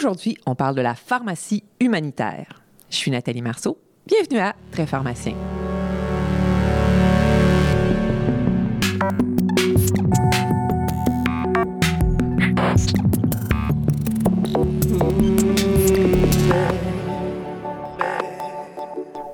Aujourd'hui, 0.00 0.38
on 0.46 0.54
parle 0.54 0.74
de 0.74 0.80
la 0.80 0.94
pharmacie 0.94 1.62
humanitaire. 1.78 2.62
Je 2.88 2.96
suis 2.96 3.10
Nathalie 3.10 3.42
Marceau. 3.42 3.76
Bienvenue 4.06 4.38
à 4.38 4.56
Très 4.72 4.86
Pharmacien. 4.86 5.34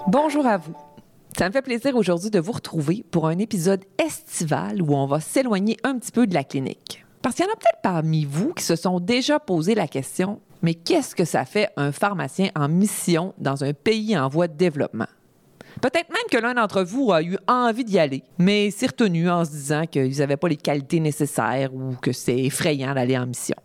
Bonjour 0.09 0.45
à 0.47 0.57
vous. 0.57 0.75
Ça 1.39 1.47
me 1.47 1.53
fait 1.53 1.63
plaisir 1.63 1.95
aujourd'hui 1.95 2.31
de 2.31 2.41
vous 2.41 2.51
retrouver 2.51 3.05
pour 3.13 3.29
un 3.29 3.39
épisode 3.39 3.85
estival 4.05 4.83
où 4.83 4.97
on 4.97 5.07
va 5.07 5.21
s'éloigner 5.21 5.77
un 5.85 5.97
petit 5.97 6.11
peu 6.11 6.27
de 6.27 6.35
la 6.35 6.43
clinique. 6.43 7.07
Parce 7.23 7.37
qu'il 7.37 7.45
y 7.45 7.49
en 7.49 7.53
a 7.53 7.57
peut-être 7.57 7.83
parmi 7.83 8.25
vous 8.25 8.53
qui 8.53 8.63
se 8.63 8.75
sont 8.77 9.01
déjà 9.01 9.41
posé 9.41 9.75
la 9.75 9.89
question, 9.89 10.41
mais 10.63 10.75
qu'est-ce 10.75 11.15
que 11.15 11.25
ça 11.25 11.45
fait 11.45 11.71
un 11.77 11.93
pharmacien 11.93 12.51
en 12.55 12.69
mission 12.69 13.35
dans 13.39 13.65
un 13.65 13.73
pays 13.73 14.17
en 14.19 14.29
voie 14.29 14.49
de 14.49 14.55
développement? 14.55 15.07
Peut-être 15.81 16.09
même 16.09 16.27
que 16.31 16.39
l'un 16.39 16.55
d'entre 16.55 16.83
vous 16.83 17.13
a 17.13 17.23
eu 17.23 17.37
envie 17.47 17.85
d'y 17.85 17.99
aller, 17.99 18.23
mais 18.39 18.71
s'est 18.71 18.87
retenu 18.87 19.29
en 19.29 19.45
se 19.45 19.51
disant 19.51 19.87
qu'ils 19.87 20.19
n'avaient 20.19 20.39
pas 20.39 20.49
les 20.49 20.57
qualités 20.57 21.01
nécessaires 21.01 21.75
ou 21.75 21.95
que 22.01 22.13
c'est 22.13 22.39
effrayant 22.39 22.95
d'aller 22.95 23.19
en 23.19 23.27
mission. 23.27 23.57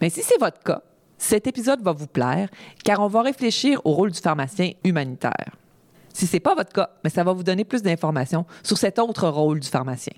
Mais 0.00 0.10
si 0.10 0.22
c'est 0.22 0.38
votre 0.38 0.62
cas, 0.62 0.82
cet 1.16 1.46
épisode 1.46 1.82
va 1.82 1.92
vous 1.92 2.06
plaire 2.06 2.48
car 2.84 3.00
on 3.00 3.08
va 3.08 3.22
réfléchir 3.22 3.80
au 3.84 3.92
rôle 3.92 4.12
du 4.12 4.20
pharmacien 4.20 4.72
humanitaire. 4.84 5.56
Si 6.12 6.26
ce 6.26 6.34
n'est 6.34 6.40
pas 6.40 6.54
votre 6.54 6.72
cas, 6.72 6.90
mais 7.04 7.10
ça 7.10 7.24
va 7.24 7.32
vous 7.32 7.42
donner 7.42 7.64
plus 7.64 7.82
d'informations 7.82 8.44
sur 8.62 8.76
cet 8.76 8.98
autre 8.98 9.28
rôle 9.28 9.60
du 9.60 9.68
pharmacien. 9.68 10.14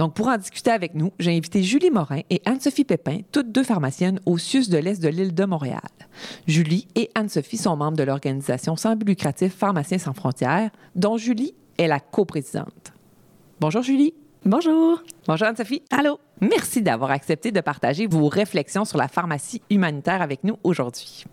Donc, 0.00 0.14
pour 0.14 0.28
en 0.28 0.38
discuter 0.38 0.70
avec 0.70 0.94
nous, 0.94 1.12
j'ai 1.18 1.36
invité 1.36 1.62
Julie 1.62 1.90
Morin 1.90 2.22
et 2.30 2.40
Anne-Sophie 2.46 2.86
Pépin, 2.86 3.18
toutes 3.32 3.52
deux 3.52 3.62
pharmaciennes 3.62 4.18
au 4.24 4.38
CIUS 4.38 4.70
de 4.70 4.78
l'Est 4.78 5.02
de 5.02 5.08
l'île 5.08 5.34
de 5.34 5.44
Montréal. 5.44 5.82
Julie 6.46 6.88
et 6.94 7.10
Anne-Sophie 7.14 7.58
sont 7.58 7.76
membres 7.76 7.98
de 7.98 8.02
l'organisation 8.02 8.76
sans 8.76 8.96
but 8.96 9.06
lucratif 9.06 9.54
Pharmaciens 9.54 9.98
sans 9.98 10.14
frontières, 10.14 10.70
dont 10.94 11.18
Julie 11.18 11.52
est 11.76 11.86
la 11.86 12.00
coprésidente. 12.00 12.94
Bonjour 13.60 13.82
Julie. 13.82 14.14
Bonjour. 14.46 15.02
Bonjour 15.26 15.48
Anne-Sophie. 15.48 15.82
Allô. 15.90 16.18
Merci 16.40 16.80
d'avoir 16.80 17.10
accepté 17.10 17.52
de 17.52 17.60
partager 17.60 18.06
vos 18.06 18.26
réflexions 18.28 18.86
sur 18.86 18.96
la 18.96 19.06
pharmacie 19.06 19.60
humanitaire 19.68 20.22
avec 20.22 20.44
nous 20.44 20.56
aujourd'hui. 20.64 21.26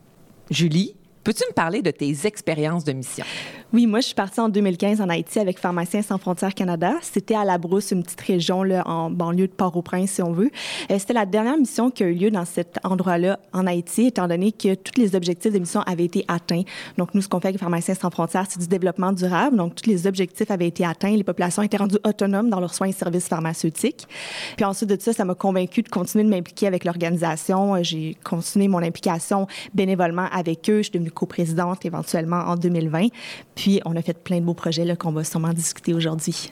Julie, 0.52 0.98
Peux-tu 1.28 1.44
me 1.46 1.54
parler 1.54 1.82
de 1.82 1.92
tes 1.92 2.26
expériences 2.26 2.86
de 2.86 2.94
mission? 2.94 3.26
Oui, 3.74 3.86
moi, 3.86 4.00
je 4.00 4.06
suis 4.06 4.16
partie 4.16 4.40
en 4.40 4.48
2015 4.48 5.02
en 5.02 5.10
Haïti 5.10 5.40
avec 5.40 5.60
Pharmaciens 5.60 6.02
sans 6.02 6.18
frontières 6.18 6.54
Canada. 6.54 6.94
C'était 7.02 7.36
à 7.36 7.44
La 7.44 7.58
Brousse, 7.58 7.92
une 7.92 8.02
petite 8.02 8.22
région 8.22 8.64
là, 8.64 8.88
en 8.88 9.10
banlieue 9.10 9.48
de 9.48 9.52
Port-au-Prince, 9.52 10.10
si 10.10 10.22
on 10.22 10.32
veut. 10.32 10.50
Euh, 10.90 10.98
c'était 10.98 11.12
la 11.12 11.26
dernière 11.26 11.58
mission 11.58 11.92
qui 11.92 12.04
a 12.04 12.08
eu 12.08 12.14
lieu 12.14 12.32
dans 12.32 12.46
cet 12.46 12.80
endroit-là 12.86 13.40
en 13.52 13.68
Haïti, 13.68 14.08
étant 14.08 14.30
donné 14.30 14.54
que 14.54 14.74
tous 14.76 14.98
les 14.98 15.16
objectifs 15.18 15.52
de 15.52 15.60
mission 15.60 15.82
avaient 15.82 16.06
été 16.06 16.24
atteints. 16.30 16.62
Donc, 16.98 17.14
nous, 17.14 17.22
ce 17.22 17.28
qu'on 17.28 17.42
fait 17.42 17.50
avec 17.50 17.60
Pharmaciens 17.60 17.96
sans 17.96 18.10
frontières, 18.10 18.46
c'est 18.50 18.62
du 18.62 18.70
développement 18.70 19.12
durable. 19.12 19.58
Donc, 19.58 19.76
tous 19.76 19.90
les 19.90 20.08
objectifs 20.08 20.50
avaient 20.50 20.68
été 20.68 20.86
atteints. 20.86 21.14
Les 21.18 21.26
populations 21.26 21.62
étaient 21.62 21.76
rendues 21.76 22.00
autonomes 22.06 22.50
dans 22.50 22.62
leurs 22.62 22.74
soins 22.74 22.88
et 22.88 22.94
services 22.94 23.28
pharmaceutiques. 23.28 24.08
Puis 24.56 24.64
ensuite 24.64 24.90
de 24.90 24.98
ça, 24.98 25.12
ça 25.12 25.26
m'a 25.26 25.36
convaincu 25.36 25.82
de 25.82 25.90
continuer 25.90 26.24
de 26.24 26.30
m'impliquer 26.30 26.68
avec 26.68 26.86
l'organisation. 26.86 27.76
Euh, 27.76 27.80
j'ai 27.82 28.16
continué 28.24 28.70
mon 28.70 28.82
implication 28.82 29.46
bénévolement 29.74 30.30
avec 30.32 30.70
eux. 30.70 30.78
Je 30.78 30.84
suis 30.84 30.92
devenue 30.92 31.12
coprésidente 31.18 31.86
éventuellement 31.86 32.44
en 32.48 32.56
2020. 32.56 33.08
Puis, 33.56 33.82
on 33.86 33.96
a 33.96 34.02
fait 34.02 34.18
plein 34.18 34.40
de 34.40 34.46
beaux 34.46 34.54
projets 34.54 34.96
qu'on 34.98 35.12
va 35.12 35.24
sûrement 35.24 35.54
discuter 35.54 35.94
aujourd'hui. 35.94 36.52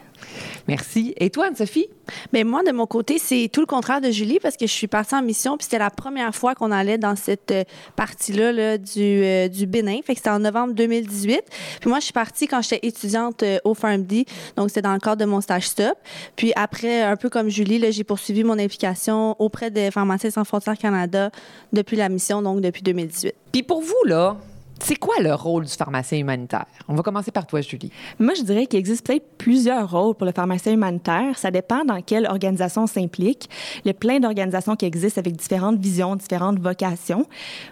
Merci. 0.68 1.14
Et 1.18 1.30
toi, 1.30 1.48
Anne-Sophie? 1.48 1.88
Mais 2.34 2.44
moi, 2.44 2.64
de 2.64 2.72
mon 2.72 2.86
côté, 2.86 3.18
c'est 3.20 3.50
tout 3.52 3.62
le 3.62 3.66
contraire 3.66 4.02
de 4.02 4.10
Julie 4.12 4.40
parce 4.40 4.58
que 4.58 4.68
je 4.68 4.72
suis 4.72 4.88
partie 4.88 5.16
en 5.16 5.22
mission, 5.22 5.58
puis 5.58 5.66
c'était 5.66 5.80
la 5.80 5.90
première 5.90 6.34
fois 6.36 6.56
qu'on 6.56 6.72
allait 6.72 6.98
dans 6.98 7.16
cette 7.16 7.52
euh, 7.52 7.64
partie-là 7.96 8.78
du, 8.78 9.00
euh, 9.02 9.48
du 9.48 9.66
Bénin. 9.66 10.00
Fait 10.04 10.14
que 10.14 10.20
c'était 10.20 10.30
en 10.30 10.40
novembre 10.40 10.74
2018. 10.74 11.42
Puis 11.82 11.90
moi, 11.90 12.00
je 12.00 12.06
suis 12.06 12.14
partie 12.14 12.48
quand 12.48 12.62
j'étais 12.62 12.88
étudiante 12.88 13.44
euh, 13.44 13.58
au 13.64 13.74
PharmD, 13.74 14.26
donc 14.56 14.70
c'était 14.70 14.82
dans 14.82 14.94
le 14.94 15.00
cadre 15.00 15.18
de 15.18 15.26
mon 15.26 15.42
stage 15.42 15.68
stop. 15.68 15.98
Puis 16.36 16.52
après, 16.56 17.02
un 17.02 17.16
peu 17.16 17.30
comme 17.30 17.50
Julie, 17.50 17.92
j'ai 17.92 18.04
poursuivi 18.04 18.44
mon 18.44 18.58
implication 18.58 19.36
auprès 19.40 19.72
des 19.72 19.92
Pharmaciens 19.92 20.32
sans 20.32 20.44
frontières 20.44 20.78
Canada 20.78 21.32
depuis 21.74 21.98
la 21.98 22.10
mission, 22.10 22.42
donc 22.42 22.62
depuis 22.62 22.84
2018. 22.84 23.34
Puis 23.52 23.64
pour 23.64 23.82
vous, 23.82 24.04
là, 24.06 24.38
c'est 24.80 24.96
quoi 24.96 25.16
le 25.20 25.34
rôle 25.34 25.66
du 25.66 25.72
pharmacien 25.72 26.20
humanitaire? 26.20 26.66
On 26.88 26.96
va 26.96 27.02
commencer 27.02 27.32
par 27.32 27.48
toi, 27.48 27.62
Julie. 27.62 27.92
Moi, 28.20 28.34
je 28.38 28.44
dirais 28.44 28.68
qu'il 28.68 28.80
existe 28.80 29.06
peut-être 29.06 29.26
plusieurs 29.38 29.90
rôles 29.90 30.16
pour 30.16 30.26
le 30.26 30.32
pharmacien 30.32 30.74
humanitaire. 30.74 31.38
Ça 31.38 31.50
dépend 31.50 31.86
dans 31.86 32.02
quelle 32.02 32.26
organisation 32.28 32.86
s'implique. 32.86 33.50
Il 33.84 33.88
y 33.88 33.92
a 33.92 33.94
plein 33.94 34.20
d'organisations 34.20 34.76
qui 34.76 34.86
existent 34.86 35.20
avec 35.20 35.36
différentes 35.36 35.80
visions, 35.80 36.16
différentes 36.16 36.60
vocations. 36.60 37.26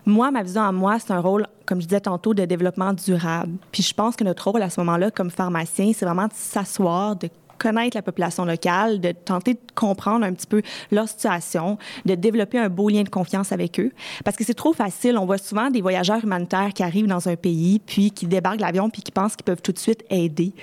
Moi, 0.06 0.32
ma 0.32 0.44
vision 0.44 0.62
à 0.62 0.72
moi, 0.72 0.98
c'est 1.00 1.12
un 1.12 1.20
rôle, 1.20 1.46
comme 1.66 1.82
je 1.82 1.88
disais 1.88 2.02
tantôt, 2.02 2.34
de 2.34 2.46
développement 2.46 2.94
durable. 2.94 3.54
Puis 3.72 3.84
je 3.84 3.94
pense 3.94 4.16
que 4.16 4.24
notre 4.24 4.50
rôle 4.50 4.62
à 4.62 4.70
ce 4.70 4.80
moment-là, 4.82 5.12
comme 5.12 5.30
pharmacien, 5.30 5.92
c'est 5.94 6.06
vraiment 6.06 6.28
de 6.28 6.34
s'asseoir, 6.34 7.16
de 7.16 7.30
connaître 7.64 7.96
la 7.96 8.02
population 8.02 8.44
locale, 8.44 9.00
de 9.00 9.14
tenter 9.14 9.54
de 9.54 9.60
comprendre 9.74 10.26
un 10.26 10.34
petit 10.34 10.48
peu 10.48 10.62
leur 10.92 11.08
situation, 11.08 11.78
de 12.06 12.16
développer 12.16 12.60
un 12.60 12.68
beau 12.68 12.90
lien 12.90 13.04
de 13.04 13.10
confiance 13.10 13.54
avec 13.54 13.80
eux. 13.80 13.92
Parce 14.26 14.36
que 14.36 14.44
c'est 14.44 14.54
trop 14.54 14.74
facile. 14.74 15.18
On 15.18 15.26
voit 15.26 15.38
souvent 15.38 15.70
des 15.70 15.82
voyageurs 15.82 16.22
humanitaires 16.24 16.72
qui 16.74 16.84
arrivent 16.84 17.08
dans 17.08 17.30
un 17.30 17.36
pays, 17.38 17.80
puis 17.80 18.12
qui 18.12 18.28
débarquent 18.28 18.60
l'avion, 18.60 18.90
puis 18.90 19.02
qui 19.02 19.12
pensent 19.12 19.36
qu'ils 19.36 19.46
peuvent 19.46 19.62
tout 19.62 19.72
de 19.72 19.80
suite 19.80 20.04
aider. 20.10 20.54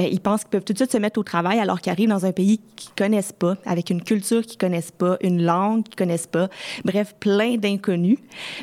Euh, 0.00 0.08
ils 0.10 0.20
pensent 0.20 0.42
qu'ils 0.42 0.50
peuvent 0.50 0.64
tout 0.64 0.72
de 0.72 0.78
suite 0.78 0.92
se 0.92 0.98
mettre 0.98 1.20
au 1.20 1.22
travail 1.22 1.58
alors 1.58 1.80
qu'ils 1.80 1.92
arrivent 1.92 2.08
dans 2.08 2.24
un 2.24 2.32
pays 2.32 2.60
qu'ils 2.74 2.94
connaissent 2.94 3.32
pas, 3.32 3.56
avec 3.66 3.90
une 3.90 4.02
culture 4.02 4.42
qu'ils 4.42 4.58
connaissent 4.58 4.92
pas, 4.92 5.18
une 5.20 5.42
langue 5.42 5.84
qu'ils 5.84 5.96
connaissent 5.96 6.26
pas. 6.26 6.48
Bref, 6.84 7.14
plein 7.20 7.56
d'inconnus. 7.56 8.18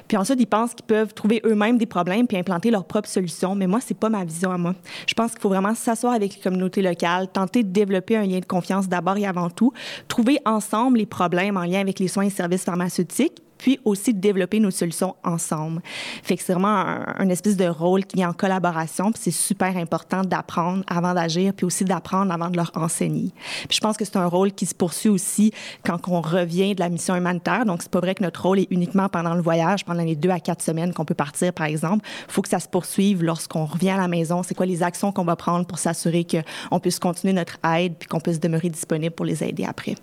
Puis 0.08 0.18
ensuite, 0.18 0.40
ils 0.40 0.48
pensent 0.48 0.74
qu'ils 0.74 0.86
peuvent 0.86 1.14
trouver 1.14 1.42
eux-mêmes 1.46 1.78
des 1.78 1.86
problèmes 1.86 2.28
puis 2.28 2.38
implanter 2.38 2.72
leurs 2.72 2.86
propres 2.86 3.10
solutions. 3.10 3.54
Mais 3.56 3.68
moi, 3.68 3.80
c'est 3.86 3.98
pas 3.98 4.10
ma 4.10 4.26
vision 4.26 4.52
à 4.52 4.58
moi. 4.58 4.74
Je 5.08 5.14
pense 5.14 5.32
qu'il 5.32 5.42
faut 5.42 5.50
vraiment 5.50 5.76
s'asseoir 5.76 6.14
avec 6.14 6.36
les 6.36 6.42
communautés 6.42 6.82
locales, 6.82 7.28
tenter 7.28 7.64
de 7.64 7.70
développer 7.86 8.18
un 8.18 8.26
lien 8.26 8.40
de 8.40 8.46
confiance 8.46 8.88
d'abord 8.88 9.18
et 9.18 9.26
avant 9.26 9.50
tout, 9.50 9.74
trouver 10.08 10.40
ensemble 10.46 10.98
les 11.00 11.06
problèmes 11.06 11.58
en 11.58 11.64
lien 11.64 11.82
avec 11.82 12.00
les 12.00 12.08
soins 12.08 12.26
et 12.26 12.30
services 12.30 12.64
pharmaceutiques, 12.64 13.43
puis 13.64 13.80
aussi 13.86 14.14
de 14.14 14.20
développer 14.20 14.60
nos 14.60 14.72
solutions 14.72 15.16
ensemble. 15.24 15.82
Fait 16.22 16.36
que 16.36 16.44
c'est 16.44 16.52
vraiment 16.52 16.84
un, 17.18 17.30
espèce 17.30 17.56
de 17.56 17.66
rôle 17.66 18.04
qui 18.04 18.20
est 18.20 18.26
en 18.26 18.34
collaboration, 18.34 19.14
puis 19.14 19.22
c'est 19.24 19.32
super 19.32 19.78
important 19.78 20.22
d'apprendre 20.22 20.84
avant 20.86 21.14
d'agir, 21.14 21.54
puis 21.54 21.66
aussi 21.66 21.86
d'apprendre 21.86 22.34
avant 22.34 22.50
de 22.50 22.58
leur 22.58 22.72
enseigner. 22.76 23.32
Puis 23.70 23.78
je 23.78 23.80
pense 23.80 23.96
que 23.96 24.04
c'est 24.04 24.18
un 24.18 24.26
rôle 24.26 24.52
qui 24.52 24.66
se 24.66 24.76
poursuit 24.76 25.08
aussi 25.08 25.54
quand 25.86 26.10
on 26.10 26.20
revient 26.20 26.76
de 26.76 26.82
la 26.82 26.90
mission 26.90 27.16
humanitaire. 27.16 27.66
Donc 27.66 27.84
c'est 27.84 27.92
pas 27.92 28.02
vrai 28.02 28.16
que 28.16 28.24
notre 28.24 28.42
rôle 28.42 28.60
est 28.60 28.68
uniquement 28.70 29.08
pendant 29.08 29.34
le 29.34 29.42
voyage, 29.42 29.86
pendant 29.86 30.04
les 30.04 30.18
deux 30.18 30.30
à 30.30 30.42
quatre 30.42 30.62
semaines 30.62 30.94
qu'on 30.94 31.06
peut 31.06 31.14
partir, 31.14 31.54
par 31.54 31.68
exemple. 31.68 32.06
Il 32.28 32.34
faut 32.34 32.42
que 32.42 32.50
ça 32.50 32.60
se 32.60 32.68
poursuive 32.68 33.24
lorsqu'on 33.24 33.64
revient 33.64 33.92
à 33.92 33.98
la 33.98 34.10
maison. 34.10 34.44
C'est 34.44 34.56
quoi 34.56 34.66
les 34.66 34.84
actions 34.84 35.14
qu'on 35.14 35.24
va 35.24 35.38
prendre 35.38 35.66
pour 35.66 35.80
s'assurer 35.80 36.28
qu'on 36.28 36.82
puisse 36.82 37.00
continuer 37.00 37.32
notre 37.32 37.60
aide, 37.66 37.94
puis 37.98 38.10
qu'on 38.10 38.20
puisse 38.20 38.42
demeurer 38.42 38.68
disponible 38.68 39.16
pour 39.16 39.26
les 39.26 39.42
aider 39.42 39.64
après. 39.64 39.96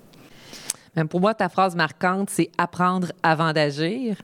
Même 0.96 1.08
pour 1.08 1.20
moi, 1.20 1.34
ta 1.34 1.48
phrase 1.48 1.76
marquante, 1.76 2.30
c'est 2.30 2.50
apprendre 2.58 3.08
avant 3.22 3.52
d'agir. 3.52 4.16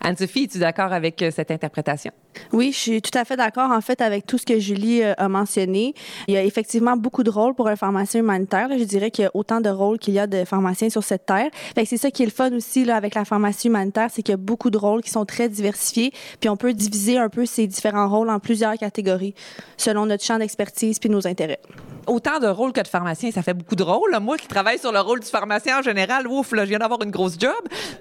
Anne-Sophie, 0.00 0.44
es-tu 0.44 0.58
d'accord 0.58 0.92
avec 0.92 1.22
euh, 1.22 1.30
cette 1.34 1.50
interprétation? 1.50 2.12
Oui, 2.52 2.72
je 2.72 2.78
suis 2.78 3.02
tout 3.02 3.16
à 3.18 3.24
fait 3.24 3.36
d'accord, 3.36 3.70
en 3.70 3.80
fait, 3.80 4.00
avec 4.00 4.26
tout 4.26 4.38
ce 4.38 4.46
que 4.46 4.58
Julie 4.58 5.02
euh, 5.02 5.14
a 5.18 5.28
mentionné. 5.28 5.94
Il 6.28 6.34
y 6.34 6.36
a 6.36 6.44
effectivement 6.44 6.96
beaucoup 6.96 7.22
de 7.22 7.30
rôles 7.30 7.54
pour 7.54 7.68
un 7.68 7.76
pharmacien 7.76 8.20
humanitaire. 8.20 8.68
Je 8.70 8.84
dirais 8.84 9.10
qu'il 9.10 9.24
y 9.24 9.26
a 9.26 9.30
autant 9.34 9.60
de 9.60 9.68
rôles 9.68 9.98
qu'il 9.98 10.14
y 10.14 10.18
a 10.18 10.26
de 10.26 10.44
pharmaciens 10.44 10.90
sur 10.90 11.02
cette 11.02 11.26
terre. 11.26 11.50
c'est 11.84 11.96
ça 11.96 12.10
qui 12.10 12.22
est 12.22 12.26
le 12.26 12.32
fun 12.32 12.52
aussi 12.52 12.84
là, 12.84 12.96
avec 12.96 13.14
la 13.14 13.24
pharmacie 13.24 13.68
humanitaire, 13.68 14.08
c'est 14.12 14.22
qu'il 14.22 14.32
y 14.32 14.34
a 14.34 14.38
beaucoup 14.38 14.70
de 14.70 14.78
rôles 14.78 15.02
qui 15.02 15.10
sont 15.10 15.24
très 15.24 15.48
diversifiés. 15.48 16.12
Puis 16.40 16.48
on 16.48 16.56
peut 16.56 16.72
diviser 16.72 17.18
un 17.18 17.28
peu 17.28 17.46
ces 17.46 17.66
différents 17.66 18.08
rôles 18.08 18.30
en 18.30 18.38
plusieurs 18.38 18.74
catégories 18.74 19.34
selon 19.76 20.06
notre 20.06 20.24
champ 20.24 20.38
d'expertise 20.38 20.98
puis 20.98 21.10
nos 21.10 21.26
intérêts 21.26 21.60
autant 22.08 22.38
de 22.40 22.46
rôles 22.46 22.72
que 22.72 22.80
de 22.80 22.88
pharmacien, 22.88 23.30
ça 23.30 23.42
fait 23.42 23.54
beaucoup 23.54 23.76
de 23.76 23.82
rôles. 23.82 24.16
Moi 24.20 24.38
qui 24.38 24.48
travaille 24.48 24.78
sur 24.78 24.92
le 24.92 25.00
rôle 25.00 25.20
du 25.20 25.26
pharmacien 25.26 25.80
en 25.80 25.82
général, 25.82 26.26
ouf, 26.26 26.52
là, 26.52 26.64
je 26.64 26.70
viens 26.70 26.78
d'avoir 26.78 27.02
une 27.02 27.10
grosse 27.10 27.38
job. 27.38 27.52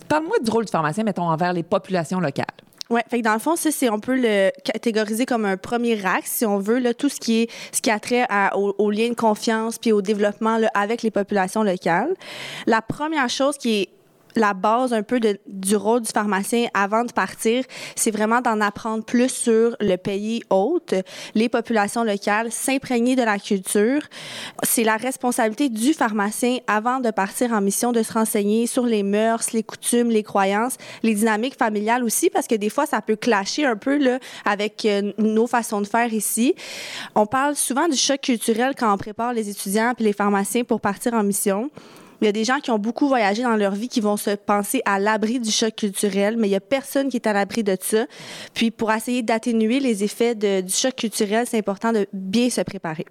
Parle-moi 0.08 0.38
du 0.42 0.50
rôle 0.50 0.64
du 0.64 0.72
pharmacien, 0.72 1.04
mettons, 1.04 1.30
envers 1.30 1.52
les 1.52 1.64
populations 1.64 1.87
locales. 1.90 2.46
Oui, 2.90 3.02
fait 3.10 3.20
que 3.20 3.24
dans 3.24 3.34
le 3.34 3.40
fond, 3.40 3.58
ça, 3.58 3.70
c'est, 3.70 3.90
on 3.90 4.00
peut 4.00 4.16
le 4.16 4.50
catégoriser 4.64 5.26
comme 5.26 5.44
un 5.44 5.58
premier 5.58 6.06
axe, 6.06 6.32
si 6.32 6.46
on 6.46 6.58
veut, 6.58 6.80
là, 6.80 6.94
tout 6.94 7.10
ce 7.10 7.20
qui 7.20 7.42
est, 7.42 7.52
ce 7.74 7.82
qui 7.82 7.92
a 7.92 8.00
trait 8.00 8.26
au, 8.56 8.74
au, 8.78 8.92
lien 8.92 9.10
de 9.10 9.14
confiance 9.14 9.78
puis 9.78 9.92
au 9.92 10.02
développement 10.02 10.58
là, 10.58 10.70
avec 10.74 11.02
les 11.02 11.12
populations 11.12 11.64
locales. 11.64 12.14
La 12.66 12.82
première 12.82 13.30
chose 13.30 13.58
qui 13.58 13.82
est 13.82 13.90
la 14.38 14.54
base 14.54 14.94
un 14.94 15.04
peu 15.04 15.20
de, 15.20 15.40
du 15.48 15.76
rôle 15.76 16.02
du 16.02 16.12
pharmacien 16.12 16.68
avant 16.74 17.04
de 17.04 17.12
partir, 17.12 17.64
c'est 17.96 18.12
vraiment 18.12 18.42
d'en 18.42 18.62
apprendre 18.62 19.04
plus 19.04 19.30
sur 19.30 19.76
le 19.80 19.96
pays 19.96 20.44
hôte, 20.50 20.94
les 21.36 21.50
populations 21.50 22.04
locales, 22.04 22.52
s'imprégner 22.52 23.16
de 23.16 23.24
la 23.24 23.40
culture. 23.40 24.02
C'est 24.64 24.84
la 24.84 24.98
responsabilité 24.98 25.70
du 25.70 25.94
pharmacien 25.94 26.58
avant 26.68 27.00
de 27.00 27.12
partir 27.12 27.52
en 27.52 27.62
mission 27.62 27.92
de 27.92 28.04
se 28.04 28.14
renseigner 28.14 28.68
sur 28.68 28.86
les 28.86 29.04
mœurs, 29.04 29.52
les 29.54 29.64
coutumes, 29.64 30.10
les 30.10 30.24
croyances, 30.24 30.78
les 31.04 31.16
dynamiques 31.16 31.58
familiales 31.58 32.04
aussi, 32.04 32.30
parce 32.30 32.48
que 32.48 32.56
des 32.56 32.70
fois, 32.70 32.86
ça 32.86 33.02
peut 33.02 33.16
clasher 33.16 33.66
un 33.66 33.76
peu 33.76 33.98
là, 33.98 34.20
avec 34.46 34.86
euh, 34.86 35.12
nos 35.18 35.48
façons 35.48 35.82
de 35.82 35.88
faire 35.88 36.14
ici. 36.14 36.56
On 37.16 37.26
parle 37.26 37.56
souvent 37.56 37.88
du 37.88 37.98
choc 37.98 38.22
culturel 38.22 38.74
quand 38.78 38.94
on 38.94 38.98
prépare 38.98 39.34
les 39.34 39.50
étudiants 39.50 39.94
puis 39.96 40.06
les 40.06 40.14
pharmaciens 40.14 40.64
pour 40.64 40.82
partir 40.82 41.14
en 41.14 41.24
mission 41.24 41.70
Il 42.22 42.26
y 42.26 42.28
a 42.28 42.32
des 42.32 42.44
gens 42.44 42.60
qui 42.60 42.72
ont 42.72 42.80
beaucoup 42.80 43.08
voyagé 43.08 43.44
dans 43.44 43.56
leur 43.56 43.74
vie 43.74 43.90
qui 43.90 44.02
vont 44.02 44.18
se 44.18 44.32
penser 44.32 44.82
à 44.86 45.00
l'abri 45.00 45.40
du 45.40 45.52
choc 45.52 45.76
culturel, 45.76 46.36
mais 46.38 46.48
il 46.48 46.52
y 46.52 46.56
a 46.56 46.60
personne 46.60 47.10
qui 47.10 47.18
est 47.18 47.28
à 47.28 47.34
l'abri 47.34 47.64
de 47.64 47.78
ça. 47.80 48.06
Puis 48.54 48.72
pour 48.72 48.92
essayer 48.92 49.22
d'atténuer 49.22 49.80
les 49.80 50.04
effets 50.04 50.34
du 50.34 50.74
choc 50.74 50.96
culturel, 50.96 51.46
c'est 51.48 51.58
important 51.58 51.92
de 51.92 52.08
bien 52.14 52.50
se 52.50 52.62
préparer. 52.62 53.06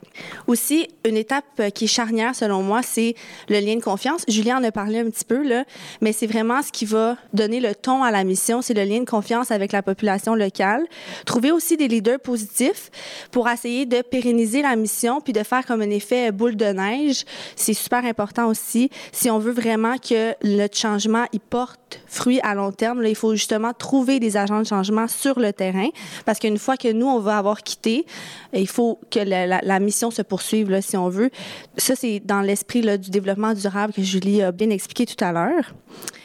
Aussi, 0.48 0.88
une 1.04 1.16
étape 1.16 1.70
qui 1.74 1.84
est 1.84 1.88
charnière 1.88 2.34
selon 2.34 2.62
moi, 2.62 2.82
c'est 2.82 3.14
le 3.48 3.60
lien 3.60 3.76
de 3.76 3.82
confiance. 3.82 4.22
Julien 4.28 4.58
en 4.58 4.64
a 4.64 4.72
parlé 4.72 4.98
un 4.98 5.08
petit 5.10 5.24
peu 5.24 5.46
là, 5.46 5.64
mais 6.00 6.12
c'est 6.12 6.26
vraiment 6.26 6.62
ce 6.62 6.72
qui 6.72 6.84
va 6.84 7.16
donner 7.32 7.60
le 7.60 7.74
ton 7.74 8.02
à 8.02 8.10
la 8.10 8.24
mission, 8.24 8.60
c'est 8.60 8.74
le 8.74 8.82
lien 8.84 9.00
de 9.00 9.08
confiance 9.08 9.50
avec 9.50 9.70
la 9.70 9.82
population 9.82 10.34
locale. 10.34 10.84
Trouver 11.26 11.52
aussi 11.52 11.76
des 11.76 11.86
leaders 11.86 12.18
positifs 12.18 12.90
pour 13.30 13.48
essayer 13.48 13.86
de 13.86 14.02
pérenniser 14.02 14.62
la 14.62 14.74
mission 14.74 15.20
puis 15.20 15.32
de 15.32 15.42
faire 15.44 15.64
comme 15.64 15.82
un 15.82 15.90
effet 15.90 16.32
boule 16.32 16.56
de 16.56 16.66
neige. 16.66 17.24
C'est 17.54 17.74
super 17.74 18.04
important 18.04 18.48
aussi 18.48 18.90
si 19.12 19.30
on 19.30 19.38
veut 19.38 19.52
vraiment 19.52 19.96
que 19.98 20.34
le 20.42 20.68
changement 20.72 21.26
il 21.32 21.40
porte 21.40 22.00
fruit 22.06 22.40
à 22.42 22.54
long 22.54 22.72
terme. 22.72 23.04
Il 23.04 23.14
faut 23.14 23.34
justement 23.34 23.72
trouver 23.72 24.20
des 24.20 24.36
agents 24.36 24.60
de 24.60 24.66
changement 24.66 25.08
sur 25.08 25.38
le 25.38 25.52
terrain 25.52 25.88
parce 26.24 26.38
qu'une 26.38 26.58
fois 26.58 26.76
que 26.76 26.92
nous 26.92 27.06
on 27.06 27.20
va 27.20 27.38
avoir 27.38 27.62
quitté, 27.62 28.06
il 28.52 28.68
faut 28.68 28.98
que 29.10 29.20
la, 29.20 29.80
mission 29.80 30.10
se 30.10 30.22
poursuive 30.22 30.80
si 30.80 30.96
on 30.96 31.08
veut. 31.08 31.30
Ça 31.76 31.94
c'est 31.96 32.20
dans 32.20 32.40
l'esprit 32.40 32.80
du 32.98 33.10
développement 33.10 33.54
durable 33.54 33.92
que 33.92 34.02
Julie 34.02 34.42
a 34.42 34.52
bien 34.52 34.70
expliqué 34.70 35.06
tout 35.06 35.22
à 35.24 35.32
l'heure. 35.32 35.74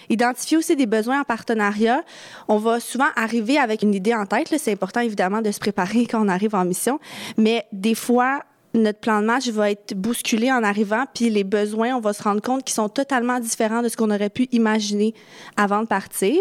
Identifier 0.09 0.57
aussi 0.57 0.75
des 0.75 0.87
besoins 0.87 1.21
en 1.21 1.23
partenariat. 1.23 2.03
On 2.49 2.57
va 2.57 2.81
souvent 2.81 3.07
arriver 3.15 3.57
avec 3.57 3.81
une 3.81 3.93
idée 3.93 4.13
en 4.13 4.25
tête. 4.25 4.53
C'est 4.57 4.73
important 4.73 4.99
évidemment 4.99 5.41
de 5.41 5.51
se 5.51 5.59
préparer 5.59 6.05
quand 6.05 6.21
on 6.21 6.27
arrive 6.27 6.53
en 6.53 6.65
mission, 6.65 6.99
mais 7.37 7.65
des 7.71 7.95
fois, 7.95 8.41
notre 8.73 8.99
plan 8.99 9.21
de 9.21 9.25
match 9.25 9.49
va 9.49 9.71
être 9.71 9.93
bousculé 9.93 10.51
en 10.51 10.63
arrivant, 10.63 11.03
puis 11.13 11.29
les 11.29 11.43
besoins, 11.43 11.95
on 11.95 11.99
va 11.99 12.13
se 12.13 12.23
rendre 12.23 12.41
compte 12.41 12.63
qu'ils 12.63 12.75
sont 12.75 12.89
totalement 12.89 13.39
différents 13.39 13.81
de 13.81 13.89
ce 13.89 13.97
qu'on 13.97 14.11
aurait 14.11 14.29
pu 14.29 14.47
imaginer 14.51 15.13
avant 15.57 15.81
de 15.81 15.87
partir. 15.87 16.37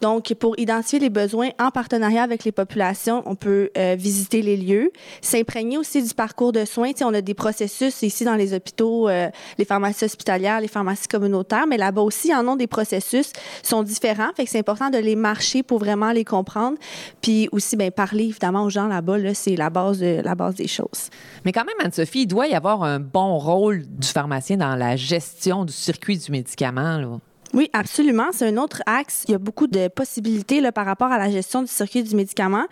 Donc, 0.00 0.32
pour 0.34 0.58
identifier 0.58 0.98
les 0.98 1.10
besoins 1.10 1.50
en 1.58 1.70
partenariat 1.70 2.22
avec 2.22 2.44
les 2.44 2.52
populations, 2.52 3.22
on 3.26 3.34
peut 3.34 3.70
euh, 3.76 3.96
visiter 3.98 4.42
les 4.42 4.56
lieux, 4.56 4.92
s'imprégner 5.20 5.78
aussi 5.78 6.02
du 6.02 6.14
parcours 6.14 6.52
de 6.52 6.64
soins. 6.64 6.92
On 7.02 7.14
a 7.14 7.20
des 7.20 7.34
processus 7.34 8.02
ici 8.02 8.24
dans 8.24 8.36
les 8.36 8.54
hôpitaux, 8.54 9.08
euh, 9.08 9.28
les 9.58 9.64
pharmacies 9.64 10.04
hospitalières, 10.04 10.60
les 10.60 10.68
pharmacies 10.68 11.08
communautaires, 11.08 11.66
mais 11.66 11.76
là-bas 11.76 12.02
aussi, 12.02 12.34
en 12.34 12.46
ont 12.46 12.56
des 12.56 12.66
processus 12.66 13.32
sont 13.62 13.82
différents. 13.82 14.30
Fait 14.36 14.44
que 14.44 14.50
c'est 14.50 14.58
important 14.58 14.90
de 14.90 14.98
les 14.98 15.16
marcher 15.16 15.62
pour 15.62 15.78
vraiment 15.78 16.12
les 16.12 16.24
comprendre, 16.24 16.78
puis 17.20 17.48
aussi, 17.52 17.76
ben 17.76 17.90
parler 17.90 18.24
évidemment 18.24 18.64
aux 18.64 18.70
gens 18.70 18.86
là-bas. 18.86 19.18
Là, 19.18 19.34
c'est 19.34 19.56
la 19.56 19.70
base 19.70 19.98
de 19.98 20.20
la 20.22 20.34
base 20.34 20.54
des 20.54 20.68
choses. 20.68 21.10
Quand 21.56 21.64
même, 21.64 21.86
Anne-Sophie, 21.86 22.22
il 22.22 22.26
doit 22.26 22.48
y 22.48 22.54
avoir 22.54 22.82
un 22.82 23.00
bon 23.00 23.38
rôle 23.38 23.86
du 23.86 24.06
pharmacien 24.06 24.58
dans 24.58 24.76
la 24.76 24.94
gestion 24.96 25.64
du 25.64 25.72
circuit 25.72 26.18
du 26.18 26.30
médicament. 26.30 27.18
Oui, 27.56 27.70
absolument. 27.72 28.26
C'est 28.32 28.46
un 28.46 28.58
autre 28.58 28.82
axe. 28.84 29.24
Il 29.28 29.32
y 29.32 29.34
a 29.34 29.38
beaucoup 29.38 29.66
de 29.66 29.88
possibilités 29.88 30.60
là, 30.60 30.72
par 30.72 30.84
rapport 30.84 31.10
à 31.10 31.16
la 31.16 31.30
gestion 31.30 31.62
du 31.62 31.68
circuit 31.68 32.02
du 32.02 32.14
médicament. 32.14 32.66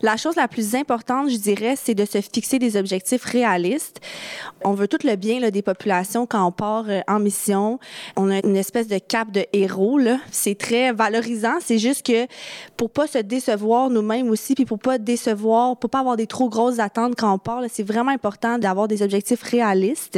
La 0.00 0.16
chose 0.16 0.36
la 0.36 0.46
plus 0.46 0.76
importante, 0.76 1.28
je 1.28 1.38
dirais, 1.38 1.74
c'est 1.76 1.96
de 1.96 2.04
se 2.04 2.20
fixer 2.20 2.60
des 2.60 2.76
objectifs 2.76 3.24
réalistes. 3.24 4.00
On 4.64 4.74
veut 4.74 4.86
tout 4.86 5.04
le 5.04 5.16
bien 5.16 5.40
des 5.50 5.62
populations 5.62 6.24
quand 6.24 6.46
on 6.46 6.52
part 6.52 6.84
euh, 6.88 7.00
en 7.08 7.18
mission. 7.18 7.80
On 8.14 8.30
a 8.30 8.38
une 8.46 8.56
espèce 8.56 8.86
de 8.86 8.98
cap 8.98 9.32
de 9.32 9.44
héros. 9.52 9.98
C'est 10.30 10.56
très 10.56 10.92
valorisant. 10.92 11.56
C'est 11.60 11.78
juste 11.78 12.06
que 12.06 12.28
pour 12.76 12.90
pas 12.90 13.08
se 13.08 13.18
décevoir 13.18 13.90
nous-mêmes 13.90 14.30
aussi, 14.30 14.54
puis 14.54 14.66
pour 14.66 14.78
pas 14.78 14.98
décevoir, 14.98 15.76
pour 15.76 15.90
pas 15.90 15.98
avoir 15.98 16.16
des 16.16 16.28
trop 16.28 16.48
grosses 16.48 16.78
attentes 16.78 17.16
quand 17.16 17.32
on 17.34 17.38
part, 17.38 17.64
c'est 17.68 17.82
vraiment 17.82 18.12
important 18.12 18.58
d'avoir 18.58 18.86
des 18.86 19.02
objectifs 19.02 19.42
réalistes. 19.42 20.16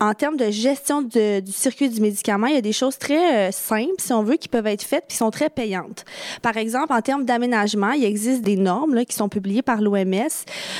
En 0.00 0.14
termes 0.14 0.38
de 0.38 0.50
gestion 0.50 1.02
du 1.02 1.52
circuit 1.52 1.90
du 1.90 2.00
médicament, 2.00 2.46
il 2.46 2.54
y 2.54 2.58
a 2.58 2.62
des 2.62 2.72
choses 2.72 2.96
très 2.96 3.41
euh, 3.48 3.52
simples, 3.52 3.94
si 3.98 4.12
on 4.12 4.22
veut, 4.22 4.36
qui 4.36 4.48
peuvent 4.48 4.66
être 4.66 4.82
faites, 4.82 5.04
puis 5.08 5.16
sont 5.16 5.30
très 5.30 5.50
payantes. 5.50 6.04
Par 6.42 6.56
exemple, 6.56 6.92
en 6.92 7.00
termes 7.00 7.24
d'aménagement, 7.24 7.92
il 7.92 8.04
existe 8.04 8.42
des 8.42 8.56
normes 8.56 8.94
là, 8.94 9.04
qui 9.04 9.14
sont 9.14 9.28
publiées 9.28 9.62
par 9.62 9.80
l'OMS 9.80 10.12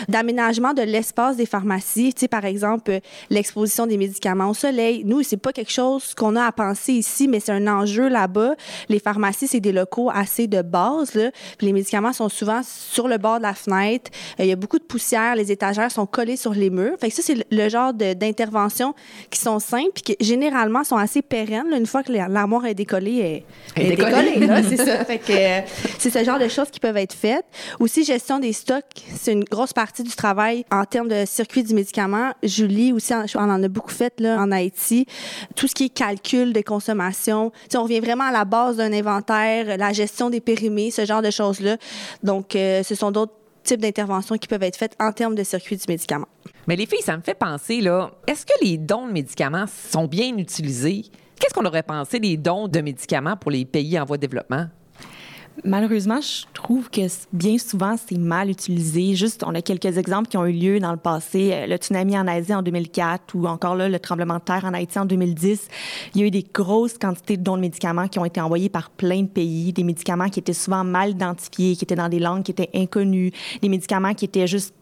d'aménagement 0.09 0.73
de 0.75 0.83
l'espace 0.83 1.37
des 1.37 1.47
pharmacies. 1.47 2.15
Tu 2.15 2.21
sais, 2.21 2.29
par 2.29 2.45
exemple, 2.45 3.01
l'exposition 3.31 3.87
des 3.87 3.97
médicaments 3.97 4.51
au 4.51 4.55
soleil. 4.55 5.03
Nous, 5.05 5.23
c'est 5.23 5.37
pas 5.37 5.53
quelque 5.53 5.73
chose 5.73 6.15
qu'on 6.15 6.37
a 6.37 6.45
à 6.45 6.53
penser 6.53 6.93
ici, 6.93 7.29
mais 7.29 7.41
c'est 7.41 7.53
un 7.53 7.67
enjeu 7.67 8.09
là-bas. 8.09 8.55
Les 8.89 8.99
pharmacies, 8.99 9.49
c'est 9.49 9.61
des 9.61 9.73
locaux 9.73 10.11
assez 10.13 10.47
de 10.47 10.63
base. 10.63 11.15
Là, 11.15 11.31
puis 11.59 11.67
les 11.67 11.73
médicaments 11.73 12.13
sont 12.13 12.29
souvent 12.29 12.61
sur 12.65 13.09
le 13.09 13.19
bord 13.19 13.39
de 13.39 13.43
la 13.43 13.55
fenêtre. 13.55 14.11
Euh, 14.39 14.45
il 14.45 14.49
y 14.49 14.53
a 14.53 14.57
beaucoup 14.57 14.79
de 14.79 14.85
poussière. 14.85 15.35
Les 15.37 15.53
étagères 15.53 15.91
sont 15.91 16.07
collées 16.07 16.37
sur 16.37 16.53
les 16.53 16.71
murs. 16.71 16.97
Fait 17.01 17.11
ça, 17.11 17.23
c'est 17.23 17.47
le 17.51 17.69
genre 17.69 17.93
d'intervention 17.95 18.95
qui 19.31 19.41
sont 19.41 19.59
simples 19.59 19.93
puis 19.95 20.03
qui 20.03 20.17
généralement 20.21 20.85
sont 20.85 20.97
assez 20.97 21.23
pérennes. 21.23 21.73
Une 21.73 21.87
fois 21.87 22.03
que 22.03 22.13
l'armoire 22.43 22.67
est 22.67 22.75
décollée, 22.75 23.45
elle, 23.77 23.87
est 23.87 23.97
décollée. 23.97 24.41
décollée 24.41 24.63
c'est 24.69 24.85
ça. 24.85 25.05
Fait 25.05 25.19
que 25.19 25.33
euh, 25.33 25.61
c'est 25.99 26.11
ce 26.11 26.25
genre 26.25 26.41
de 26.41 26.49
choses 26.49 26.71
qui 26.71 26.81
peuvent 26.81 26.97
être 26.97 27.13
faites. 27.13 27.45
Aussi, 27.79 28.05
gestion 28.05 28.41
des 28.41 28.53
stocks, 28.53 28.85
c'est 29.15 29.33
une 29.33 29.45
grosse 29.45 29.73
partie 29.73 30.03
du 30.03 30.11
travail 30.11 30.65
en 30.73 30.85
termes 30.85 31.07
de 31.07 31.25
circuit 31.25 31.63
du 31.63 31.73
médicament. 31.73 32.33
Julie 32.43 32.93
aussi, 32.93 33.13
on 33.37 33.39
en 33.39 33.63
a 33.63 33.69
beaucoup 33.69 33.93
fait 33.93 34.19
là 34.19 34.41
en 34.41 34.51
Haïti. 34.51 35.07
Tout 35.55 35.69
ce 35.69 35.75
qui 35.75 35.85
est 35.85 35.89
calcul 35.89 36.53
de 36.53 36.61
consommation, 36.63 37.53
T'sais, 37.69 37.79
on 37.79 37.85
revient 37.85 38.01
vraiment 38.01 38.25
à 38.25 38.33
la 38.33 38.45
base 38.45 38.77
d'un 38.77 38.93
inventaire, 38.93 39.77
la 39.79 39.93
gestion 39.93 40.29
des 40.29 40.41
périmés, 40.41 40.91
ce 40.91 41.05
genre 41.05 41.23
de 41.23 41.31
choses-là. 41.31 41.77
Donc, 42.25 42.57
euh, 42.57 42.83
ce 42.83 42.97
sont 42.97 43.13
d'autres 43.13 43.35
types 43.63 43.81
d'interventions 43.81 44.37
qui 44.37 44.49
peuvent 44.49 44.65
être 44.65 44.77
faites 44.77 44.97
en 44.99 45.13
termes 45.13 45.37
de 45.37 45.45
circuit 45.45 45.77
du 45.77 45.85
médicament. 45.87 46.27
Mais 46.67 46.75
les 46.75 46.87
filles, 46.87 47.03
ça 47.03 47.17
me 47.17 47.23
fait 47.23 47.35
penser, 47.35 47.81
là, 47.81 48.11
est-ce 48.27 48.45
que 48.45 48.53
les 48.63 48.79
dons 48.79 49.07
de 49.07 49.13
médicaments 49.13 49.67
sont 49.91 50.07
bien 50.07 50.37
utilisés? 50.37 51.05
Qu'est-ce 51.43 51.55
qu'on 51.55 51.67
aurait 51.67 51.83
pensé 51.83 52.21
des 52.21 52.37
dons 52.37 52.69
de 52.69 52.81
médicaments 52.81 53.37
pour 53.37 53.51
les 53.51 53.65
pays 53.65 53.99
en 53.99 54.05
voie 54.05 54.17
de 54.17 54.21
développement? 54.21 54.67
Malheureusement, 55.65 56.21
je 56.21 56.45
trouve 56.55 56.89
que 56.89 57.01
bien 57.33 57.59
souvent, 57.59 57.97
c'est 57.97 58.17
mal 58.17 58.49
utilisé. 58.49 59.17
Juste, 59.17 59.43
on 59.45 59.53
a 59.57 59.61
quelques 59.61 59.99
exemples 59.99 60.29
qui 60.29 60.37
ont 60.37 60.47
eu 60.47 60.53
lieu 60.53 60.79
dans 60.79 60.93
le 60.93 60.99
passé. 60.99 61.51
Euh, 61.53 61.67
le 61.67 61.77
tsunami 61.79 62.17
en 62.17 62.29
Asie 62.29 62.55
en 62.55 62.63
2004 62.63 63.35
ou 63.35 63.47
encore 63.47 63.75
là, 63.75 63.89
le 63.89 63.99
tremblement 63.99 64.37
de 64.37 64.43
terre 64.43 64.65
en 64.65 64.73
Haïti 64.73 64.97
en 65.01 65.05
2010. 65.05 65.67
Il 66.15 66.21
y 66.21 66.25
a 66.25 66.29
eu 66.29 66.31
des 66.31 66.45
grosses 66.45 66.97
quantités 66.97 67.37
de 67.37 67.43
dons 67.43 67.57
de 67.57 67.63
médicaments 67.63 68.07
qui 68.07 68.21
ont 68.21 68.25
été 68.25 68.41
envoyés 68.41 68.69
par 68.69 68.91
plein 68.91 69.23
de 69.23 69.29
pays. 69.29 69.73
Des 69.73 69.83
médicaments 69.83 70.29
qui 70.29 70.39
étaient 70.39 70.53
souvent 70.53 70.85
mal 70.85 71.11
identifiés, 71.11 71.75
qui 71.75 71.85
étaient 71.85 71.97
dans 71.97 72.09
des 72.09 72.21
langues 72.21 72.45
qui 72.45 72.53
étaient 72.53 72.71
inconnues. 72.73 73.33
Des 73.61 73.69
médicaments 73.69 74.15
qui 74.15 74.27
étaient 74.27 74.47
juste 74.47 74.77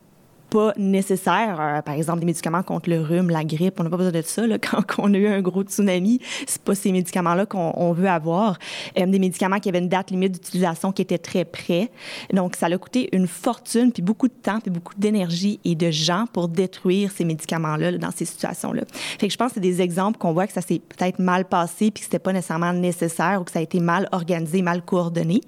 pas 0.50 0.72
nécessaires. 0.76 1.58
Euh, 1.60 1.82
par 1.82 1.94
exemple, 1.94 2.20
des 2.20 2.26
médicaments 2.26 2.62
contre 2.62 2.90
le 2.90 3.00
rhume, 3.00 3.30
la 3.30 3.44
grippe, 3.44 3.78
on 3.78 3.84
n'a 3.84 3.90
pas 3.90 3.96
besoin 3.96 4.12
de 4.12 4.22
ça. 4.22 4.46
Là, 4.46 4.58
quand, 4.58 4.82
on 4.98 5.14
a 5.14 5.16
eu 5.16 5.28
un 5.28 5.40
gros 5.40 5.62
tsunami, 5.62 6.20
c'est 6.46 6.60
pas 6.62 6.74
ces 6.74 6.92
médicaments-là 6.92 7.46
qu'on 7.46 7.92
veut 7.92 8.08
avoir. 8.08 8.58
Euh, 8.98 9.06
des 9.06 9.18
médicaments 9.18 9.60
qui 9.60 9.68
avaient 9.68 9.78
une 9.78 9.88
date 9.88 10.10
limite 10.10 10.32
d'utilisation 10.32 10.92
qui 10.92 11.02
était 11.02 11.18
très 11.18 11.44
près. 11.44 11.90
Donc, 12.32 12.56
ça 12.56 12.66
a 12.66 12.78
coûté 12.78 13.08
une 13.12 13.26
fortune, 13.26 13.92
puis 13.92 14.02
beaucoup 14.02 14.28
de 14.28 14.34
temps, 14.34 14.60
puis 14.60 14.70
beaucoup 14.70 14.94
d'énergie 14.96 15.60
et 15.64 15.74
de 15.74 15.90
gens 15.90 16.26
pour 16.32 16.48
détruire 16.48 17.10
ces 17.12 17.24
médicaments-là 17.24 17.98
dans 17.98 18.10
ces 18.10 18.24
situations-là. 18.24 18.82
Fait 18.92 19.28
que 19.28 19.32
je 19.32 19.38
pense 19.38 19.48
que 19.48 19.54
c'est 19.54 19.60
des 19.60 19.80
exemples 19.80 20.18
qu'on 20.18 20.32
voit 20.32 20.46
que 20.46 20.52
ça 20.52 20.60
s'est 20.60 20.80
peut-être 20.80 21.18
mal 21.18 21.44
passé, 21.44 21.90
puis 21.90 22.00
que 22.00 22.04
c'était 22.04 22.18
pas 22.18 22.32
nécessairement 22.32 22.72
nécessaire 22.72 23.40
ou 23.40 23.44
que 23.44 23.52
ça 23.52 23.60
a 23.60 23.62
été 23.62 23.80
mal 23.80 24.08
organisé, 24.12 24.62
mal 24.62 24.82
coordonné. 24.82 25.40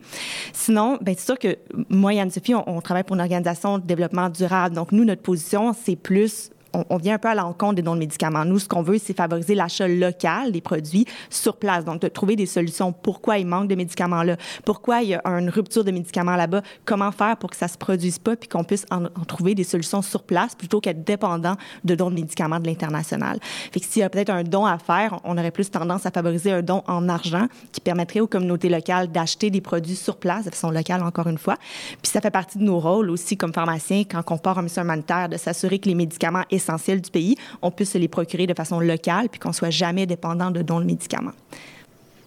Sinon, 0.53 0.99
ben 1.01 1.15
c'est 1.19 1.27
sûr 1.27 1.39
que 1.39 1.59
moi 1.89 2.15
et 2.15 2.21
Anne-Sophie, 2.21 2.55
on, 2.55 2.65
on 2.67 2.81
travaille 2.81 3.05
pour 3.05 3.17
une 3.17 3.23
organisation 3.23 3.79
de 3.79 3.85
développement 3.85 4.29
durable. 4.29 4.75
Donc, 4.75 4.92
nous, 4.93 5.05
notre 5.05 5.23
position, 5.23 5.73
c'est 5.73 5.97
plus 5.97 6.51
on, 6.73 6.97
vient 6.97 7.15
un 7.15 7.19
peu 7.19 7.29
à 7.29 7.35
l'encontre 7.35 7.75
des 7.75 7.83
dons 7.83 7.95
de 7.95 8.01
médicaments. 8.01 8.45
Nous, 8.45 8.59
ce 8.59 8.69
qu'on 8.69 8.83
veut, 8.83 8.99
c'est 8.99 9.17
favoriser 9.17 9.55
l'achat 9.55 9.89
local 9.89 10.53
des 10.53 10.61
produits 10.61 11.07
sur 11.31 11.57
place. 11.57 11.85
Donc, 11.85 12.01
de 12.01 12.09
trouver 12.09 12.37
des 12.37 12.47
solutions. 12.47 12.93
Pourquoi 12.93 13.39
il 13.39 13.47
manque 13.47 13.69
de 13.69 13.75
médicaments 13.75 14.23
là? 14.23 14.37
Pourquoi 14.65 15.03
il 15.03 15.11
y 15.11 15.15
a 15.15 15.23
une 15.25 15.51
rupture 15.51 15.85
de 15.85 15.91
médicaments 15.91 16.37
là-bas? 16.37 16.63
Comment 16.85 17.13
faire 17.13 17.37
pour 17.37 17.51
que 17.51 17.57
ça 17.57 17.69
se 17.69 17.77
produise 17.77 18.19
pas 18.19 18.37
puis 18.37 18.49
qu'on 18.49 18.65
puisse 18.65 18.87
en, 18.91 19.05
trouver 19.27 19.55
des 19.55 19.65
solutions 19.65 20.03
sur 20.03 20.23
place 20.23 20.55
plutôt 20.55 20.81
qu'être 20.81 21.05
dépendant 21.05 21.57
de 21.85 21.95
dons 21.95 22.11
de 22.11 22.17
médicaments 22.17 22.61
de 22.61 22.67
l'international? 22.67 23.39
Fait 23.43 23.81
que 23.81 23.87
s'il 23.87 24.01
y 24.01 24.05
a 24.05 24.11
peut-être 24.11 24.31
un 24.31 24.43
don 24.43 24.65
à 24.65 24.79
faire, 24.79 25.21
on 25.25 25.37
aurait 25.37 25.51
plus 25.51 25.71
tendance 25.71 26.07
à 26.07 26.11
favoriser 26.11 26.53
un 26.53 26.63
don 26.63 26.83
en 26.87 27.09
argent 27.09 27.47
qui 27.73 27.81
permettrait 27.81 28.21
aux 28.21 28.27
communautés 28.27 28.69
locales 28.69 29.11
d'acheter 29.11 29.51
des 29.51 29.61
produits 29.61 29.97
sur 29.97 30.17
place 30.17 30.45
de 30.45 30.51
façon 30.51 30.71
locale, 30.71 31.03
encore 31.03 31.27
une 31.27 31.39
fois. 31.39 31.57
Puis 32.03 32.11
ça 32.11 32.21
fait 32.21 32.31
partie 32.31 32.59
de 32.59 32.65
nos 32.65 32.79
rôles 32.79 33.11
aussi 33.11 33.37
comme 33.37 33.53
pharmaciens 33.53 34.05
quand 34.05 34.23
on 34.31 34.39
part 34.39 34.59
en 34.59 34.63
mission 34.63 34.83
humanitaire 34.83 35.29
de 35.29 35.37
s'assurer 35.37 35.79
que 35.79 35.89
les 35.89 35.95
médicaments 35.95 36.45
essentiels 36.63 37.01
du 37.01 37.11
pays, 37.11 37.37
on 37.61 37.71
puisse 37.71 37.93
se 37.93 37.99
les 37.99 38.09
procurer 38.09 38.47
de 38.47 38.55
façon 38.55 38.81
locale 38.81 39.29
puis 39.29 39.41
qu'on 39.41 39.53
soit 39.53 39.71
jamais 39.71 40.07
dépendant 40.07 40.51
de 40.51 40.63
dons 40.63 40.81
de 40.81 40.85
médicaments. 40.85 41.33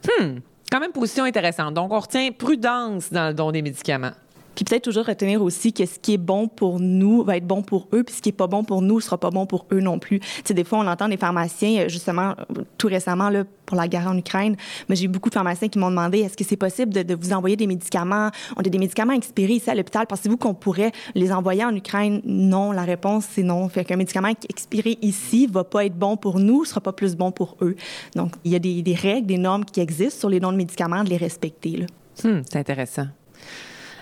Hmm. 0.06 0.40
Quand 0.72 0.80
même 0.80 0.92
position 0.92 1.24
intéressante. 1.24 1.74
Donc, 1.74 1.92
on 1.92 2.00
retient 2.00 2.32
prudence 2.32 3.12
dans 3.12 3.28
le 3.28 3.34
don 3.34 3.52
des 3.52 3.62
médicaments. 3.62 4.14
Puis 4.56 4.66
peut-être 4.66 4.84
toujours 4.84 5.06
retenir 5.06 5.42
aussi 5.42 5.74
que 5.74 5.86
ce 5.86 6.00
qui 6.00 6.14
est 6.14 6.18
bon 6.18 6.48
pour 6.48 6.80
nous 6.80 7.24
va 7.24 7.38
être 7.38 7.48
bon 7.48 7.62
pour 7.62 7.88
eux, 7.94 8.04
puis 8.04 8.16
ce 8.16 8.22
qui 8.22 8.30
est 8.30 8.34
pas 8.34 8.48
bon 8.48 8.64
pour 8.64 8.82
nous 8.82 9.00
sera 9.02 9.18
pas 9.18 9.30
bon 9.30 9.46
pour 9.46 9.66
eux 9.72 9.82
non 9.82 10.00
plus. 10.00 10.20
Tu 10.20 10.28
sais, 10.46 10.54
des 10.54 10.64
fois, 10.64 10.80
on 10.80 10.88
entend 10.88 11.08
des 11.10 11.18
pharmaciens, 11.18 11.84
euh, 11.84 11.90
justement, 11.90 12.36
tout 12.78 12.88
récemment, 12.88 13.30
là, 13.30 13.44
pour 13.66 13.78
la 13.78 13.88
guerre 13.88 14.08
en 14.08 14.18
Ukraine, 14.18 14.56
mais 14.88 14.96
j'ai 14.96 15.06
eu 15.06 15.08
beaucoup 15.08 15.30
de 15.30 15.34
pharmaciens 15.34 15.68
qui 15.68 15.80
m'ont 15.80 15.90
demandé 15.90 16.20
est-ce 16.20 16.38
que 16.38 16.44
c'est 16.44 16.56
possible 16.56 16.94
de, 16.94 17.16
vous 17.16 17.34
envoyer 17.34 17.56
des 17.56 17.68
médicaments? 17.68 18.30
On 18.56 18.60
a 18.60 18.64
des 18.64 18.78
médicaments 18.78 19.14
expirés 19.14 19.54
ici 19.54 19.70
à 19.70 19.76
l'hôpital. 19.76 20.06
Pensez-vous 20.08 20.38
qu'on 20.38 20.54
pourrait 20.54 20.92
les 21.16 21.32
envoyer 21.32 21.66
en 21.66 21.76
Ukraine? 21.76 22.22
Non, 22.26 22.72
la 22.72 22.84
réponse 22.84 23.26
c'est 23.32 23.44
non. 23.44 23.68
Fait 23.70 23.84
qu'un 23.84 23.96
médicament 23.96 24.34
expiré 24.50 24.98
ici 25.02 25.48
va 25.48 25.64
pas 25.64 25.86
être 25.86 25.98
bon 25.98 26.16
pour 26.16 26.40
nous, 26.40 26.64
sera 26.66 26.82
pas 26.82 26.94
plus 26.94 27.16
bon 27.16 27.32
pour 27.32 27.58
eux. 27.62 27.76
Donc, 28.16 28.34
il 28.44 28.52
y 28.52 28.56
a 28.56 28.60
des, 28.60 28.82
des 28.84 28.94
règles, 28.94 29.28
des 29.28 29.38
normes 29.38 29.66
qui 29.66 29.80
existent 29.80 30.20
sur 30.20 30.30
les 30.30 30.40
noms 30.40 30.52
de 30.52 30.58
médicaments, 30.58 31.04
de 31.04 31.10
les 31.10 31.18
respecter. 31.18 31.86
Hmm, 32.24 32.42
c'est 32.48 32.60
intéressant. 32.60 33.08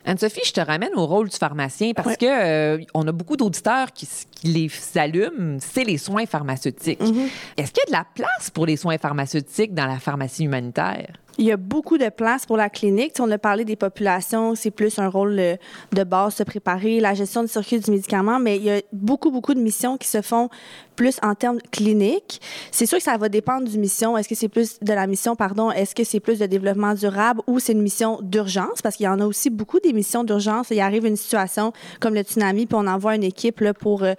Anne-Sophie, 0.06 0.42
je 0.46 0.52
te 0.52 0.60
ramène 0.62 0.92
au 0.96 1.06
rôle 1.06 1.30
du 1.30 1.38
pharmacien 1.38 1.94
parce 1.94 2.08
Ouais. 2.10 2.18
que 2.18 2.26
euh, 2.26 2.78
on 2.94 3.08
a 3.08 3.12
beaucoup 3.12 3.38
d'auditeurs 3.38 3.92
qui, 3.94 4.08
qui 4.32 4.48
les 4.48 4.70
allument, 5.00 5.58
c'est 5.62 5.84
les 5.86 5.98
soins 5.98 6.26
pharmaceutiques. 6.26 7.00
Mhm. 7.02 7.28
Est-ce 7.58 7.72
qu'il 7.72 7.84
y 7.88 7.88
a 7.88 8.00
de 8.00 8.04
la 8.04 8.06
place 8.14 8.50
pour 8.50 8.66
les 8.66 8.76
soins 8.76 8.98
pharmaceutiques 8.98 9.74
dans 9.74 9.86
la 9.88 10.00
pharmacie 10.00 10.44
humanitaire? 10.44 11.14
Il 11.40 11.46
y 11.46 11.52
a 11.52 11.58
beaucoup 11.58 11.98
de 11.98 12.10
place 12.10 12.46
pour 12.46 12.58
la 12.58 12.70
clinique. 12.70 13.14
On 13.20 13.30
a 13.32 13.40
parlé 13.40 13.66
des 13.66 13.76
populations, 13.76 14.54
c'est 14.54 14.70
plus 14.70 15.00
un 15.00 15.08
rôle 15.08 15.40
euh, 15.40 15.56
de 15.92 16.04
base, 16.04 16.36
se 16.36 16.44
préparer, 16.44 17.00
la 17.00 17.16
gestion 17.16 17.42
du 17.42 17.50
circuit 17.50 17.80
du 17.80 17.90
médicament, 17.90 18.40
mais 18.40 18.58
il 18.58 18.64
y 18.64 18.70
a 18.70 18.82
beaucoup, 18.92 19.32
beaucoup 19.32 19.56
de 19.56 19.60
missions 19.60 19.98
qui 19.98 20.08
se 20.08 20.22
font 20.22 20.50
plus 20.96 21.18
en 21.24 21.34
termes 21.34 21.60
cliniques. 21.72 22.40
C'est 22.72 22.86
sûr 22.86 23.00
que 23.00 23.04
ça 23.04 23.18
va 23.18 23.30
dépendre 23.30 23.68
du 23.68 23.80
mission. 23.80 24.16
Est-ce 24.16 24.30
que 24.30 24.36
c'est 24.36 24.48
plus 24.48 24.80
de 24.80 24.94
la 24.94 25.08
mission, 25.08 25.36
pardon, 25.36 25.72
est-ce 25.72 25.96
que 25.96 26.04
c'est 26.04 26.20
plus 26.20 26.38
de 26.38 26.46
développement 26.46 26.94
durable 26.94 27.42
ou 27.48 27.58
c'est 27.58 27.74
une 27.74 27.82
mission 27.82 28.20
d'urgence? 28.22 28.84
Parce 28.84 28.96
qu'il 28.96 29.06
y 29.06 29.10
en 29.10 29.20
a 29.20 29.26
aussi 29.26 29.50
beaucoup 29.50 29.80
des 29.80 29.92
missions 29.92 30.24
d'urgence. 30.24 30.68
Il 30.70 30.80
arrive 30.80 31.06
une 31.06 31.16
situation 31.16 31.74
comme 32.00 32.14
le 32.14 32.22
tsunami, 32.22 32.68
puis 32.68 32.78
on 32.80 32.86
envoie 32.86 33.16
une 33.16 33.24
équipe 33.24 33.60
là, 33.62 33.74
pour 33.74 34.04
euh, 34.04 34.14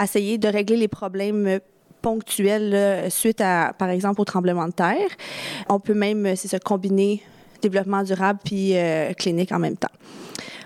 essayer 0.00 0.38
de 0.38 0.46
régler 0.46 0.76
les 0.76 0.88
problèmes 0.88 1.58
ponctuels 2.02 2.70
là, 2.70 3.10
suite 3.10 3.40
à, 3.40 3.72
par 3.78 3.88
exemple, 3.88 4.20
au 4.20 4.24
tremblement 4.24 4.66
de 4.66 4.72
terre. 4.72 5.08
On 5.68 5.80
peut 5.80 5.94
même, 5.94 6.26
euh, 6.26 6.36
c'est 6.36 6.48
ça, 6.48 6.58
combiner 6.58 7.22
développement 7.62 8.02
durable 8.02 8.40
puis 8.44 8.76
euh, 8.76 9.12
clinique 9.14 9.52
en 9.52 9.58
même 9.58 9.76
temps. 9.76 9.88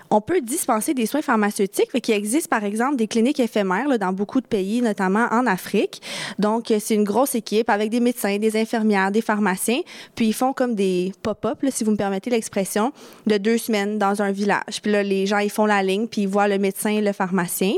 On 0.09 0.21
peut 0.21 0.39
dispenser 0.39 0.93
des 0.93 1.05
soins 1.05 1.21
pharmaceutiques, 1.21 1.91
fait 1.91 1.99
qu'il 1.99 2.15
existe 2.15 2.47
par 2.47 2.63
exemple 2.63 2.95
des 2.95 3.07
cliniques 3.07 3.39
éphémères 3.39 3.87
là, 3.87 3.97
dans 3.97 4.13
beaucoup 4.13 4.39
de 4.39 4.47
pays, 4.47 4.81
notamment 4.81 5.27
en 5.31 5.45
Afrique. 5.45 6.01
Donc 6.39 6.71
euh, 6.71 6.77
c'est 6.79 6.95
une 6.95 7.03
grosse 7.03 7.35
équipe 7.35 7.69
avec 7.69 7.89
des 7.89 7.99
médecins, 7.99 8.37
des 8.37 8.59
infirmières, 8.59 9.11
des 9.11 9.21
pharmaciens, 9.21 9.81
puis 10.15 10.27
ils 10.27 10.33
font 10.33 10.53
comme 10.53 10.75
des 10.75 11.11
pop-up, 11.23 11.59
si 11.69 11.83
vous 11.83 11.91
me 11.91 11.97
permettez 11.97 12.29
l'expression, 12.29 12.93
de 13.25 13.37
deux 13.37 13.57
semaines 13.57 13.97
dans 13.97 14.21
un 14.21 14.31
village. 14.31 14.81
Puis 14.81 14.91
là 14.91 15.03
les 15.03 15.25
gens 15.25 15.39
ils 15.39 15.49
font 15.49 15.65
la 15.65 15.83
ligne, 15.83 16.07
puis 16.07 16.21
ils 16.21 16.27
voient 16.27 16.47
le 16.47 16.57
médecin, 16.57 17.01
le 17.01 17.11
pharmacien. 17.11 17.73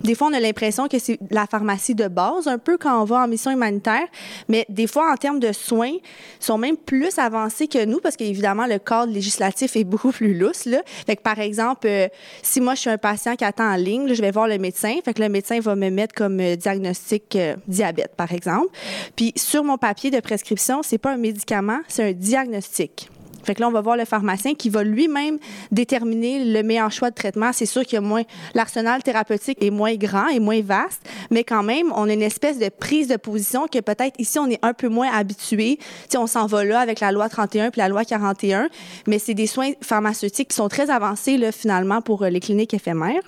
Des 0.00 0.14
fois 0.14 0.28
on 0.28 0.32
a 0.32 0.40
l'impression 0.40 0.86
que 0.86 1.00
c'est 1.00 1.18
la 1.30 1.46
pharmacie 1.46 1.96
de 1.96 2.06
base 2.06 2.46
un 2.46 2.58
peu 2.58 2.78
quand 2.78 3.00
on 3.00 3.04
va 3.04 3.24
en 3.24 3.28
mission 3.28 3.50
humanitaire, 3.50 4.06
mais 4.48 4.64
des 4.68 4.86
fois 4.86 5.12
en 5.12 5.16
termes 5.16 5.40
de 5.40 5.52
soins 5.52 5.94
sont 6.38 6.58
même 6.58 6.76
plus 6.76 7.18
avancés 7.18 7.66
que 7.66 7.84
nous 7.84 7.98
parce 7.98 8.16
qu'évidemment 8.16 8.66
le 8.66 8.78
cadre 8.78 9.12
législatif 9.12 9.74
est 9.74 9.84
beaucoup 9.94 10.12
plus 10.12 10.38
lousse 10.38 10.66
là. 10.66 10.82
Fait 11.06 11.16
que 11.16 11.22
par 11.22 11.40
exemple 11.40 11.63
euh, 11.84 12.08
si 12.42 12.60
moi 12.60 12.74
je 12.74 12.80
suis 12.80 12.90
un 12.90 12.98
patient 12.98 13.36
qui 13.36 13.44
attend 13.44 13.70
en 13.72 13.76
ligne, 13.76 14.12
je 14.12 14.20
vais 14.20 14.30
voir 14.30 14.48
le 14.48 14.58
médecin, 14.58 14.96
fait 15.04 15.14
que 15.14 15.22
le 15.22 15.28
médecin 15.28 15.60
va 15.60 15.74
me 15.74 15.90
mettre 15.90 16.14
comme 16.14 16.40
euh, 16.40 16.56
diagnostic 16.56 17.36
euh, 17.36 17.56
diabète 17.66 18.14
par 18.16 18.32
exemple. 18.32 18.68
Puis 19.16 19.32
sur 19.36 19.64
mon 19.64 19.78
papier 19.78 20.10
de 20.10 20.20
prescription, 20.20 20.82
c'est 20.82 20.98
pas 20.98 21.12
un 21.12 21.16
médicament, 21.16 21.80
c'est 21.88 22.10
un 22.10 22.12
diagnostic. 22.12 23.10
Fait 23.44 23.58
là, 23.58 23.68
on 23.68 23.72
va 23.72 23.80
voir 23.80 23.96
le 23.96 24.04
pharmacien 24.04 24.54
qui 24.54 24.70
va 24.70 24.82
lui-même 24.82 25.38
déterminer 25.70 26.44
le 26.44 26.62
meilleur 26.62 26.90
choix 26.90 27.10
de 27.10 27.14
traitement. 27.14 27.52
C'est 27.52 27.66
sûr 27.66 27.82
qu'il 27.84 27.98
a 27.98 28.00
moins, 28.00 28.22
l'arsenal 28.54 29.02
thérapeutique 29.02 29.58
est 29.62 29.70
moins 29.70 29.94
grand 29.94 30.28
et 30.28 30.40
moins 30.40 30.60
vaste, 30.62 31.02
mais 31.30 31.44
quand 31.44 31.62
même, 31.62 31.92
on 31.94 32.08
a 32.08 32.12
une 32.12 32.22
espèce 32.22 32.58
de 32.58 32.68
prise 32.68 33.08
de 33.08 33.16
position 33.16 33.66
que 33.66 33.80
peut-être 33.80 34.18
ici, 34.18 34.38
on 34.38 34.48
est 34.48 34.58
un 34.62 34.72
peu 34.72 34.88
moins 34.88 35.12
habitué. 35.12 35.78
Tu 36.10 36.16
on 36.16 36.26
s'en 36.26 36.46
va 36.46 36.64
là 36.64 36.80
avec 36.80 37.00
la 37.00 37.12
loi 37.12 37.28
31 37.28 37.70
puis 37.70 37.80
la 37.80 37.88
loi 37.88 38.04
41, 38.04 38.68
mais 39.06 39.18
c'est 39.18 39.34
des 39.34 39.46
soins 39.46 39.72
pharmaceutiques 39.80 40.48
qui 40.48 40.56
sont 40.56 40.68
très 40.68 40.90
avancés, 40.90 41.36
là, 41.36 41.52
finalement, 41.52 42.00
pour 42.00 42.22
euh, 42.22 42.30
les 42.30 42.40
cliniques 42.40 42.74
éphémères. 42.74 43.22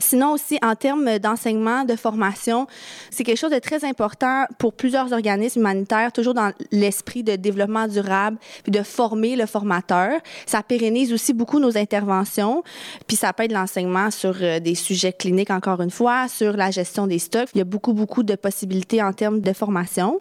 Sinon 0.00 0.32
aussi, 0.32 0.58
en 0.62 0.74
termes 0.74 1.18
d'enseignement, 1.18 1.84
de 1.84 1.96
formation, 1.96 2.66
c'est 3.10 3.24
quelque 3.24 3.38
chose 3.38 3.50
de 3.50 3.58
très 3.58 3.84
important 3.84 4.44
pour 4.58 4.72
plusieurs 4.72 5.12
organismes 5.12 5.60
humanitaires, 5.60 6.12
toujours 6.12 6.34
dans 6.34 6.52
l'esprit 6.72 7.22
de 7.22 7.36
développement 7.36 7.88
durable, 7.88 8.38
puis 8.62 8.72
de 8.72 8.82
former 8.82 9.36
le 9.36 9.46
formateur. 9.46 10.20
Ça 10.46 10.62
pérennise 10.62 11.12
aussi 11.12 11.32
beaucoup 11.32 11.58
nos 11.58 11.76
interventions, 11.76 12.62
puis 13.06 13.16
ça 13.16 13.32
peut 13.32 13.44
être 13.44 13.52
l'enseignement 13.52 14.10
sur 14.10 14.36
euh, 14.40 14.60
des 14.60 14.74
sujets 14.74 15.12
cliniques, 15.12 15.50
encore 15.50 15.80
une 15.80 15.90
fois, 15.90 16.28
sur 16.28 16.56
la 16.56 16.70
gestion 16.70 17.06
des 17.06 17.18
stocks. 17.18 17.48
Il 17.54 17.58
y 17.58 17.62
a 17.62 17.64
beaucoup, 17.64 17.92
beaucoup 17.92 18.22
de 18.22 18.34
possibilités 18.34 19.02
en 19.02 19.12
termes 19.12 19.40
de 19.40 19.52
formation. 19.52 20.20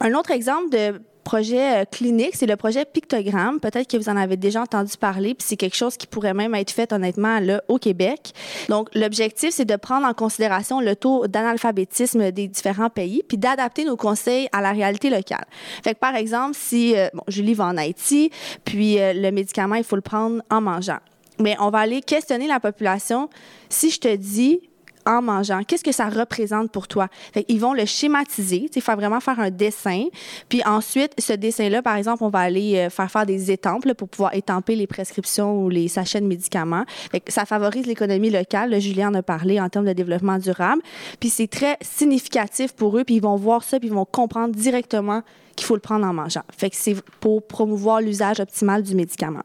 Un 0.00 0.14
autre 0.14 0.30
exemple 0.30 0.70
de 0.70 1.00
projet 1.30 1.82
euh, 1.82 1.84
clinique, 1.84 2.34
c'est 2.34 2.46
le 2.46 2.56
projet 2.56 2.84
Pictogramme. 2.84 3.60
Peut-être 3.60 3.88
que 3.88 3.96
vous 3.96 4.08
en 4.08 4.16
avez 4.16 4.36
déjà 4.36 4.62
entendu 4.62 4.96
parler, 4.98 5.34
puis 5.34 5.46
c'est 5.46 5.56
quelque 5.56 5.76
chose 5.76 5.96
qui 5.96 6.08
pourrait 6.08 6.34
même 6.34 6.56
être 6.56 6.72
fait 6.72 6.92
honnêtement 6.92 7.38
là 7.38 7.62
au 7.68 7.78
Québec. 7.78 8.32
Donc 8.68 8.88
l'objectif 8.96 9.50
c'est 9.50 9.64
de 9.64 9.76
prendre 9.76 10.08
en 10.08 10.12
considération 10.12 10.80
le 10.80 10.96
taux 10.96 11.28
d'analphabétisme 11.28 12.32
des 12.32 12.48
différents 12.48 12.90
pays, 12.90 13.22
puis 13.28 13.38
d'adapter 13.38 13.84
nos 13.84 13.96
conseils 13.96 14.48
à 14.50 14.60
la 14.60 14.72
réalité 14.72 15.08
locale. 15.08 15.44
Fait 15.84 15.94
que 15.94 16.00
par 16.00 16.16
exemple, 16.16 16.56
si 16.58 16.96
euh, 16.96 17.06
bon, 17.14 17.22
Julie 17.28 17.54
va 17.54 17.66
en 17.66 17.76
Haïti, 17.76 18.32
puis 18.64 18.98
euh, 18.98 19.12
le 19.12 19.30
médicament 19.30 19.76
il 19.76 19.84
faut 19.84 19.94
le 19.94 20.02
prendre 20.02 20.42
en 20.50 20.60
mangeant. 20.60 20.98
Mais 21.38 21.54
on 21.60 21.70
va 21.70 21.78
aller 21.78 22.02
questionner 22.02 22.48
la 22.48 22.58
population. 22.58 23.30
Si 23.68 23.90
je 23.90 24.00
te 24.00 24.16
dis 24.16 24.69
en 25.06 25.22
mangeant. 25.22 25.62
Qu'est-ce 25.62 25.84
que 25.84 25.92
ça 25.92 26.08
représente 26.08 26.70
pour 26.70 26.88
toi? 26.88 27.08
Fait 27.32 27.44
ils 27.48 27.60
vont 27.60 27.72
le 27.72 27.84
schématiser, 27.84 28.68
faut 28.80 28.96
vraiment 28.96 29.20
faire 29.20 29.40
un 29.40 29.50
dessin. 29.50 30.06
Puis 30.48 30.62
ensuite, 30.64 31.12
ce 31.18 31.32
dessin-là, 31.32 31.82
par 31.82 31.96
exemple, 31.96 32.24
on 32.24 32.28
va 32.28 32.40
aller 32.40 32.76
euh, 32.76 32.90
faire 32.90 33.10
faire 33.10 33.26
des 33.26 33.50
étampes 33.50 33.92
pour 33.94 34.08
pouvoir 34.08 34.34
étamper 34.34 34.76
les 34.76 34.86
prescriptions 34.86 35.62
ou 35.62 35.68
les 35.68 35.88
sachets 35.88 36.20
de 36.20 36.26
médicaments. 36.26 36.84
Fait 37.10 37.22
ça 37.28 37.44
favorise 37.44 37.86
l'économie 37.86 38.30
locale. 38.30 38.70
Là, 38.70 38.78
Julien 38.78 39.10
en 39.10 39.14
a 39.14 39.22
parlé 39.22 39.60
en 39.60 39.68
termes 39.68 39.86
de 39.86 39.92
développement 39.92 40.38
durable. 40.38 40.82
Puis 41.18 41.30
c'est 41.30 41.48
très 41.48 41.76
significatif 41.80 42.72
pour 42.72 42.96
eux. 42.98 43.04
Puis 43.04 43.16
ils 43.16 43.22
vont 43.22 43.36
voir 43.36 43.64
ça, 43.64 43.78
puis 43.78 43.88
ils 43.88 43.94
vont 43.94 44.04
comprendre 44.04 44.54
directement 44.54 45.22
qu'il 45.56 45.66
faut 45.66 45.74
le 45.74 45.80
prendre 45.80 46.06
en 46.06 46.12
mangeant. 46.12 46.42
Fait 46.56 46.70
que 46.70 46.76
c'est 46.76 46.96
pour 47.20 47.46
promouvoir 47.46 48.00
l'usage 48.00 48.40
optimal 48.40 48.82
du 48.82 48.94
médicament. 48.94 49.42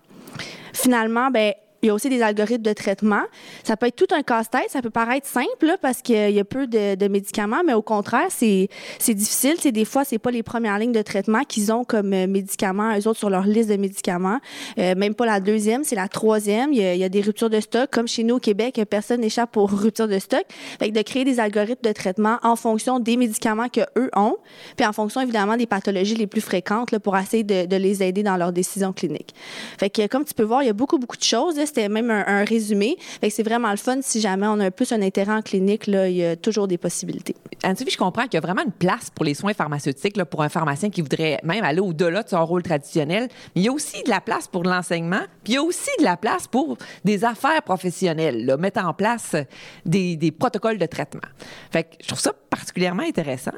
Finalement, 0.74 1.30
ben 1.32 1.54
il 1.86 1.90
y 1.90 1.92
a 1.92 1.94
aussi 1.94 2.10
des 2.10 2.24
algorithmes 2.24 2.64
de 2.64 2.74
traitement. 2.74 3.22
Ça 3.64 3.78
peut 3.78 3.86
être 3.86 3.96
tout 3.96 4.14
un 4.14 4.24
casse-tête. 4.24 4.70
Ça 4.70 4.82
peut 4.82 4.90
paraître 4.90 5.28
simple 5.28 5.66
là, 5.66 5.78
parce 5.80 6.02
qu'il 6.02 6.32
y 6.32 6.40
a 6.40 6.44
peu 6.44 6.66
de, 6.66 7.08
médicaments, 7.08 7.62
mais 7.66 7.74
au 7.74 7.84
contraire, 7.84 8.28
c'est 8.30 8.70
difficile. 9.10 9.56
C'est 9.60 9.72
des 9.72 9.86
fois, 9.86 10.04
c'est 10.04 10.18
pas 10.18 10.32
les 10.32 10.42
premières 10.42 10.80
lignes 10.80 10.92
de 10.92 11.02
traitement 11.04 11.44
qu'ils 11.44 11.72
ont 11.72 11.84
comme 11.84 12.14
euh, 12.14 12.26
médicaments, 12.26 12.98
eux 12.98 13.08
autres, 13.08 13.20
sur 13.20 13.30
leur 13.30 13.46
liste 13.46 13.70
de 13.70 13.78
médicaments. 13.78 14.40
Euh, 14.80 14.96
même 14.96 15.14
pas 15.14 15.28
la 15.28 15.40
deuxième, 15.40 15.84
c'est 15.84 15.96
la 15.96 16.08
troisième. 16.08 16.74
Il 16.74 16.80
y, 16.80 17.04
a, 17.04 17.10
des 17.10 17.22
ruptures 17.22 17.52
de 17.52 17.60
stock. 17.60 17.90
Comme 17.92 18.08
chez 18.08 18.24
nous 18.24 18.36
au 18.36 18.40
Québec, 18.40 18.82
personne 18.90 19.22
n'échappe 19.22 19.56
aux 19.58 19.68
ruptures 19.68 20.08
de 20.08 20.18
stock. 20.18 20.44
Fait 20.80 20.90
que 20.90 20.96
de 20.96 21.02
créer 21.04 21.24
des 21.24 21.40
algorithmes 21.40 21.88
de 21.88 21.94
traitement 21.94 22.38
en 22.42 22.56
fonction 22.56 23.00
des 23.00 23.16
médicaments 23.16 23.70
que 23.70 23.82
eux 23.98 24.10
ont, 24.16 24.38
puis 24.76 24.88
en 24.88 24.94
fonction 24.94 25.22
évidemment 25.22 25.56
des 25.56 25.68
pathologies 25.68 26.16
les 26.16 26.28
plus 26.28 26.42
fréquentes 26.42 26.92
là, 26.92 27.00
pour 27.00 27.16
essayer 27.16 27.44
de, 27.44 27.76
les 27.76 28.02
aider 28.02 28.24
dans 28.24 28.38
leurs 28.38 28.54
décisions 28.54 28.92
cliniques. 28.92 29.36
Fait 29.78 29.90
que 29.92 30.08
comme 30.08 30.26
tu 30.26 30.34
peux 30.34 30.44
voir, 30.44 30.64
il 30.64 30.68
y 30.68 30.70
a 30.70 30.74
beaucoup, 30.74 30.98
beaucoup 30.98 31.18
de 31.18 31.24
choses. 31.24 31.56
C'était 31.76 31.90
même 31.90 32.10
un, 32.10 32.46
résumé. 32.46 32.98
c'est 33.30 33.44
vraiment 33.44 33.72
le 33.72 33.78
fun 33.78 33.98
si 34.02 34.22
jamais 34.22 34.48
on 34.48 34.60
a 34.60 34.72
plus 34.72 34.92
un 34.94 35.02
intérêt 35.02 35.34
en 35.34 35.42
clinique, 35.42 35.88
il 35.88 36.12
y 36.12 36.26
a 36.26 36.36
toujours 36.36 36.68
des 36.68 36.78
possibilités. 36.78 37.36
Anne-Sophie, 37.64 37.92
je 37.92 37.98
comprends 37.98 38.24
qu'il 38.24 38.36
y 38.36 38.38
a 38.38 38.42
vraiment 38.42 38.64
une 38.64 38.72
place 38.72 39.10
pour 39.10 39.26
les 39.26 39.34
soins 39.34 39.54
pharmaceutiques 39.54 40.22
pour 40.26 40.44
un 40.44 40.50
pharmacien 40.50 40.90
qui 40.90 41.02
voudrait 41.02 41.40
même 41.44 41.64
aller 41.64 41.80
au-delà 41.80 42.24
de 42.24 42.30
son 42.30 42.46
rôle 42.46 42.64
traditionnel. 42.64 43.28
Mais 43.56 43.62
il 43.62 43.66
y 43.66 43.68
a 43.68 43.74
aussi 43.74 44.02
de 44.04 44.10
la 44.10 44.22
place 44.22 44.48
pour 44.48 44.64
l'enseignement, 44.64 45.22
puis 45.44 45.54
il 45.54 45.56
y 45.56 45.58
a 45.58 45.64
aussi 45.64 45.90
de 46.00 46.04
la 46.04 46.16
place 46.16 46.48
pour 46.48 46.78
des 47.04 47.26
affaires 47.26 47.62
professionnelles, 47.64 48.56
mettre 48.58 48.86
en 48.86 48.94
place 48.94 49.36
des, 49.86 50.32
protocoles 50.38 50.78
de 50.78 50.86
traitement. 50.86 51.22
Je 51.74 52.08
trouve 52.08 52.20
ça 52.20 52.34
particulièrement 52.50 53.04
intéressant. 53.04 53.52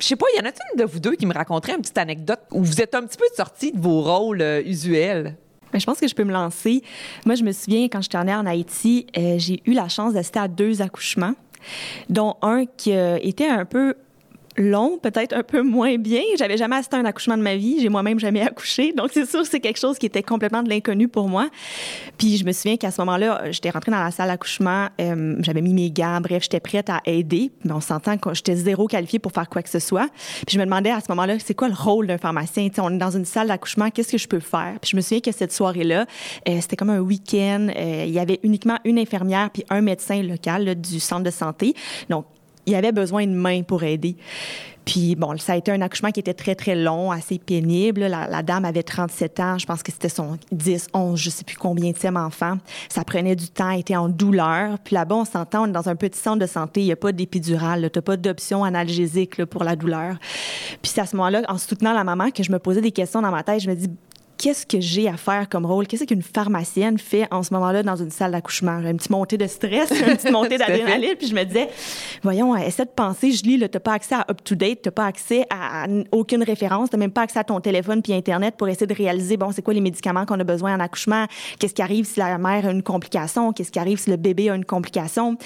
Je 0.00 0.06
sais 0.06 0.16
pas, 0.16 0.26
y 0.36 0.40
en 0.40 0.46
a-t-il 0.46 0.64
une 0.72 0.86
de 0.86 0.90
vous 0.90 1.00
deux 1.00 1.16
qui 1.16 1.26
me 1.26 1.34
raconterait 1.34 1.74
une 1.74 1.82
petite 1.82 1.98
anecdote 1.98 2.40
où 2.50 2.64
vous 2.64 2.80
êtes 2.80 2.94
un 2.94 3.04
petit 3.04 3.18
peu 3.18 3.26
sorti 3.36 3.72
de 3.72 3.78
vos 3.78 4.00
rôles 4.00 4.40
euh, 4.40 4.62
usuels? 4.64 5.36
Mais 5.72 5.80
je 5.80 5.86
pense 5.86 5.98
que 5.98 6.08
je 6.08 6.14
peux 6.14 6.24
me 6.24 6.32
lancer. 6.32 6.82
Moi, 7.26 7.34
je 7.34 7.44
me 7.44 7.52
souviens, 7.52 7.84
quand 7.84 8.02
j'étais 8.02 8.18
en 8.18 8.46
Haïti, 8.46 9.06
euh, 9.16 9.36
j'ai 9.38 9.62
eu 9.66 9.72
la 9.72 9.88
chance 9.88 10.14
d'assister 10.14 10.40
à 10.40 10.48
deux 10.48 10.82
accouchements, 10.82 11.34
dont 12.08 12.36
un 12.42 12.66
qui 12.66 12.92
euh, 12.92 13.18
était 13.22 13.48
un 13.48 13.64
peu 13.64 13.94
long, 14.56 14.98
peut-être 14.98 15.34
un 15.34 15.42
peu 15.42 15.62
moins 15.62 15.96
bien. 15.96 16.22
J'avais 16.38 16.56
jamais 16.56 16.76
assisté 16.76 16.96
à 16.96 17.00
un 17.00 17.04
accouchement 17.04 17.36
de 17.36 17.42
ma 17.42 17.56
vie. 17.56 17.80
J'ai 17.80 17.88
moi-même 17.88 18.18
jamais 18.18 18.42
accouché. 18.42 18.92
Donc, 18.92 19.10
c'est 19.12 19.28
sûr, 19.28 19.44
c'est 19.46 19.60
quelque 19.60 19.78
chose 19.78 19.98
qui 19.98 20.06
était 20.06 20.22
complètement 20.22 20.62
de 20.62 20.68
l'inconnu 20.68 21.08
pour 21.08 21.28
moi. 21.28 21.48
Puis, 22.18 22.36
je 22.36 22.44
me 22.44 22.52
souviens 22.52 22.76
qu'à 22.76 22.90
ce 22.90 23.00
moment-là, 23.00 23.50
j'étais 23.50 23.70
rentrée 23.70 23.90
dans 23.90 24.02
la 24.02 24.10
salle 24.10 24.28
d'accouchement. 24.28 24.88
Euh, 25.00 25.36
j'avais 25.40 25.60
mis 25.60 25.74
mes 25.74 25.90
gants. 25.90 26.20
Bref, 26.20 26.44
j'étais 26.44 26.60
prête 26.60 26.90
à 26.90 27.00
aider. 27.06 27.50
Mais 27.64 27.72
on 27.72 27.80
s'entend 27.80 28.16
que 28.18 28.34
j'étais 28.34 28.56
zéro 28.56 28.86
qualifiée 28.86 29.18
pour 29.18 29.32
faire 29.32 29.48
quoi 29.48 29.62
que 29.62 29.70
ce 29.70 29.78
soit. 29.78 30.08
Puis, 30.46 30.54
je 30.54 30.58
me 30.58 30.64
demandais 30.64 30.90
à 30.90 31.00
ce 31.00 31.06
moment-là, 31.10 31.38
c'est 31.38 31.54
quoi 31.54 31.68
le 31.68 31.74
rôle 31.74 32.06
d'un 32.06 32.18
pharmacien? 32.18 32.68
on 32.78 32.94
est 32.94 32.98
dans 32.98 33.10
une 33.10 33.24
salle 33.24 33.48
d'accouchement. 33.48 33.90
Qu'est-ce 33.90 34.12
que 34.12 34.18
je 34.18 34.28
peux 34.28 34.40
faire? 34.40 34.74
Puis, 34.80 34.90
je 34.92 34.96
me 34.96 35.00
souviens 35.00 35.20
que 35.20 35.32
cette 35.32 35.52
soirée-là, 35.52 36.06
euh, 36.48 36.58
c'était 36.60 36.76
comme 36.76 36.90
un 36.90 37.00
week-end. 37.00 37.68
Euh, 37.76 38.04
il 38.06 38.12
y 38.12 38.18
avait 38.18 38.40
uniquement 38.42 38.78
une 38.84 38.98
infirmière 38.98 39.50
puis 39.50 39.64
un 39.70 39.80
médecin 39.80 40.22
local 40.22 40.74
du 40.80 41.00
centre 41.00 41.22
de 41.22 41.30
santé. 41.30 41.74
Donc, 42.08 42.26
il 42.66 42.74
avait 42.74 42.92
besoin 42.92 43.26
de 43.26 43.32
mains 43.32 43.62
pour 43.62 43.82
aider. 43.82 44.16
Puis 44.84 45.14
bon, 45.14 45.36
ça 45.38 45.52
a 45.52 45.56
été 45.56 45.70
un 45.70 45.80
accouchement 45.80 46.10
qui 46.10 46.20
était 46.20 46.34
très, 46.34 46.54
très 46.54 46.74
long, 46.74 47.10
assez 47.10 47.38
pénible. 47.38 48.00
La, 48.00 48.42
dame 48.42 48.64
avait 48.64 48.82
37 48.82 49.40
ans, 49.40 49.58
je 49.58 49.66
pense 49.66 49.82
que 49.82 49.92
c'était 49.92 50.08
son 50.08 50.38
10, 50.50 50.88
11, 50.92 51.20
je 51.20 51.30
sais 51.30 51.44
plus 51.44 51.56
combien 51.56 51.92
de 51.92 52.16
enfant. 52.16 52.58
Ça 52.88 53.04
prenait 53.04 53.36
du 53.36 53.48
temps, 53.48 53.70
elle 53.70 53.80
était 53.80 53.96
en 53.96 54.08
douleur. 54.08 54.78
Puis 54.80 54.94
là-bas, 54.94 55.14
on 55.14 55.24
s'entend, 55.24 55.62
on 55.62 55.66
est 55.66 55.72
dans 55.72 55.88
un 55.88 55.94
petit 55.94 56.18
centre 56.18 56.40
de 56.40 56.46
santé, 56.46 56.80
il 56.80 56.86
n'y 56.86 56.92
a 56.92 56.96
pas 56.96 57.12
d'épidural, 57.12 57.88
tu 57.92 58.02
pas 58.02 58.16
d'option 58.16 58.64
analgésique 58.64 59.44
pour 59.44 59.62
la 59.62 59.76
douleur. 59.76 60.16
Puis 60.82 60.92
c'est 60.92 61.00
à 61.00 61.06
ce 61.06 61.16
moment-là, 61.16 61.42
en 61.48 61.58
soutenant 61.58 61.92
la 61.92 62.02
maman, 62.02 62.30
que 62.30 62.42
je 62.42 62.50
me 62.50 62.58
posais 62.58 62.80
des 62.80 62.90
questions 62.90 63.22
dans 63.22 63.30
ma 63.30 63.44
tête. 63.44 63.60
Je 63.60 63.70
me 63.70 63.76
dis, 63.76 63.88
qu'est-ce 64.42 64.66
que 64.66 64.80
j'ai 64.80 65.08
à 65.08 65.16
faire 65.16 65.48
comme 65.48 65.64
rôle? 65.64 65.86
Qu'est-ce 65.86 66.02
qu'une 66.02 66.22
pharmacienne 66.22 66.98
fait 66.98 67.28
en 67.30 67.44
ce 67.44 67.54
moment-là 67.54 67.84
dans 67.84 67.94
une 67.94 68.10
salle 68.10 68.32
d'accouchement? 68.32 68.80
Une 68.80 68.96
petite 68.96 69.10
montée 69.10 69.38
de 69.38 69.46
stress, 69.46 69.90
une 69.90 70.16
petite 70.16 70.30
montée 70.32 70.58
d'adrénaline, 70.58 71.14
puis 71.16 71.28
je 71.28 71.34
me 71.34 71.44
disais, 71.44 71.68
voyons, 72.24 72.56
essaie 72.56 72.84
de 72.84 72.90
penser, 72.90 73.30
je 73.30 73.44
lis, 73.44 73.56
tu 73.56 73.60
n'as 73.60 73.80
pas 73.80 73.92
accès 73.92 74.16
à 74.16 74.26
up-to-date, 74.28 74.82
tu 74.82 74.88
n'as 74.88 74.92
pas 74.92 75.06
accès 75.06 75.46
à, 75.48 75.86
aucune 76.10 76.42
référence, 76.42 76.90
tu 76.90 76.96
n'as 76.96 77.00
même 77.00 77.12
pas 77.12 77.22
accès 77.22 77.38
à 77.38 77.44
ton 77.44 77.60
téléphone 77.60 78.02
puis 78.02 78.12
Internet 78.14 78.56
pour 78.58 78.68
essayer 78.68 78.88
de 78.88 78.94
réaliser, 78.94 79.36
bon, 79.36 79.52
c'est 79.52 79.62
quoi 79.62 79.74
les 79.74 79.80
médicaments 79.80 80.26
qu'on 80.26 80.40
a 80.40 80.44
besoin 80.44 80.74
en 80.74 80.80
accouchement? 80.80 81.26
Qu'est-ce 81.60 81.74
qui 81.74 81.82
arrive 81.82 82.04
si 82.04 82.18
la 82.18 82.36
mère 82.36 82.66
a 82.66 82.72
une 82.72 82.82
complication? 82.82 83.52
Qu'est-ce 83.52 83.70
qui 83.70 83.78
arrive 83.78 84.00
si 84.00 84.10
le 84.10 84.16
bébé 84.16 84.50
a 84.50 84.56
une 84.56 84.64
complication? 84.64 85.36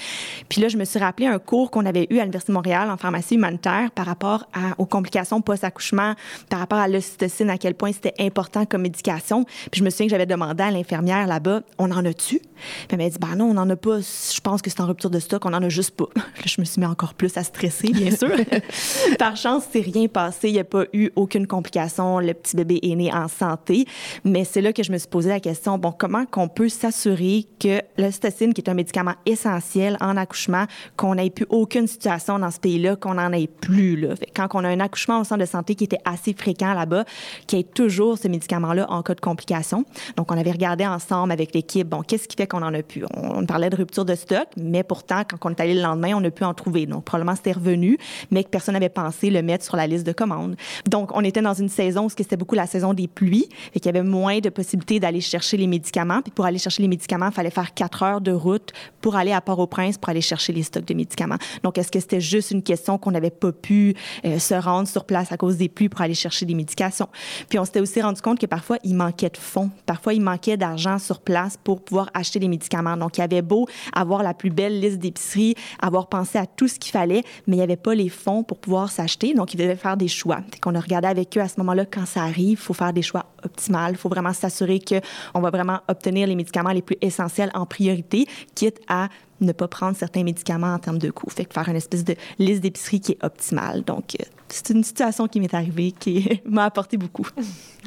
Puis 0.49 0.59
là, 0.59 0.69
je 0.69 0.77
me 0.77 0.85
suis 0.85 0.97
rappelé 0.97 1.27
un 1.27 1.37
cours 1.37 1.69
qu'on 1.69 1.85
avait 1.85 2.07
eu 2.09 2.17
à 2.17 2.21
l'Université 2.21 2.51
de 2.51 2.55
Montréal 2.55 2.89
en 2.89 2.97
pharmacie 2.97 3.35
humanitaire 3.35 3.91
par 3.91 4.07
rapport 4.07 4.47
aux 4.79 4.87
complications 4.87 5.39
post-accouchement, 5.41 6.15
par 6.49 6.57
rapport 6.57 6.79
à 6.79 6.87
l'ocytocine, 6.87 7.51
à 7.51 7.59
quel 7.59 7.75
point 7.75 7.91
c'était 7.91 8.15
important 8.19 8.65
comme 8.65 8.86
médication. 8.87 9.45
Puis 9.71 9.79
je 9.79 9.83
me 9.83 9.89
souviens 9.89 10.07
que 10.07 10.11
j'avais 10.11 10.25
demandé 10.25 10.63
à 10.63 10.71
l'infirmière 10.71 11.27
là-bas, 11.27 11.61
on 11.77 11.91
en 11.91 12.05
a-tu? 12.05 12.39
Puis 12.39 12.87
elle 12.89 12.97
m'a 12.97 13.09
dit, 13.09 13.17
ben 13.19 13.35
non, 13.35 13.51
on 13.51 13.53
n'en 13.53 13.69
a 13.69 13.75
pas. 13.75 13.99
Je 13.99 14.39
pense 14.41 14.61
que 14.61 14.69
c'est 14.69 14.81
en 14.81 14.87
rupture 14.87 15.09
de 15.09 15.19
stock, 15.19 15.45
on 15.45 15.51
n'en 15.51 15.61
a 15.61 15.69
juste 15.69 15.91
pas. 15.91 16.07
je 16.45 16.59
me 16.59 16.65
suis 16.65 16.79
mis 16.79 16.87
encore 16.87 17.13
plus 17.13 17.35
à 17.37 17.43
stresser, 17.43 17.89
bien 17.89 18.11
sûr. 18.15 18.31
Par 19.19 19.35
chance, 19.35 19.63
c'est 19.71 19.81
rien 19.81 20.07
passé. 20.07 20.49
Il 20.49 20.53
n'y 20.53 20.59
a 20.59 20.63
pas 20.63 20.85
eu 20.93 21.09
aucune 21.15 21.47
complication. 21.47 22.19
Le 22.19 22.33
petit 22.33 22.55
bébé 22.55 22.79
est 22.81 22.95
né 22.95 23.13
en 23.13 23.27
santé. 23.27 23.85
Mais 24.23 24.43
c'est 24.43 24.61
là 24.61 24.73
que 24.73 24.83
je 24.83 24.91
me 24.91 24.97
suis 24.97 25.07
posé 25.07 25.29
la 25.29 25.39
question, 25.39 25.77
bon, 25.77 25.91
comment 25.91 26.25
qu'on 26.25 26.47
peut 26.47 26.69
s'assurer 26.69 27.45
que 27.59 27.81
l'ocytocine, 27.97 28.53
qui 28.53 28.61
est 28.61 28.69
un 28.69 28.73
médicament 28.73 29.15
essentiel 29.25 29.97
en 29.99 30.17
accouchement, 30.17 30.65
qu'on 30.95 31.15
n'ait 31.15 31.29
plus 31.29 31.45
aucune 31.49 31.87
situation 31.87 32.39
dans 32.39 32.51
ce 32.51 32.59
pays-là, 32.59 32.95
qu'on 32.95 33.15
n'en 33.15 33.31
ait 33.33 33.47
plus, 33.47 33.95
là? 33.99 34.15
quand 34.35 34.47
on 34.53 34.63
a 34.63 34.69
un 34.69 34.79
accouchement 34.79 35.19
au 35.19 35.23
centre 35.23 35.41
de 35.41 35.45
santé 35.45 35.75
qui 35.75 35.83
était 35.83 35.99
assez 36.05 36.33
fréquent 36.33 36.73
là-bas, 36.73 37.05
qu'il 37.45 37.59
y 37.59 37.61
ait 37.61 37.65
toujours 37.65 38.17
ce 38.17 38.27
médicament-là 38.27 38.76
en 38.89 39.01
cas 39.01 39.15
de 39.15 39.21
complications. 39.21 39.85
Donc, 40.15 40.31
on 40.31 40.37
avait 40.37 40.51
regardé 40.51 40.85
ensemble 40.85 41.31
avec 41.31 41.53
l'équipe, 41.53 41.87
bon, 41.87 42.01
qu'est-ce 42.01 42.27
qui 42.27 42.35
fait 42.35 42.47
qu'on 42.47 42.63
en 42.63 42.73
a 42.73 42.83
pu? 42.83 43.03
On, 43.15 43.45
parlait 43.45 43.69
de 43.69 43.75
rupture 43.75 44.03
de 44.03 44.15
stock, 44.15 44.47
mais 44.57 44.83
pourtant, 44.83 45.23
quand 45.27 45.49
on 45.49 45.49
est 45.51 45.61
allé 45.61 45.73
le 45.73 45.81
lendemain, 45.81 46.13
on 46.15 46.23
a 46.23 46.31
pu 46.31 46.43
en 46.43 46.53
trouver. 46.53 46.85
Donc, 46.85 47.05
probablement, 47.05 47.35
c'était 47.35 47.53
revenu, 47.53 47.97
mais 48.31 48.43
que 48.43 48.49
personne 48.49 48.73
n'avait 48.73 48.89
pensé 48.89 49.29
le 49.29 49.41
mettre 49.41 49.63
sur 49.63 49.77
la 49.77 49.87
liste 49.87 50.05
de 50.05 50.11
commandes. 50.11 50.55
Donc, 50.89 51.11
on 51.13 51.23
était 51.23 51.41
dans 51.41 51.53
une 51.53 51.69
saison 51.69 52.05
où 52.05 52.09
c'était 52.09 52.37
beaucoup 52.37 52.55
la 52.55 52.67
saison 52.67 52.93
des 52.93 53.07
pluies 53.07 53.47
et 53.73 53.79
qu'il 53.79 53.85
y 53.85 53.97
avait 53.97 54.07
moins 54.07 54.39
de 54.39 54.49
possibilités 54.49 54.99
d'aller 54.99 55.21
chercher 55.21 55.57
les 55.57 55.67
médicaments. 55.67 56.21
Puis 56.21 56.31
pour 56.31 56.45
aller 56.45 56.57
chercher 56.57 56.81
les 56.81 56.87
médicaments, 56.87 57.27
il 57.27 57.33
fallait 57.33 57.49
faire 57.49 57.73
quatre 57.73 58.03
heures 58.03 58.21
de 58.21 58.31
route 58.31 58.73
pour 59.01 59.15
aller 59.15 59.31
à 59.31 59.41
Port-au-Prince 59.41 59.97
pour 59.97 60.09
aller 60.09 60.21
chercher 60.21 60.53
les 60.53 60.63
stocks 60.63 60.85
de 60.85 60.93
médicaments. 60.93 61.37
Donc, 61.63 61.77
est-ce 61.77 61.91
que 61.91 61.99
c'était 61.99 62.21
juste 62.21 62.51
une 62.51 62.63
question 62.63 62.97
qu'on 62.97 63.11
n'avait 63.11 63.29
pas 63.29 63.51
pu 63.51 63.95
euh, 64.25 64.39
se 64.39 64.53
rendre 64.53 64.87
sur 64.87 65.05
place 65.05 65.31
à 65.31 65.37
cause 65.37 65.57
des 65.57 65.69
pluies 65.69 65.89
pour 65.89 66.01
aller 66.01 66.13
chercher 66.13 66.45
des 66.45 66.55
médications? 66.55 67.07
Puis 67.49 67.59
on 67.59 67.65
s'était 67.65 67.79
aussi 67.79 68.01
rendu 68.01 68.21
compte 68.21 68.39
que 68.39 68.45
parfois, 68.45 68.66
parfois, 68.67 68.79
il 68.83 68.95
manquait 68.95 69.29
de 69.29 69.37
fonds. 69.37 69.71
Parfois, 69.85 70.13
il 70.13 70.21
manquait 70.21 70.57
d'argent 70.57 70.99
sur 70.99 71.21
place 71.21 71.55
pour 71.55 71.81
pouvoir 71.81 72.09
acheter 72.13 72.37
les 72.39 72.49
médicaments. 72.49 72.97
Donc, 72.97 73.17
il 73.17 73.21
y 73.21 73.23
avait 73.23 73.41
beau 73.41 73.65
avoir 73.93 74.23
la 74.23 74.33
plus 74.33 74.49
belle 74.49 74.81
liste 74.81 74.97
d'épicerie, 74.97 75.55
avoir 75.81 76.07
pensé 76.07 76.37
à 76.37 76.45
tout 76.45 76.67
ce 76.67 76.77
qu'il 76.77 76.91
fallait, 76.91 77.23
mais 77.47 77.55
il 77.55 77.59
n'y 77.59 77.63
avait 77.63 77.77
pas 77.77 77.95
les 77.95 78.09
fonds 78.09 78.43
pour 78.43 78.57
pouvoir 78.57 78.91
s'acheter. 78.91 79.33
Donc, 79.33 79.53
il 79.53 79.57
devait 79.57 79.77
faire 79.77 79.95
des 79.95 80.09
choix. 80.09 80.39
On 80.65 80.75
a 80.75 80.81
regardé 80.81 81.07
avec 81.07 81.37
eux 81.37 81.39
à 81.39 81.47
ce 81.47 81.61
moment-là, 81.61 81.85
quand 81.85 82.05
ça 82.05 82.23
arrive, 82.23 82.49
il 82.49 82.57
faut 82.57 82.73
faire 82.73 82.91
des 82.91 83.01
choix 83.01 83.27
optimaux. 83.41 83.87
Il 83.89 83.95
faut 83.95 84.09
vraiment 84.09 84.33
s'assurer 84.33 84.81
qu'on 84.81 85.39
va 85.39 85.49
vraiment 85.49 85.79
obtenir 85.87 86.27
les 86.27 86.35
médicaments 86.35 86.71
les 86.71 86.81
plus 86.81 86.97
essentiels 86.99 87.51
en 87.53 87.65
priorité, 87.65 88.27
quitte 88.53 88.81
à 88.89 89.07
ne 89.39 89.53
pas 89.53 89.69
prendre 89.69 89.95
certains 89.95 90.23
médicaments 90.23 90.73
en 90.73 90.79
termes 90.79 90.99
de 90.99 91.09
coût. 91.09 91.29
Fait 91.29 91.45
que 91.45 91.53
faire 91.53 91.69
une 91.69 91.77
espèce 91.77 92.03
de 92.03 92.15
liste 92.37 92.63
d'épicerie 92.63 92.99
qui 92.99 93.13
est 93.13 93.23
optimale. 93.23 93.83
Donc, 93.85 94.17
euh, 94.19 94.25
c'est 94.49 94.69
une 94.69 94.83
situation 94.83 95.27
qui 95.27 95.39
m'est 95.39 95.53
arrivée 95.53 95.91
qui 95.91 96.41
m'a 96.45 96.65
apporté 96.65 96.97
beaucoup. 96.97 97.27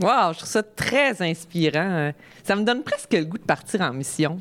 Wow, 0.01 0.33
je 0.33 0.39
trouve 0.39 0.49
ça 0.49 0.63
très 0.63 1.21
inspirant. 1.23 2.13
Ça 2.45 2.57
me 2.57 2.63
donne 2.63 2.83
presque 2.83 3.13
le 3.13 3.25
goût 3.25 3.39
de 3.39 3.45
partir 3.45 3.81
en 3.81 3.93
mission. 3.93 4.39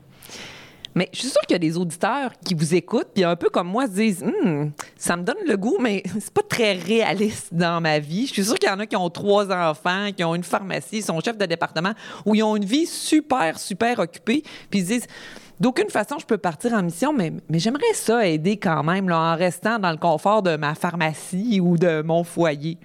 Mais 0.95 1.07
je 1.13 1.19
suis 1.19 1.29
sûre 1.29 1.41
qu'il 1.41 1.53
y 1.53 1.55
a 1.55 1.59
des 1.59 1.77
auditeurs 1.77 2.33
qui 2.43 2.55
vous 2.55 2.73
écoutent, 2.73 3.09
puis 3.13 3.23
un 3.23 3.35
peu 3.35 3.49
comme 3.49 3.67
moi, 3.67 3.85
se 3.85 3.91
disent 3.91 4.23
hum, 4.23 4.71
ça 4.97 5.15
me 5.15 5.23
donne 5.23 5.37
le 5.47 5.55
goût, 5.55 5.77
mais 5.79 6.03
c'est 6.19 6.33
pas 6.33 6.41
très 6.41 6.73
réaliste 6.73 7.53
dans 7.53 7.79
ma 7.79 7.99
vie. 7.99 8.27
Je 8.27 8.33
suis 8.33 8.45
sûre 8.45 8.55
qu'il 8.55 8.69
y 8.69 8.71
en 8.71 8.79
a 8.79 8.85
qui 8.85 8.95
ont 8.95 9.09
trois 9.09 9.51
enfants, 9.51 10.09
qui 10.15 10.23
ont 10.23 10.35
une 10.35 10.43
pharmacie, 10.43 11.01
sont 11.01 11.19
chef 11.21 11.37
de 11.37 11.45
département, 11.45 11.93
où 12.25 12.35
ils 12.35 12.43
ont 12.43 12.55
une 12.55 12.65
vie 12.65 12.87
super, 12.87 13.59
super 13.59 13.99
occupée, 13.99 14.43
puis 14.69 14.79
ils 14.79 14.85
disent 14.85 15.07
d'aucune 15.59 15.89
façon, 15.89 16.17
je 16.19 16.25
peux 16.25 16.37
partir 16.37 16.73
en 16.73 16.83
mission, 16.83 17.13
mais, 17.13 17.33
j'aimerais 17.51 17.93
ça 17.93 18.25
aider 18.27 18.57
quand 18.57 18.83
même, 18.83 19.11
en 19.11 19.35
restant 19.35 19.79
dans 19.79 19.91
le 19.91 19.97
confort 19.97 20.41
de 20.41 20.55
ma 20.55 20.75
pharmacie 20.75 21.59
ou 21.59 21.77
de 21.77 22.01
mon 22.01 22.23
foyer. 22.23 22.77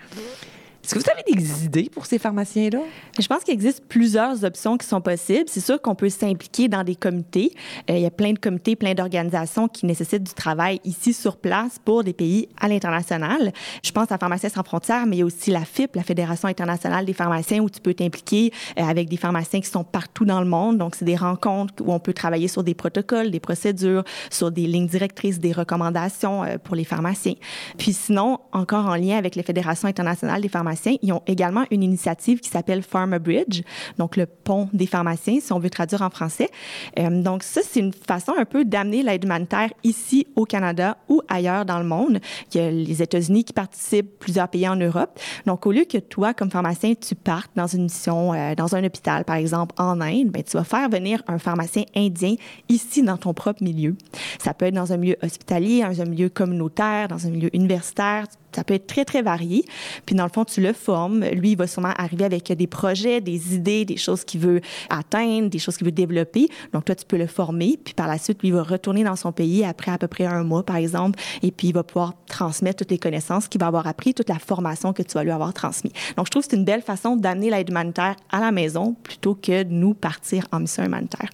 Est-ce 0.84 0.94
que 0.94 0.98
vous 0.98 1.10
avez 1.10 1.22
des 1.34 1.64
idées 1.64 1.88
pour 1.90 2.04
ces 2.04 2.18
pharmaciens-là? 2.18 2.80
Je 3.18 3.26
pense 3.26 3.42
qu'il 3.42 3.54
existe 3.54 3.82
plusieurs 3.88 4.44
options 4.44 4.76
qui 4.76 4.86
sont 4.86 5.00
possibles. 5.00 5.44
C'est 5.46 5.60
sûr 5.60 5.80
qu'on 5.80 5.94
peut 5.94 6.10
s'impliquer 6.10 6.68
dans 6.68 6.84
des 6.84 6.94
comités. 6.94 7.54
Euh, 7.88 7.96
il 7.96 8.02
y 8.02 8.06
a 8.06 8.10
plein 8.10 8.34
de 8.34 8.38
comités, 8.38 8.76
plein 8.76 8.92
d'organisations 8.92 9.66
qui 9.66 9.86
nécessitent 9.86 10.24
du 10.24 10.34
travail 10.34 10.80
ici 10.84 11.14
sur 11.14 11.38
place 11.38 11.78
pour 11.82 12.04
des 12.04 12.12
pays 12.12 12.50
à 12.60 12.68
l'international. 12.68 13.54
Je 13.82 13.92
pense 13.92 14.12
à 14.12 14.18
Pharmaciens 14.18 14.50
sans 14.50 14.62
frontières, 14.62 15.06
mais 15.06 15.16
il 15.16 15.18
y 15.20 15.22
a 15.22 15.24
aussi 15.24 15.50
la 15.50 15.64
FIP, 15.64 15.96
la 15.96 16.02
Fédération 16.02 16.48
internationale 16.48 17.06
des 17.06 17.14
pharmaciens, 17.14 17.60
où 17.60 17.70
tu 17.70 17.80
peux 17.80 17.94
t'impliquer 17.94 18.52
euh, 18.78 18.82
avec 18.82 19.08
des 19.08 19.16
pharmaciens 19.16 19.62
qui 19.62 19.70
sont 19.70 19.84
partout 19.84 20.26
dans 20.26 20.40
le 20.40 20.46
monde. 20.46 20.76
Donc, 20.76 20.96
c'est 20.96 21.06
des 21.06 21.16
rencontres 21.16 21.82
où 21.82 21.94
on 21.94 21.98
peut 21.98 22.12
travailler 22.12 22.46
sur 22.46 22.62
des 22.62 22.74
protocoles, 22.74 23.30
des 23.30 23.40
procédures, 23.40 24.04
sur 24.28 24.50
des 24.50 24.66
lignes 24.66 24.88
directrices, 24.88 25.38
des 25.38 25.52
recommandations 25.52 26.44
euh, 26.44 26.58
pour 26.62 26.76
les 26.76 26.84
pharmaciens. 26.84 27.36
Puis 27.78 27.94
sinon, 27.94 28.40
encore 28.52 28.84
en 28.84 28.96
lien 28.96 29.16
avec 29.16 29.34
la 29.34 29.42
Fédération 29.42 29.88
internationale 29.88 30.42
des 30.42 30.50
pharmaciens, 30.50 30.73
ils 31.02 31.12
ont 31.12 31.22
également 31.26 31.64
une 31.70 31.82
initiative 31.82 32.40
qui 32.40 32.48
s'appelle 32.48 32.82
Pharma 32.82 33.18
Bridge, 33.18 33.62
donc 33.98 34.16
le 34.16 34.26
pont 34.26 34.68
des 34.72 34.86
pharmaciens, 34.86 35.40
si 35.40 35.52
on 35.52 35.58
veut 35.58 35.70
traduire 35.70 36.02
en 36.02 36.10
français. 36.10 36.50
Euh, 36.98 37.22
donc 37.22 37.42
ça, 37.42 37.60
c'est 37.64 37.80
une 37.80 37.92
façon 37.92 38.32
un 38.36 38.44
peu 38.44 38.64
d'amener 38.64 39.02
l'aide 39.02 39.24
humanitaire 39.24 39.70
ici 39.82 40.26
au 40.36 40.44
Canada 40.44 40.98
ou 41.08 41.22
ailleurs 41.28 41.64
dans 41.64 41.78
le 41.78 41.84
monde. 41.84 42.18
Il 42.52 42.60
y 42.60 42.64
a 42.64 42.70
les 42.70 43.02
États-Unis 43.02 43.44
qui 43.44 43.52
participent, 43.52 44.18
plusieurs 44.18 44.48
pays 44.48 44.68
en 44.68 44.76
Europe. 44.76 45.18
Donc 45.46 45.66
au 45.66 45.72
lieu 45.72 45.84
que 45.84 45.98
toi, 45.98 46.34
comme 46.34 46.50
pharmacien, 46.50 46.94
tu 46.94 47.14
partes 47.14 47.50
dans 47.56 47.66
une 47.66 47.84
mission, 47.84 48.32
euh, 48.32 48.54
dans 48.54 48.74
un 48.74 48.84
hôpital, 48.84 49.24
par 49.24 49.36
exemple, 49.36 49.74
en 49.78 50.00
Inde, 50.00 50.28
ben, 50.28 50.42
tu 50.42 50.56
vas 50.56 50.64
faire 50.64 50.88
venir 50.88 51.22
un 51.26 51.38
pharmacien 51.38 51.84
indien 51.96 52.34
ici 52.68 53.02
dans 53.02 53.16
ton 53.16 53.34
propre 53.34 53.62
milieu. 53.62 53.96
Ça 54.38 54.54
peut 54.54 54.66
être 54.66 54.74
dans 54.74 54.92
un 54.92 54.96
milieu 54.96 55.16
hospitalier, 55.22 55.82
dans 55.82 56.00
un 56.00 56.04
milieu 56.04 56.28
communautaire, 56.28 57.08
dans 57.08 57.26
un 57.26 57.30
milieu 57.30 57.54
universitaire 57.54 58.26
ça 58.54 58.64
peut 58.64 58.74
être 58.74 58.86
très, 58.86 59.04
très 59.04 59.22
varié. 59.22 59.64
Puis 60.06 60.14
dans 60.14 60.24
le 60.24 60.30
fond, 60.30 60.44
tu 60.44 60.60
le 60.60 60.72
formes. 60.72 61.24
Lui, 61.24 61.52
il 61.52 61.56
va 61.56 61.66
sûrement 61.66 61.92
arriver 61.96 62.24
avec 62.24 62.52
des 62.52 62.66
projets, 62.66 63.20
des 63.20 63.54
idées, 63.54 63.84
des 63.84 63.96
choses 63.96 64.24
qu'il 64.24 64.40
veut 64.40 64.60
atteindre, 64.90 65.48
des 65.48 65.58
choses 65.58 65.76
qu'il 65.76 65.86
veut 65.86 65.92
développer. 65.92 66.48
Donc 66.72 66.84
toi, 66.84 66.94
tu 66.94 67.04
peux 67.04 67.16
le 67.16 67.26
former. 67.26 67.78
Puis 67.82 67.94
par 67.94 68.06
la 68.06 68.18
suite, 68.18 68.40
lui, 68.42 68.48
il 68.48 68.54
va 68.54 68.62
retourner 68.62 69.04
dans 69.04 69.16
son 69.16 69.32
pays 69.32 69.64
après 69.64 69.90
à 69.90 69.98
peu 69.98 70.08
près 70.08 70.26
un 70.26 70.44
mois, 70.44 70.64
par 70.64 70.76
exemple. 70.76 71.18
Et 71.42 71.50
puis 71.50 71.68
il 71.68 71.74
va 71.74 71.82
pouvoir 71.82 72.14
transmettre 72.26 72.78
toutes 72.78 72.90
les 72.90 72.98
connaissances 72.98 73.48
qu'il 73.48 73.60
va 73.60 73.66
avoir 73.66 73.86
appris, 73.86 74.14
toute 74.14 74.28
la 74.28 74.38
formation 74.38 74.92
que 74.92 75.02
tu 75.02 75.14
vas 75.14 75.24
lui 75.24 75.30
avoir 75.30 75.52
transmise. 75.52 75.92
Donc 76.16 76.26
je 76.26 76.30
trouve 76.30 76.44
que 76.44 76.50
c'est 76.50 76.56
une 76.56 76.64
belle 76.64 76.82
façon 76.82 77.16
d'amener 77.16 77.50
l'aide 77.50 77.70
humanitaire 77.70 78.16
à 78.30 78.40
la 78.40 78.52
maison 78.52 78.94
plutôt 79.02 79.34
que 79.34 79.62
de 79.62 79.72
nous 79.72 79.94
partir 79.94 80.46
en 80.52 80.60
mission 80.60 80.84
humanitaire. 80.84 81.28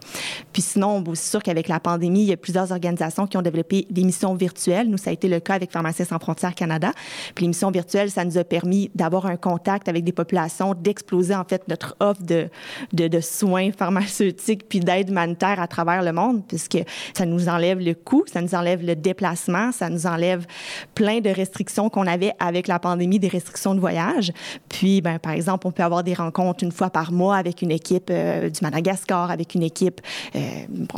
Puis 0.52 0.62
sinon, 0.62 1.02
c'est 1.14 1.30
sûr 1.30 1.42
qu'avec 1.42 1.68
la 1.68 1.80
pandémie, 1.80 2.22
il 2.22 2.28
y 2.28 2.32
a 2.32 2.36
plusieurs 2.36 2.72
organisations 2.72 3.26
qui 3.26 3.36
ont 3.36 3.42
développé 3.42 3.86
des 3.90 4.04
missions 4.04 4.34
virtuelles. 4.34 4.88
Nous, 4.88 4.98
ça 4.98 5.10
a 5.10 5.12
été 5.12 5.28
le 5.28 5.40
cas 5.40 5.54
avec 5.54 5.70
Pharmaciens 5.70 6.04
sans 6.04 6.18
frontières 6.18 6.54
Canada 6.54 6.92
Puis 7.34 7.44
l'émission 7.44 7.70
virtuelle, 7.70 8.10
ça 8.10 8.24
nous 8.24 8.38
a 8.38 8.44
permis 8.44 8.90
d'avoir 8.94 9.26
un 9.26 9.36
contact 9.36 9.88
avec 9.88 10.04
des 10.04 10.12
populations, 10.12 10.74
d'exploser 10.74 11.34
en 11.34 11.44
fait 11.44 11.66
notre 11.68 11.96
offre 12.00 12.22
de, 12.22 13.20
soins 13.20 13.70
pharmaceutiques 13.72 14.68
puis 14.68 14.80
d'aide 14.80 15.10
humanitaire 15.10 15.60
à 15.60 15.66
travers 15.66 16.02
le 16.02 16.12
monde, 16.12 16.42
puisque 16.46 16.78
ça 17.14 17.26
nous 17.26 17.48
enlève 17.48 17.78
le 17.80 17.94
coût, 17.94 18.24
ça 18.32 18.40
nous 18.40 18.54
enlève 18.54 18.84
le 18.84 18.96
déplacement, 18.96 19.72
ça 19.72 19.88
nous 19.88 20.06
enlève 20.06 20.46
plein 20.94 21.20
de 21.20 21.30
restrictions 21.30 21.90
qu'on 21.90 22.06
avait 22.06 22.32
avec 22.38 22.68
la 22.68 22.78
pandémie, 22.78 23.18
des 23.18 23.28
restrictions 23.28 23.74
de 23.74 23.80
voyage. 23.80 24.32
Puis, 24.68 25.00
ben, 25.00 25.18
par 25.18 25.32
exemple, 25.32 25.66
on 25.66 25.72
peut 25.72 25.82
avoir 25.82 26.02
des 26.04 26.14
rencontres 26.14 26.64
une 26.64 26.72
fois 26.72 26.90
par 26.90 27.12
mois 27.12 27.36
avec 27.36 27.62
une 27.62 27.70
équipe 27.70 28.08
euh, 28.10 28.48
du 28.48 28.60
Madagascar, 28.62 29.30
avec 29.30 29.54
une 29.54 29.62
équipe 29.62 30.00
euh, 30.34 30.40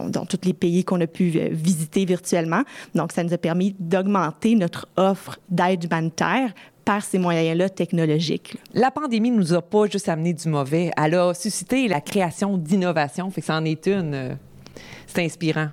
dans 0.09 0.27
tous 0.27 0.41
les 0.45 0.53
pays 0.53 0.85
qu'on 0.85 1.01
a 1.01 1.07
pu 1.07 1.33
euh, 1.37 1.49
visiter 1.51 2.05
virtuellement. 2.05 2.63
Donc, 2.95 3.13
ça 3.13 3.23
nous 3.23 3.33
a 3.33 3.39
permis 3.39 3.75
d'augmenter 3.79 4.55
notre 4.55 4.89
offre 4.97 5.39
d'aide 5.49 5.85
humanitaire 5.85 6.02
par 6.85 7.05
ces 7.05 7.19
moyens-là 7.19 7.69
technologiques. 7.69 8.57
La 8.75 8.91
pandémie 8.91 9.31
ne 9.31 9.37
nous 9.37 9.55
a 9.55 9.63
pas 9.63 9.87
juste 9.87 10.09
amené 10.09 10.33
du 10.33 10.49
mauvais, 10.49 10.91
elle 10.97 11.15
a 11.15 11.33
suscité 11.35 11.87
la 11.89 12.01
création 12.01 12.59
d'innovation, 12.59 13.31
fait 13.31 13.41
que 13.41 13.47
ça 13.47 13.57
en 13.57 13.65
est 13.65 13.87
une. 13.87 14.15
euh, 14.15 14.35
c'est 15.07 15.25
inspirant. 15.25 15.69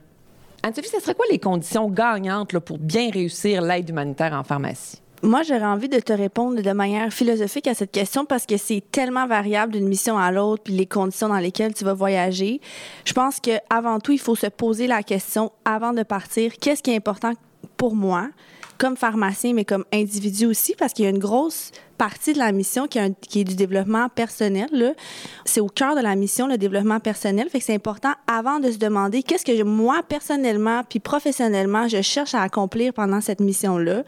Anne-Sophie, 0.61 0.89
ce 0.89 0.99
serait 0.99 1.15
quoi 1.15 1.25
les 1.31 1.39
conditions 1.39 1.89
gagnantes 1.89 2.53
là, 2.53 2.59
pour 2.59 2.77
bien 2.77 3.09
réussir 3.11 3.61
l'aide 3.61 3.89
humanitaire 3.89 4.33
en 4.33 4.43
pharmacie? 4.43 5.01
Moi, 5.21 5.43
j'aurais 5.43 5.65
envie 5.65 5.89
de 5.89 5.99
te 5.99 6.13
répondre 6.13 6.61
de 6.61 6.71
manière 6.71 7.11
philosophique 7.11 7.67
à 7.67 7.73
cette 7.73 7.91
question 7.91 8.25
parce 8.25 8.45
que 8.45 8.55
c'est 8.55 8.81
tellement 8.89 9.27
variable 9.27 9.73
d'une 9.73 9.87
mission 9.87 10.17
à 10.17 10.31
l'autre, 10.31 10.63
puis 10.63 10.73
les 10.73 10.85
conditions 10.85 11.27
dans 11.27 11.39
lesquelles 11.39 11.73
tu 11.73 11.83
vas 11.83 11.93
voyager. 11.93 12.61
Je 13.03 13.11
pense 13.11 13.39
que 13.41 13.51
avant 13.69 13.99
tout, 13.99 14.13
il 14.13 14.19
faut 14.19 14.35
se 14.35 14.47
poser 14.47 14.87
la 14.87 15.03
question 15.03 15.51
avant 15.65 15.91
de 15.91 16.03
partir 16.03 16.53
qu'est-ce 16.57 16.81
qui 16.81 16.91
est 16.91 16.95
important 16.95 17.33
pour 17.75 17.95
moi, 17.95 18.29
comme 18.79 18.97
pharmacien, 18.97 19.53
mais 19.53 19.65
comme 19.65 19.85
individu 19.93 20.47
aussi, 20.47 20.73
parce 20.73 20.93
qu'il 20.93 21.03
y 21.05 21.07
a 21.07 21.11
une 21.11 21.19
grosse 21.19 21.71
partie 21.99 22.31
de 22.31 22.39
la 22.39 22.53
mission 22.53 22.87
qui 22.87 22.97
est, 22.97 23.43
du 23.43 23.55
développement 23.55 24.07
personnel. 24.07 24.95
C'est 25.43 25.59
au 25.59 25.67
cœur 25.67 25.97
de 25.97 26.01
la 26.01 26.15
mission, 26.15 26.47
le 26.47 26.57
développement 26.57 27.01
personnel. 27.01 27.49
Fait 27.49 27.59
que 27.59 27.65
c'est 27.65 27.75
important 27.75 28.13
avant 28.25 28.59
de 28.59 28.71
se 28.71 28.77
demander 28.77 29.21
qu'est-ce 29.21 29.43
que 29.43 29.63
moi, 29.63 30.01
personnellement, 30.07 30.83
puis 30.89 30.99
professionnellement, 30.99 31.89
je 31.89 32.01
cherche 32.01 32.33
à 32.33 32.41
accomplir 32.41 32.93
pendant 32.93 33.19
cette 33.19 33.41
mission-là. 33.41 34.03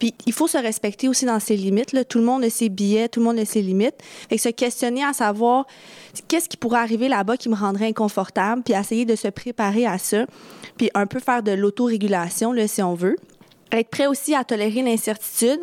Puis 0.00 0.12
il 0.26 0.32
faut 0.32 0.48
se 0.48 0.58
respecter 0.58 1.08
aussi 1.08 1.24
dans 1.24 1.38
ses 1.38 1.56
limites. 1.56 1.92
Là. 1.92 2.04
Tout 2.04 2.18
le 2.18 2.24
monde 2.24 2.42
a 2.42 2.50
ses 2.50 2.68
billets, 2.68 3.08
tout 3.08 3.20
le 3.20 3.26
monde 3.26 3.38
a 3.38 3.44
ses 3.44 3.62
limites. 3.62 3.94
Fait 4.28 4.36
que 4.36 4.42
se 4.42 4.48
questionner 4.48 5.04
à 5.04 5.12
savoir 5.12 5.66
qu'est-ce 6.26 6.48
qui 6.48 6.56
pourrait 6.56 6.80
arriver 6.80 7.08
là-bas 7.08 7.36
qui 7.36 7.48
me 7.48 7.54
rendrait 7.54 7.86
inconfortable, 7.86 8.62
puis 8.64 8.74
essayer 8.74 9.04
de 9.04 9.14
se 9.14 9.28
préparer 9.28 9.86
à 9.86 9.98
ça, 9.98 10.26
puis 10.76 10.90
un 10.94 11.06
peu 11.06 11.20
faire 11.20 11.44
de 11.44 11.52
l'autorégulation, 11.52 12.52
si 12.66 12.82
on 12.82 12.94
veut. 12.94 13.16
Être 13.72 13.90
prêt 13.90 14.06
aussi 14.06 14.34
à 14.34 14.44
tolérer 14.44 14.82
l'incertitude. 14.82 15.60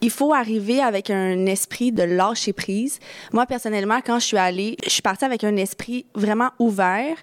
Il 0.00 0.10
faut 0.10 0.34
arriver 0.34 0.82
avec 0.82 1.08
un 1.08 1.46
esprit 1.46 1.92
de 1.92 2.02
lâcher 2.02 2.52
prise. 2.52 2.98
Moi, 3.32 3.46
personnellement, 3.46 4.00
quand 4.04 4.18
je 4.18 4.24
suis 4.26 4.36
allée, 4.36 4.76
je 4.84 4.90
suis 4.90 5.02
partie 5.02 5.24
avec 5.24 5.44
un 5.44 5.56
esprit 5.56 6.04
vraiment 6.14 6.50
ouvert. 6.58 7.16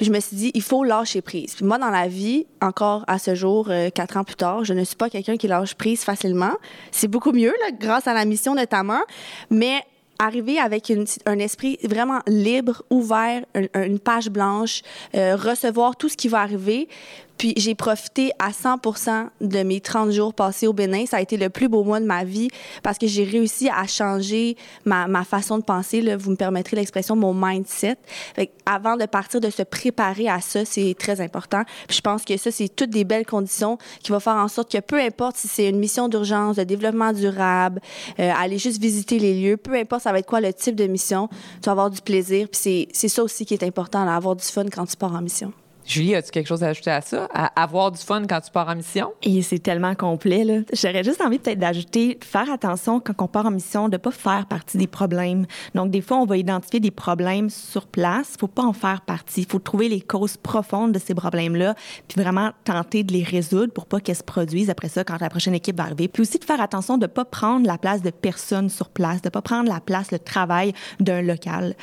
Je 0.00 0.10
me 0.10 0.18
suis 0.20 0.36
dit, 0.36 0.50
il 0.54 0.62
faut 0.62 0.82
lâcher 0.84 1.20
prise. 1.20 1.60
Moi, 1.60 1.78
dans 1.78 1.90
la 1.90 2.08
vie, 2.08 2.46
encore 2.60 3.04
à 3.06 3.18
ce 3.18 3.34
jour, 3.34 3.68
euh, 3.68 3.90
quatre 3.90 4.16
ans 4.16 4.24
plus 4.24 4.36
tard, 4.36 4.64
je 4.64 4.72
ne 4.72 4.82
suis 4.84 4.96
pas 4.96 5.10
quelqu'un 5.10 5.36
qui 5.36 5.46
lâche 5.48 5.74
prise 5.74 6.02
facilement. 6.02 6.54
C'est 6.90 7.08
beaucoup 7.08 7.32
mieux, 7.32 7.52
grâce 7.78 8.08
à 8.08 8.14
la 8.14 8.24
mission 8.24 8.54
notamment. 8.54 9.02
Mais 9.50 9.82
arriver 10.18 10.58
avec 10.58 10.92
un 11.26 11.38
esprit 11.38 11.78
vraiment 11.84 12.20
libre, 12.26 12.82
ouvert, 12.90 13.44
un- 13.54 13.82
une 13.82 13.98
page 13.98 14.30
blanche, 14.30 14.82
euh, 15.14 15.36
recevoir 15.36 15.96
tout 15.96 16.08
ce 16.08 16.16
qui 16.16 16.28
va 16.28 16.40
arriver. 16.40 16.88
Puis 17.38 17.52
j'ai 17.56 17.74
profité 17.74 18.32
à 18.38 18.50
100% 18.50 19.28
de 19.40 19.62
mes 19.62 19.80
30 19.80 20.10
jours 20.12 20.34
passés 20.34 20.66
au 20.66 20.72
Bénin. 20.72 21.04
Ça 21.06 21.16
a 21.18 21.20
été 21.20 21.36
le 21.36 21.50
plus 21.50 21.68
beau 21.68 21.82
mois 21.84 22.00
de 22.00 22.06
ma 22.06 22.24
vie 22.24 22.48
parce 22.82 22.96
que 22.98 23.06
j'ai 23.06 23.24
réussi 23.24 23.68
à 23.68 23.86
changer 23.86 24.56
ma, 24.84 25.06
ma 25.08 25.24
façon 25.24 25.58
de 25.58 25.64
penser. 25.64 26.00
Là, 26.00 26.16
vous 26.16 26.30
me 26.30 26.36
permettrez 26.36 26.76
l'expression, 26.76 27.16
mon 27.16 27.34
mindset. 27.34 27.96
Fait 28.36 28.50
avant 28.66 28.96
de 28.96 29.04
partir, 29.06 29.40
de 29.40 29.50
se 29.50 29.62
préparer 29.62 30.28
à 30.28 30.40
ça, 30.40 30.64
c'est 30.64 30.94
très 30.98 31.20
important. 31.20 31.62
Puis 31.88 31.96
je 31.96 32.00
pense 32.02 32.24
que 32.24 32.36
ça, 32.36 32.50
c'est 32.50 32.68
toutes 32.68 32.90
des 32.90 33.04
belles 33.04 33.26
conditions 33.26 33.78
qui 34.02 34.12
vont 34.12 34.20
faire 34.20 34.36
en 34.36 34.48
sorte 34.48 34.70
que 34.70 34.78
peu 34.78 35.00
importe 35.00 35.36
si 35.36 35.48
c'est 35.48 35.68
une 35.68 35.78
mission 35.78 36.08
d'urgence, 36.08 36.56
de 36.56 36.64
développement 36.64 37.12
durable, 37.12 37.80
euh, 38.20 38.30
aller 38.36 38.58
juste 38.58 38.80
visiter 38.80 39.18
les 39.18 39.34
lieux, 39.40 39.56
peu 39.56 39.74
importe 39.74 40.02
ça 40.02 40.12
va 40.12 40.18
être 40.20 40.26
quoi 40.26 40.40
le 40.40 40.52
type 40.52 40.76
de 40.76 40.86
mission, 40.86 41.28
tu 41.28 41.66
vas 41.66 41.72
avoir 41.72 41.90
du 41.90 42.00
plaisir. 42.00 42.48
Puis 42.50 42.60
c'est- 42.60 42.88
c'est 42.92 43.08
ça 43.08 43.22
aussi 43.22 43.44
qui 43.44 43.54
est 43.54 43.62
important, 43.64 44.04
là, 44.04 44.14
avoir 44.14 44.36
du 44.36 44.44
fun 44.44 44.64
quand 44.72 44.86
tu 44.86 44.96
pars 44.96 45.12
en 45.14 45.20
mission. 45.20 45.52
Julie, 45.86 46.14
as-tu 46.14 46.30
quelque 46.30 46.46
chose 46.46 46.64
à 46.64 46.68
ajouter 46.68 46.90
à 46.90 47.02
ça? 47.02 47.28
À 47.34 47.62
avoir 47.62 47.92
du 47.92 48.00
fun 48.00 48.22
quand 48.26 48.40
tu 48.40 48.50
pars 48.50 48.68
en 48.68 48.74
mission? 48.74 49.12
Et 49.22 49.42
c'est 49.42 49.58
tellement 49.58 49.94
complet, 49.94 50.42
là. 50.42 50.60
J'aurais 50.72 51.04
juste 51.04 51.20
envie 51.20 51.38
peut-être 51.38 51.58
d'ajouter, 51.58 52.18
faire 52.22 52.50
attention 52.50 53.00
quand 53.00 53.12
on 53.20 53.28
part 53.28 53.44
en 53.44 53.50
mission, 53.50 53.90
de 53.90 53.98
pas 53.98 54.10
faire 54.10 54.46
partie 54.46 54.78
des 54.78 54.86
problèmes. 54.86 55.46
Donc, 55.74 55.90
des 55.90 56.00
fois, 56.00 56.16
on 56.16 56.24
va 56.24 56.38
identifier 56.38 56.80
des 56.80 56.90
problèmes 56.90 57.50
sur 57.50 57.86
place. 57.86 58.34
Faut 58.40 58.48
pas 58.48 58.62
en 58.62 58.72
faire 58.72 59.02
partie. 59.02 59.42
Il 59.42 59.46
faut 59.46 59.58
trouver 59.58 59.90
les 59.90 60.00
causes 60.00 60.38
profondes 60.38 60.92
de 60.92 60.98
ces 60.98 61.14
problèmes-là, 61.14 61.74
puis 62.08 62.20
vraiment 62.20 62.52
tenter 62.64 63.04
de 63.04 63.12
les 63.12 63.22
résoudre 63.22 63.72
pour 63.72 63.84
pas 63.84 64.00
qu'elles 64.00 64.16
se 64.16 64.22
produisent 64.22 64.70
après 64.70 64.88
ça 64.88 65.04
quand 65.04 65.20
la 65.20 65.28
prochaine 65.28 65.54
équipe 65.54 65.76
va 65.76 65.84
arriver. 65.84 66.08
Puis 66.08 66.22
aussi 66.22 66.38
de 66.38 66.44
faire 66.44 66.62
attention 66.62 66.96
de 66.96 67.06
pas 67.06 67.26
prendre 67.26 67.66
la 67.66 67.76
place 67.76 68.00
de 68.00 68.10
personnes 68.10 68.70
sur 68.70 68.88
place, 68.88 69.20
de 69.20 69.28
pas 69.28 69.42
prendre 69.42 69.68
la 69.68 69.80
place, 69.80 70.10
le 70.12 70.18
travail 70.18 70.72
d'un 70.98 71.20
local. 71.20 71.74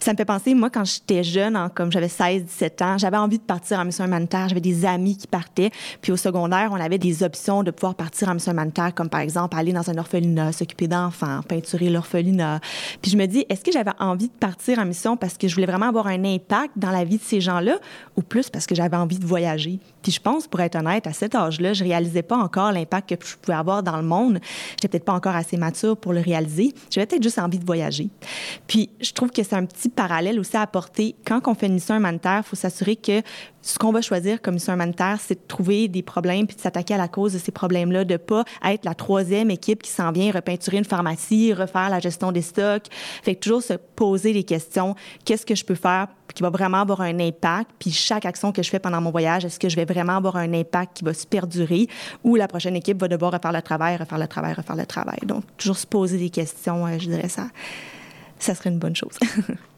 Ça 0.00 0.12
me 0.12 0.16
fait 0.16 0.24
penser, 0.24 0.54
moi, 0.54 0.70
quand 0.70 0.84
j'étais 0.84 1.22
jeune, 1.22 1.58
comme 1.74 1.92
j'avais 1.92 2.08
16, 2.08 2.44
17 2.44 2.82
ans, 2.82 2.98
j'avais 2.98 3.18
envie 3.18 3.38
de 3.38 3.49
partir 3.50 3.80
en 3.80 3.84
mission 3.84 4.04
humanitaire. 4.04 4.48
J'avais 4.48 4.60
des 4.60 4.84
amis 4.84 5.16
qui 5.16 5.26
partaient. 5.26 5.72
Puis 6.00 6.12
au 6.12 6.16
secondaire, 6.16 6.70
on 6.70 6.78
avait 6.78 6.98
des 6.98 7.24
options 7.24 7.64
de 7.64 7.72
pouvoir 7.72 7.96
partir 7.96 8.28
en 8.28 8.34
mission 8.34 8.52
humanitaire, 8.52 8.94
comme 8.94 9.08
par 9.08 9.18
exemple 9.18 9.56
aller 9.56 9.72
dans 9.72 9.90
un 9.90 9.98
orphelinat, 9.98 10.52
s'occuper 10.52 10.86
d'enfants, 10.86 11.40
peinturer 11.48 11.90
l'orphelinat. 11.90 12.60
Puis 13.02 13.10
je 13.10 13.16
me 13.16 13.26
dis, 13.26 13.44
est-ce 13.48 13.64
que 13.64 13.72
j'avais 13.72 13.90
envie 13.98 14.28
de 14.28 14.32
partir 14.32 14.78
en 14.78 14.84
mission 14.84 15.16
parce 15.16 15.36
que 15.36 15.48
je 15.48 15.54
voulais 15.54 15.66
vraiment 15.66 15.88
avoir 15.88 16.06
un 16.06 16.24
impact 16.24 16.74
dans 16.76 16.92
la 16.92 17.02
vie 17.02 17.18
de 17.18 17.24
ces 17.24 17.40
gens-là 17.40 17.78
ou 18.16 18.22
plus 18.22 18.50
parce 18.50 18.66
que 18.66 18.76
j'avais 18.76 18.96
envie 18.96 19.18
de 19.18 19.26
voyager? 19.26 19.80
Puis 20.00 20.12
je 20.12 20.20
pense, 20.20 20.46
pour 20.46 20.60
être 20.60 20.76
honnête, 20.76 21.08
à 21.08 21.12
cet 21.12 21.34
âge-là, 21.34 21.72
je 21.72 21.82
réalisais 21.82 22.22
pas 22.22 22.36
encore 22.36 22.70
l'impact 22.70 23.16
que 23.16 23.26
je 23.26 23.36
pouvais 23.36 23.58
avoir 23.58 23.82
dans 23.82 23.96
le 23.96 24.04
monde. 24.04 24.38
J'étais 24.70 24.88
peut-être 24.88 25.04
pas 25.06 25.14
encore 25.14 25.34
assez 25.34 25.56
mature 25.56 25.96
pour 25.96 26.12
le 26.12 26.20
réaliser. 26.20 26.72
J'avais 26.88 27.06
peut-être 27.06 27.24
juste 27.24 27.40
envie 27.40 27.58
de 27.58 27.66
voyager. 27.66 28.10
Puis 28.68 28.90
je 29.00 29.12
trouve 29.12 29.32
que 29.32 29.42
c'est 29.42 29.56
un 29.56 29.64
petit 29.64 29.88
parallèle 29.88 30.38
aussi 30.38 30.56
à 30.56 30.62
apporter. 30.62 31.16
Quand 31.26 31.40
on 31.48 31.54
fait 31.54 31.66
une 31.66 31.74
mission 31.74 31.96
humanitaire, 31.96 32.42
il 32.44 32.48
faut 32.48 32.56
s'assurer 32.56 32.94
que 32.94 33.22
ce 33.62 33.78
qu'on 33.78 33.92
va 33.92 34.00
choisir 34.00 34.40
comme 34.40 34.54
mission 34.54 34.72
humanitaire, 34.72 35.18
c'est 35.20 35.34
de 35.34 35.46
trouver 35.46 35.88
des 35.88 36.02
problèmes 36.02 36.46
puis 36.46 36.56
de 36.56 36.60
s'attaquer 36.60 36.94
à 36.94 36.98
la 36.98 37.08
cause 37.08 37.34
de 37.34 37.38
ces 37.38 37.52
problèmes-là, 37.52 38.04
de 38.04 38.16
pas 38.16 38.44
être 38.64 38.84
la 38.84 38.94
troisième 38.94 39.50
équipe 39.50 39.82
qui 39.82 39.90
s'en 39.90 40.12
vient 40.12 40.32
repeinturer 40.32 40.78
une 40.78 40.84
pharmacie, 40.84 41.52
refaire 41.52 41.90
la 41.90 42.00
gestion 42.00 42.32
des 42.32 42.42
stocks. 42.42 42.86
Fait 43.22 43.34
que 43.34 43.40
toujours 43.40 43.62
se 43.62 43.74
poser 43.74 44.32
les 44.32 44.44
questions. 44.44 44.94
Qu'est-ce 45.24 45.44
que 45.44 45.54
je 45.54 45.64
peux 45.64 45.74
faire 45.74 46.08
qui 46.34 46.42
va 46.42 46.50
vraiment 46.50 46.78
avoir 46.78 47.02
un 47.02 47.18
impact? 47.20 47.70
Puis 47.78 47.90
chaque 47.90 48.24
action 48.24 48.52
que 48.52 48.62
je 48.62 48.70
fais 48.70 48.78
pendant 48.78 49.00
mon 49.00 49.10
voyage, 49.10 49.44
est-ce 49.44 49.58
que 49.58 49.68
je 49.68 49.76
vais 49.76 49.84
vraiment 49.84 50.16
avoir 50.16 50.36
un 50.36 50.52
impact 50.54 50.98
qui 50.98 51.04
va 51.04 51.12
se 51.12 51.26
perdurer 51.26 51.86
ou 52.24 52.36
la 52.36 52.48
prochaine 52.48 52.76
équipe 52.76 52.98
va 52.98 53.08
devoir 53.08 53.32
refaire 53.32 53.52
le 53.52 53.62
travail, 53.62 53.96
refaire 53.96 54.18
le 54.18 54.28
travail, 54.28 54.54
refaire 54.54 54.76
le 54.76 54.86
travail? 54.86 55.18
Donc, 55.24 55.44
toujours 55.58 55.76
se 55.76 55.86
poser 55.86 56.18
des 56.18 56.30
questions, 56.30 56.86
euh, 56.86 56.98
je 56.98 57.08
dirais 57.08 57.28
ça. 57.28 57.48
Ça 58.38 58.54
serait 58.54 58.70
une 58.70 58.78
bonne 58.78 58.96
chose. 58.96 59.18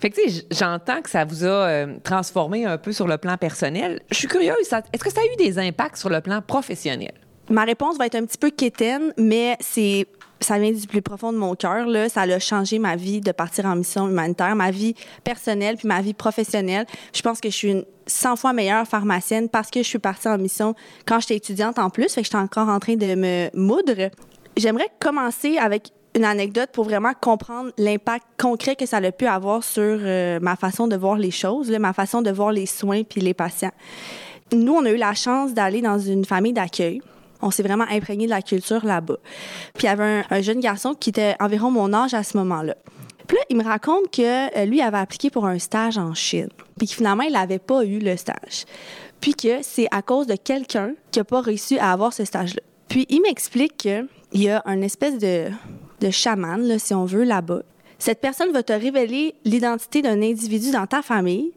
Fait 0.00 0.10
que, 0.10 0.20
tu 0.20 0.42
j'entends 0.50 1.02
que 1.02 1.10
ça 1.10 1.24
vous 1.24 1.44
a 1.44 1.48
euh, 1.48 1.96
transformé 2.02 2.64
un 2.64 2.78
peu 2.78 2.92
sur 2.92 3.06
le 3.06 3.18
plan 3.18 3.36
personnel. 3.36 4.00
Je 4.10 4.16
suis 4.16 4.28
curieuse, 4.28 4.56
est-ce 4.60 5.04
que 5.04 5.10
ça 5.10 5.20
a 5.20 5.24
eu 5.24 5.36
des 5.36 5.58
impacts 5.58 5.98
sur 5.98 6.08
le 6.08 6.20
plan 6.20 6.40
professionnel? 6.40 7.12
Ma 7.50 7.64
réponse 7.64 7.98
va 7.98 8.06
être 8.06 8.14
un 8.14 8.24
petit 8.24 8.38
peu 8.38 8.50
quétaine, 8.50 9.12
mais 9.18 9.56
c'est 9.60 10.06
ça 10.40 10.58
vient 10.58 10.72
du 10.72 10.86
plus 10.86 11.02
profond 11.02 11.32
de 11.32 11.38
mon 11.38 11.54
cœur. 11.54 11.86
Là. 11.86 12.08
Ça 12.08 12.22
a 12.22 12.38
changé 12.38 12.78
ma 12.78 12.96
vie 12.96 13.20
de 13.20 13.32
partir 13.32 13.66
en 13.66 13.76
mission 13.76 14.08
humanitaire, 14.08 14.56
ma 14.56 14.70
vie 14.70 14.94
personnelle 15.22 15.76
puis 15.76 15.86
ma 15.86 16.00
vie 16.00 16.14
professionnelle. 16.14 16.86
Je 17.14 17.20
pense 17.20 17.40
que 17.40 17.50
je 17.50 17.54
suis 17.54 17.70
une 17.70 17.84
100 18.06 18.36
fois 18.36 18.52
meilleure 18.52 18.86
pharmacienne 18.86 19.48
parce 19.48 19.70
que 19.70 19.82
je 19.82 19.88
suis 19.88 19.98
partie 19.98 20.28
en 20.28 20.38
mission 20.38 20.74
quand 21.06 21.20
j'étais 21.20 21.36
étudiante 21.36 21.78
en 21.78 21.90
plus. 21.90 22.12
Fait 22.14 22.22
que 22.22 22.24
j'étais 22.24 22.36
encore 22.36 22.68
en 22.68 22.78
train 22.78 22.96
de 22.96 23.14
me 23.14 23.50
moudre. 23.54 24.10
J'aimerais 24.56 24.88
commencer 24.98 25.58
avec 25.58 25.90
une 26.14 26.24
anecdote 26.24 26.70
pour 26.72 26.84
vraiment 26.84 27.12
comprendre 27.20 27.70
l'impact 27.78 28.24
concret 28.38 28.76
que 28.76 28.86
ça 28.86 28.98
a 28.98 29.12
pu 29.12 29.26
avoir 29.26 29.62
sur 29.62 29.82
euh, 29.82 30.40
ma 30.40 30.56
façon 30.56 30.88
de 30.88 30.96
voir 30.96 31.16
les 31.16 31.30
choses, 31.30 31.70
ma 31.70 31.92
façon 31.92 32.22
de 32.22 32.30
voir 32.30 32.52
les 32.52 32.66
soins 32.66 33.02
puis 33.04 33.20
les 33.20 33.34
patients. 33.34 33.72
Nous, 34.52 34.72
on 34.72 34.84
a 34.84 34.90
eu 34.90 34.96
la 34.96 35.14
chance 35.14 35.54
d'aller 35.54 35.80
dans 35.80 35.98
une 35.98 36.24
famille 36.24 36.52
d'accueil. 36.52 37.00
On 37.42 37.50
s'est 37.50 37.62
vraiment 37.62 37.86
imprégné 37.88 38.26
de 38.26 38.30
la 38.30 38.42
culture 38.42 38.84
là-bas. 38.84 39.18
Puis 39.74 39.84
il 39.84 39.86
y 39.86 39.88
avait 39.88 40.04
un, 40.04 40.24
un 40.28 40.40
jeune 40.40 40.60
garçon 40.60 40.94
qui 40.94 41.10
était 41.10 41.36
environ 41.40 41.70
mon 41.70 41.92
âge 41.92 42.12
à 42.12 42.22
ce 42.22 42.36
moment-là. 42.38 42.74
Puis 43.30 43.36
là, 43.36 43.44
il 43.48 43.56
me 43.56 43.62
raconte 43.62 44.10
que 44.10 44.58
euh, 44.58 44.64
lui 44.64 44.80
avait 44.80 44.98
appliqué 44.98 45.30
pour 45.30 45.46
un 45.46 45.60
stage 45.60 45.96
en 45.96 46.14
Chine. 46.14 46.48
Puis 46.76 46.88
que 46.88 46.94
finalement, 46.94 47.22
il 47.22 47.32
n'avait 47.32 47.60
pas 47.60 47.84
eu 47.84 48.00
le 48.00 48.16
stage. 48.16 48.64
Puis 49.20 49.34
que 49.34 49.62
c'est 49.62 49.86
à 49.92 50.02
cause 50.02 50.26
de 50.26 50.34
quelqu'un 50.34 50.94
qui 51.12 51.20
n'a 51.20 51.24
pas 51.24 51.40
réussi 51.40 51.78
à 51.78 51.92
avoir 51.92 52.12
ce 52.12 52.24
stage-là. 52.24 52.60
Puis 52.88 53.06
il 53.08 53.22
m'explique 53.22 53.76
qu'il 53.76 54.08
y 54.34 54.48
a 54.48 54.62
une 54.66 54.82
espèce 54.82 55.16
de, 55.18 55.48
de 56.00 56.10
chaman, 56.10 56.60
là, 56.62 56.78
si 56.78 56.94
on 56.94 57.04
veut, 57.04 57.24
là-bas. 57.24 57.62
Cette 57.98 58.20
personne 58.20 58.52
va 58.52 58.62
te 58.62 58.72
révéler 58.72 59.34
l'identité 59.44 60.02
d'un 60.02 60.22
individu 60.22 60.70
dans 60.70 60.86
ta 60.86 61.02
famille 61.02 61.52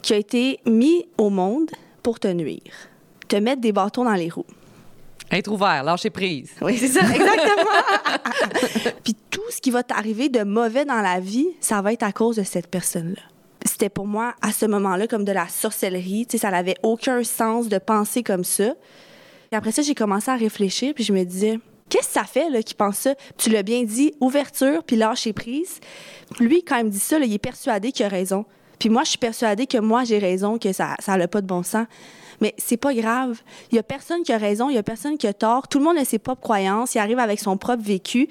qui 0.00 0.14
a 0.14 0.16
été 0.16 0.60
mis 0.66 1.06
au 1.18 1.30
monde 1.30 1.70
pour 2.02 2.20
te 2.20 2.28
nuire, 2.28 2.88
te 3.28 3.36
mettre 3.36 3.60
des 3.60 3.72
bâtons 3.72 4.04
dans 4.04 4.14
les 4.14 4.28
roues. 4.28 4.46
Être 5.30 5.50
ouvert, 5.50 5.82
lâcher 5.82 6.10
prise. 6.10 6.50
Oui, 6.60 6.76
c'est 6.76 6.88
ça, 6.88 7.00
exactement. 7.00 8.92
Puis 9.04 9.16
tout 9.30 9.40
ce 9.50 9.60
qui 9.60 9.70
va 9.70 9.82
t'arriver 9.82 10.28
de 10.28 10.42
mauvais 10.42 10.84
dans 10.84 11.00
la 11.00 11.20
vie, 11.20 11.48
ça 11.60 11.80
va 11.80 11.92
être 11.92 12.02
à 12.02 12.12
cause 12.12 12.36
de 12.36 12.42
cette 12.42 12.66
personne-là. 12.66 13.22
C'était 13.64 13.88
pour 13.88 14.06
moi, 14.06 14.34
à 14.42 14.52
ce 14.52 14.66
moment-là, 14.66 15.06
comme 15.06 15.24
de 15.24 15.32
la 15.32 15.48
sorcellerie. 15.48 16.26
Tu 16.26 16.32
sais, 16.32 16.38
ça 16.38 16.50
n'avait 16.50 16.76
aucun 16.82 17.22
sens 17.24 17.68
de 17.68 17.78
penser 17.78 18.22
comme 18.22 18.44
ça. 18.44 18.74
Et 19.52 19.56
après 19.56 19.72
ça, 19.72 19.82
j'ai 19.82 19.94
commencé 19.94 20.30
à 20.30 20.36
réfléchir, 20.36 20.92
puis 20.94 21.04
je 21.04 21.12
me 21.12 21.24
disais, 21.24 21.60
qu'est-ce 21.92 22.06
que 22.06 22.12
ça 22.14 22.24
fait 22.24 22.64
qu'il 22.64 22.76
pense 22.76 22.96
ça? 22.96 23.14
Tu 23.36 23.50
l'as 23.50 23.62
bien 23.62 23.82
dit, 23.82 24.14
ouverture, 24.18 24.82
puis 24.82 24.96
lâcher 24.96 25.34
prise. 25.34 25.78
Lui, 26.40 26.64
quand 26.64 26.78
il 26.78 26.86
me 26.86 26.90
dit 26.90 26.98
ça, 26.98 27.18
il 27.18 27.30
est 27.30 27.38
persuadé 27.38 27.92
qu'il 27.92 28.06
a 28.06 28.08
raison. 28.08 28.46
Puis 28.78 28.88
moi, 28.88 29.04
je 29.04 29.10
suis 29.10 29.18
persuadée 29.18 29.66
que 29.66 29.76
moi, 29.76 30.04
j'ai 30.04 30.18
raison, 30.18 30.58
que 30.58 30.72
ça 30.72 30.96
n'a 31.06 31.28
pas 31.28 31.42
de 31.42 31.46
bon 31.46 31.62
sens. 31.62 31.86
Mais 32.40 32.54
c'est 32.56 32.78
pas 32.78 32.94
grave. 32.94 33.42
Il 33.70 33.76
y 33.76 33.78
a 33.78 33.82
personne 33.82 34.22
qui 34.22 34.32
a 34.32 34.38
raison, 34.38 34.70
il 34.70 34.74
y 34.74 34.78
a 34.78 34.82
personne 34.82 35.18
qui 35.18 35.26
a 35.26 35.34
tort. 35.34 35.68
Tout 35.68 35.80
le 35.80 35.84
monde 35.84 35.98
a 35.98 36.04
ses 36.06 36.18
propres 36.18 36.40
croyances, 36.40 36.94
il 36.94 36.98
arrive 36.98 37.18
avec 37.18 37.38
son 37.38 37.58
propre 37.58 37.82
vécu. 37.82 38.26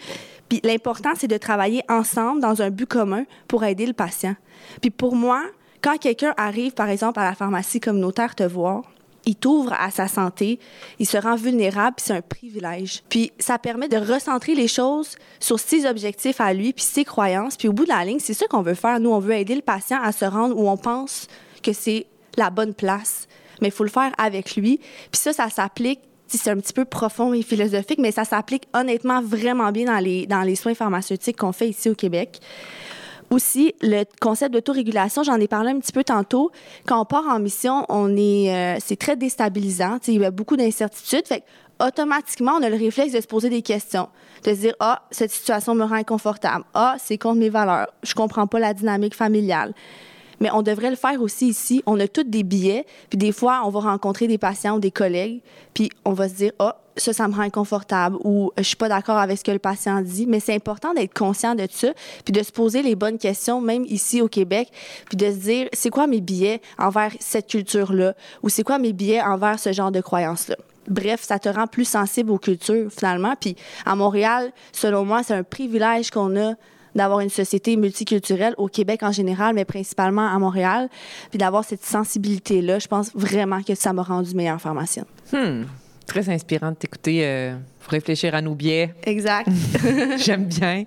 Puis 0.50 0.60
l'important, 0.63 1.12
c'est 1.15 1.28
de 1.28 1.38
travailler 1.38 1.84
ensemble 1.88 2.41
dans 2.41 2.63
un 2.63 2.71
but 2.71 2.88
commun 2.88 3.26
pour 3.47 3.63
aider 3.63 3.86
le 3.86 3.93
patient. 3.93 4.36
Puis 4.82 4.89
pour 4.89 5.15
moi, 5.15 5.43
quand 5.82 5.97
quelqu'un 5.97 6.34
arrive, 6.36 6.74
par 6.74 6.89
exemple, 6.89 7.19
à 7.19 7.26
la 7.26 7.36
pharmacie 7.36 7.80
communautaire 7.80 8.34
te 8.34 8.43
voir, 8.43 8.82
il 9.25 9.36
t'ouvre 9.36 9.73
à 9.73 9.91
sa 9.91 10.07
santé, 10.07 10.60
il 10.99 11.07
se 11.07 11.17
rend 11.17 11.36
vulnérable, 11.36 11.95
puis 11.97 12.05
c'est 12.07 12.13
un 12.13 12.21
privilège. 12.21 13.03
Puis 13.10 13.31
ça 13.39 13.57
permet 13.57 13.88
de 13.88 13.97
recentrer 13.97 14.55
les 14.55 14.67
choses 14.67 15.15
sur 15.39 15.60
ses 15.60 15.86
objectifs 15.86 16.41
à 16.41 16.53
lui, 16.53 16.73
puis 16.73 16.84
ses 16.84 17.05
croyances. 17.05 17.57
Puis 17.57 17.67
au 17.67 17.73
bout 17.73 17.84
de 17.84 17.89
la 17.89 18.03
ligne, 18.03 18.19
c'est 18.19 18.34
ça 18.34 18.47
qu'on 18.47 18.62
veut 18.62 18.73
faire. 18.73 18.99
Nous, 18.99 19.12
on 19.12 19.19
veut 19.19 19.34
aider 19.34 19.55
le 19.55 19.62
patient 19.62 19.99
à 20.01 20.12
se 20.12 20.25
rendre 20.25 20.57
où 20.57 20.67
on 20.69 20.77
pense 20.77 21.27
que 21.62 21.73
c'est 21.73 22.07
la 22.38 22.49
bonne 22.49 22.73
place 22.73 23.27
mais 23.62 23.67
il 23.67 23.71
faut 23.71 23.84
le 23.84 23.91
faire 23.91 24.12
avec 24.17 24.55
lui. 24.55 24.79
Puis 25.12 25.21
ça, 25.21 25.34
ça 25.34 25.49
s'applique 25.49 25.99
c'est 26.38 26.49
un 26.49 26.57
petit 26.57 26.73
peu 26.73 26.86
profond 26.86 27.34
et 27.34 27.41
philosophique, 27.41 27.99
mais 27.99 28.12
ça 28.12 28.23
s'applique 28.23 28.63
honnêtement 28.73 29.21
vraiment 29.21 29.71
bien 29.71 29.86
dans 29.86 29.99
les, 29.99 30.25
dans 30.27 30.43
les 30.43 30.55
soins 30.55 30.73
pharmaceutiques 30.73 31.38
qu'on 31.38 31.51
fait 31.51 31.67
ici 31.67 31.89
au 31.89 31.95
Québec. 31.95 32.39
Aussi, 33.32 33.74
le 33.82 34.04
concept 34.20 34.54
d'autorégulation, 34.54 35.24
j'en 35.24 35.38
ai 35.38 35.48
parlé 35.48 35.72
un 35.72 35.80
petit 35.80 35.94
peu 35.94 36.04
tantôt. 36.04 36.52
Quand 36.86 37.02
on 37.02 37.06
part 37.06 37.28
en 37.30 37.39
mission, 37.39 37.86
on 37.88 38.15
est, 38.17 38.54
euh, 38.54 38.78
c'est 38.84 38.98
très 38.98 39.15
déstabilisant. 39.15 40.00
Il 40.08 40.22
y 40.22 40.26
a 40.26 40.32
beaucoup 40.32 40.58
d'incertitudes. 40.58 41.26
Fait 41.28 41.44
automatiquement, 41.82 42.54
on 42.60 42.63
a 42.63 42.70
le 42.70 42.76
réflexe 42.76 43.13
de 43.13 43.22
se 43.22 43.28
poser 43.28 43.50
des 43.50 43.62
questions, 43.62 44.10
de 44.44 44.54
se 44.54 44.60
dire 44.60 44.74
ah 44.80 45.04
cette 45.12 45.32
situation 45.32 45.76
me 45.76 45.84
rend 45.84 45.96
inconfortable, 45.96 46.63
ah 46.74 46.96
c'est 47.00 47.17
contre 47.17 47.39
mes 47.39 47.50
valeurs, 47.50 47.88
je 48.04 48.13
comprends 48.13 48.48
pas 48.48 48.60
la 48.60 48.74
dynamique 48.74 49.15
familiale 49.15 49.74
mais 50.41 50.49
on 50.51 50.63
devrait 50.63 50.89
le 50.89 50.97
faire 50.97 51.21
aussi 51.21 51.47
ici. 51.47 51.82
On 51.86 51.97
a 52.01 52.08
tous 52.08 52.23
des 52.23 52.43
billets, 52.43 52.86
puis 53.10 53.17
des 53.17 53.32
fois, 53.32 53.62
on 53.63 53.69
va 53.69 53.80
rencontrer 53.80 54.27
des 54.27 54.38
patients 54.38 54.75
ou 54.75 54.80
des 54.80 54.91
collègues, 54.91 55.41
puis 55.73 55.89
on 56.04 56.12
va 56.12 56.27
se 56.27 56.34
dire, 56.34 56.51
ah, 56.60 56.75
oh, 56.75 56.82
ça, 56.97 57.13
ça 57.13 57.27
me 57.30 57.34
rend 57.34 57.43
inconfortable 57.43 58.17
ou 58.23 58.51
je 58.58 58.63
suis 58.63 58.75
pas 58.75 58.89
d'accord 58.89 59.17
avec 59.17 59.38
ce 59.38 59.43
que 59.45 59.51
le 59.51 59.60
patient 59.60 60.01
dit. 60.01 60.25
Mais 60.27 60.41
c'est 60.41 60.54
important 60.54 60.93
d'être 60.93 61.13
conscient 61.13 61.56
de 61.56 61.65
ça, 61.69 61.93
puis 62.25 62.34
de 62.34 62.43
se 62.43 62.51
poser 62.51 62.82
les 62.82 62.95
bonnes 62.95 63.17
questions, 63.17 63.62
même 63.62 63.86
ici 63.86 64.21
au 64.21 64.27
Québec, 64.27 64.69
puis 65.08 65.15
de 65.15 65.32
se 65.32 65.38
dire, 65.38 65.69
c'est 65.71 65.89
quoi 65.89 66.08
mes 66.08 66.19
billets 66.19 66.62
envers 66.77 67.12
cette 67.19 67.47
culture-là, 67.47 68.13
ou 68.43 68.49
c'est 68.49 68.63
quoi 68.63 68.80
mes 68.80 68.93
billets 68.93 69.21
envers 69.21 69.60
ce 69.60 69.71
genre 69.71 69.91
de 69.91 70.01
croyances-là. 70.01 70.58
Bref, 70.88 71.21
ça 71.21 71.38
te 71.38 71.47
rend 71.47 71.67
plus 71.67 71.86
sensible 71.86 72.32
aux 72.32 72.39
cultures, 72.39 72.89
finalement. 72.91 73.36
Puis 73.39 73.56
à 73.86 73.95
Montréal, 73.95 74.51
selon 74.73 75.06
moi, 75.06 75.21
c'est 75.23 75.36
un 75.36 75.43
privilège 75.43 76.10
qu'on 76.10 76.36
a 76.36 76.56
d'avoir 76.95 77.19
une 77.19 77.30
société 77.30 77.75
multiculturelle 77.75 78.54
au 78.58 78.67
Québec 78.67 79.04
en 79.04 79.12
général, 79.12 79.56
mais 79.56 79.65
principalement 79.65 80.27
à 80.27 80.38
Montréal, 80.39 80.89
puis 81.30 81.38
d'avoir 81.38 81.63
cette 81.63 81.84
sensibilité-là, 81.84 82.80
je 82.80 82.88
pense 82.88 83.12
vraiment 83.13 83.62
que 83.62 83.75
ça 83.75 83.93
m'a 83.93 84.04
rendu 84.04 84.36
meilleure 84.36 84.62
pharmacienne. 84.62 85.06
Hmm. 85.32 85.63
Très 86.06 86.30
inspirant 86.30 86.71
de 86.71 86.75
t'écouter 86.75 87.25
euh, 87.25 87.56
réfléchir 87.88 88.36
à 88.36 88.41
nos 88.41 88.56
biais. 88.56 88.93
Exact. 89.04 89.47
J'aime 90.17 90.45
bien. 90.45 90.84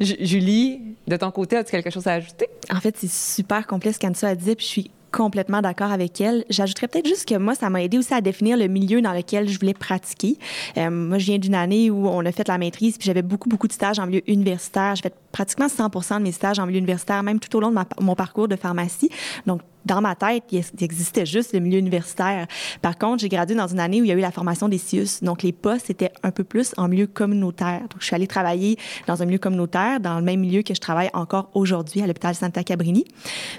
Julie, 0.00 0.80
de 1.06 1.16
ton 1.16 1.30
côté, 1.30 1.56
as-tu 1.56 1.70
quelque 1.70 1.90
chose 1.90 2.06
à 2.06 2.14
ajouter? 2.14 2.48
En 2.70 2.80
fait, 2.80 2.94
c'est 2.98 3.10
super 3.10 3.66
complexe 3.66 3.98
quand 3.98 4.12
tu 4.12 4.24
a 4.26 4.34
dit, 4.34 4.54
puis 4.54 4.66
je 4.66 4.70
suis 4.70 4.90
complètement 5.16 5.62
d'accord 5.62 5.92
avec 5.92 6.20
elle. 6.20 6.44
J'ajouterais 6.50 6.88
peut-être 6.88 7.06
juste 7.06 7.26
que 7.26 7.36
moi, 7.36 7.54
ça 7.54 7.70
m'a 7.70 7.82
aidé 7.82 7.96
aussi 7.96 8.12
à 8.12 8.20
définir 8.20 8.58
le 8.58 8.66
milieu 8.66 9.00
dans 9.00 9.12
lequel 9.12 9.48
je 9.48 9.58
voulais 9.58 9.72
pratiquer. 9.72 10.36
Euh, 10.76 10.90
moi, 10.90 11.16
je 11.16 11.26
viens 11.26 11.38
d'une 11.38 11.54
année 11.54 11.90
où 11.90 12.06
on 12.06 12.24
a 12.26 12.32
fait 12.32 12.46
la 12.48 12.58
maîtrise, 12.58 12.98
puis 12.98 13.06
j'avais 13.06 13.22
beaucoup, 13.22 13.48
beaucoup 13.48 13.66
de 13.66 13.72
stages 13.72 13.98
en 13.98 14.06
milieu 14.06 14.22
universitaire. 14.30 14.94
J'ai 14.96 15.02
fait 15.02 15.14
pratiquement 15.36 15.68
100 15.68 16.18
de 16.18 16.22
mes 16.22 16.32
stages 16.32 16.58
en 16.58 16.64
milieu 16.64 16.78
universitaire, 16.78 17.22
même 17.22 17.40
tout 17.40 17.54
au 17.58 17.60
long 17.60 17.70
de 17.70 17.78
mon 18.00 18.14
parcours 18.14 18.48
de 18.48 18.56
pharmacie. 18.56 19.10
Donc, 19.44 19.60
dans 19.84 20.00
ma 20.00 20.16
tête, 20.16 20.42
il 20.50 20.64
existait 20.80 21.24
juste 21.24 21.52
le 21.52 21.60
milieu 21.60 21.78
universitaire. 21.78 22.48
Par 22.82 22.98
contre, 22.98 23.20
j'ai 23.20 23.28
gradué 23.28 23.54
dans 23.54 23.68
une 23.68 23.78
année 23.78 24.00
où 24.00 24.04
il 24.04 24.08
y 24.08 24.10
a 24.10 24.14
eu 24.14 24.20
la 24.20 24.32
formation 24.32 24.68
des 24.68 24.78
CIUS. 24.78 25.22
Donc, 25.22 25.44
les 25.44 25.52
postes 25.52 25.90
étaient 25.90 26.10
un 26.24 26.32
peu 26.32 26.42
plus 26.42 26.74
en 26.76 26.88
milieu 26.88 27.06
communautaire. 27.06 27.82
Donc, 27.82 28.00
je 28.00 28.06
suis 28.06 28.14
allée 28.16 28.26
travailler 28.26 28.76
dans 29.06 29.22
un 29.22 29.26
milieu 29.26 29.38
communautaire, 29.38 30.00
dans 30.00 30.16
le 30.16 30.24
même 30.24 30.40
milieu 30.40 30.62
que 30.62 30.74
je 30.74 30.80
travaille 30.80 31.08
encore 31.12 31.50
aujourd'hui 31.54 32.02
à 32.02 32.08
l'hôpital 32.08 32.34
Santa 32.34 32.64
Cabrini. 32.64 33.04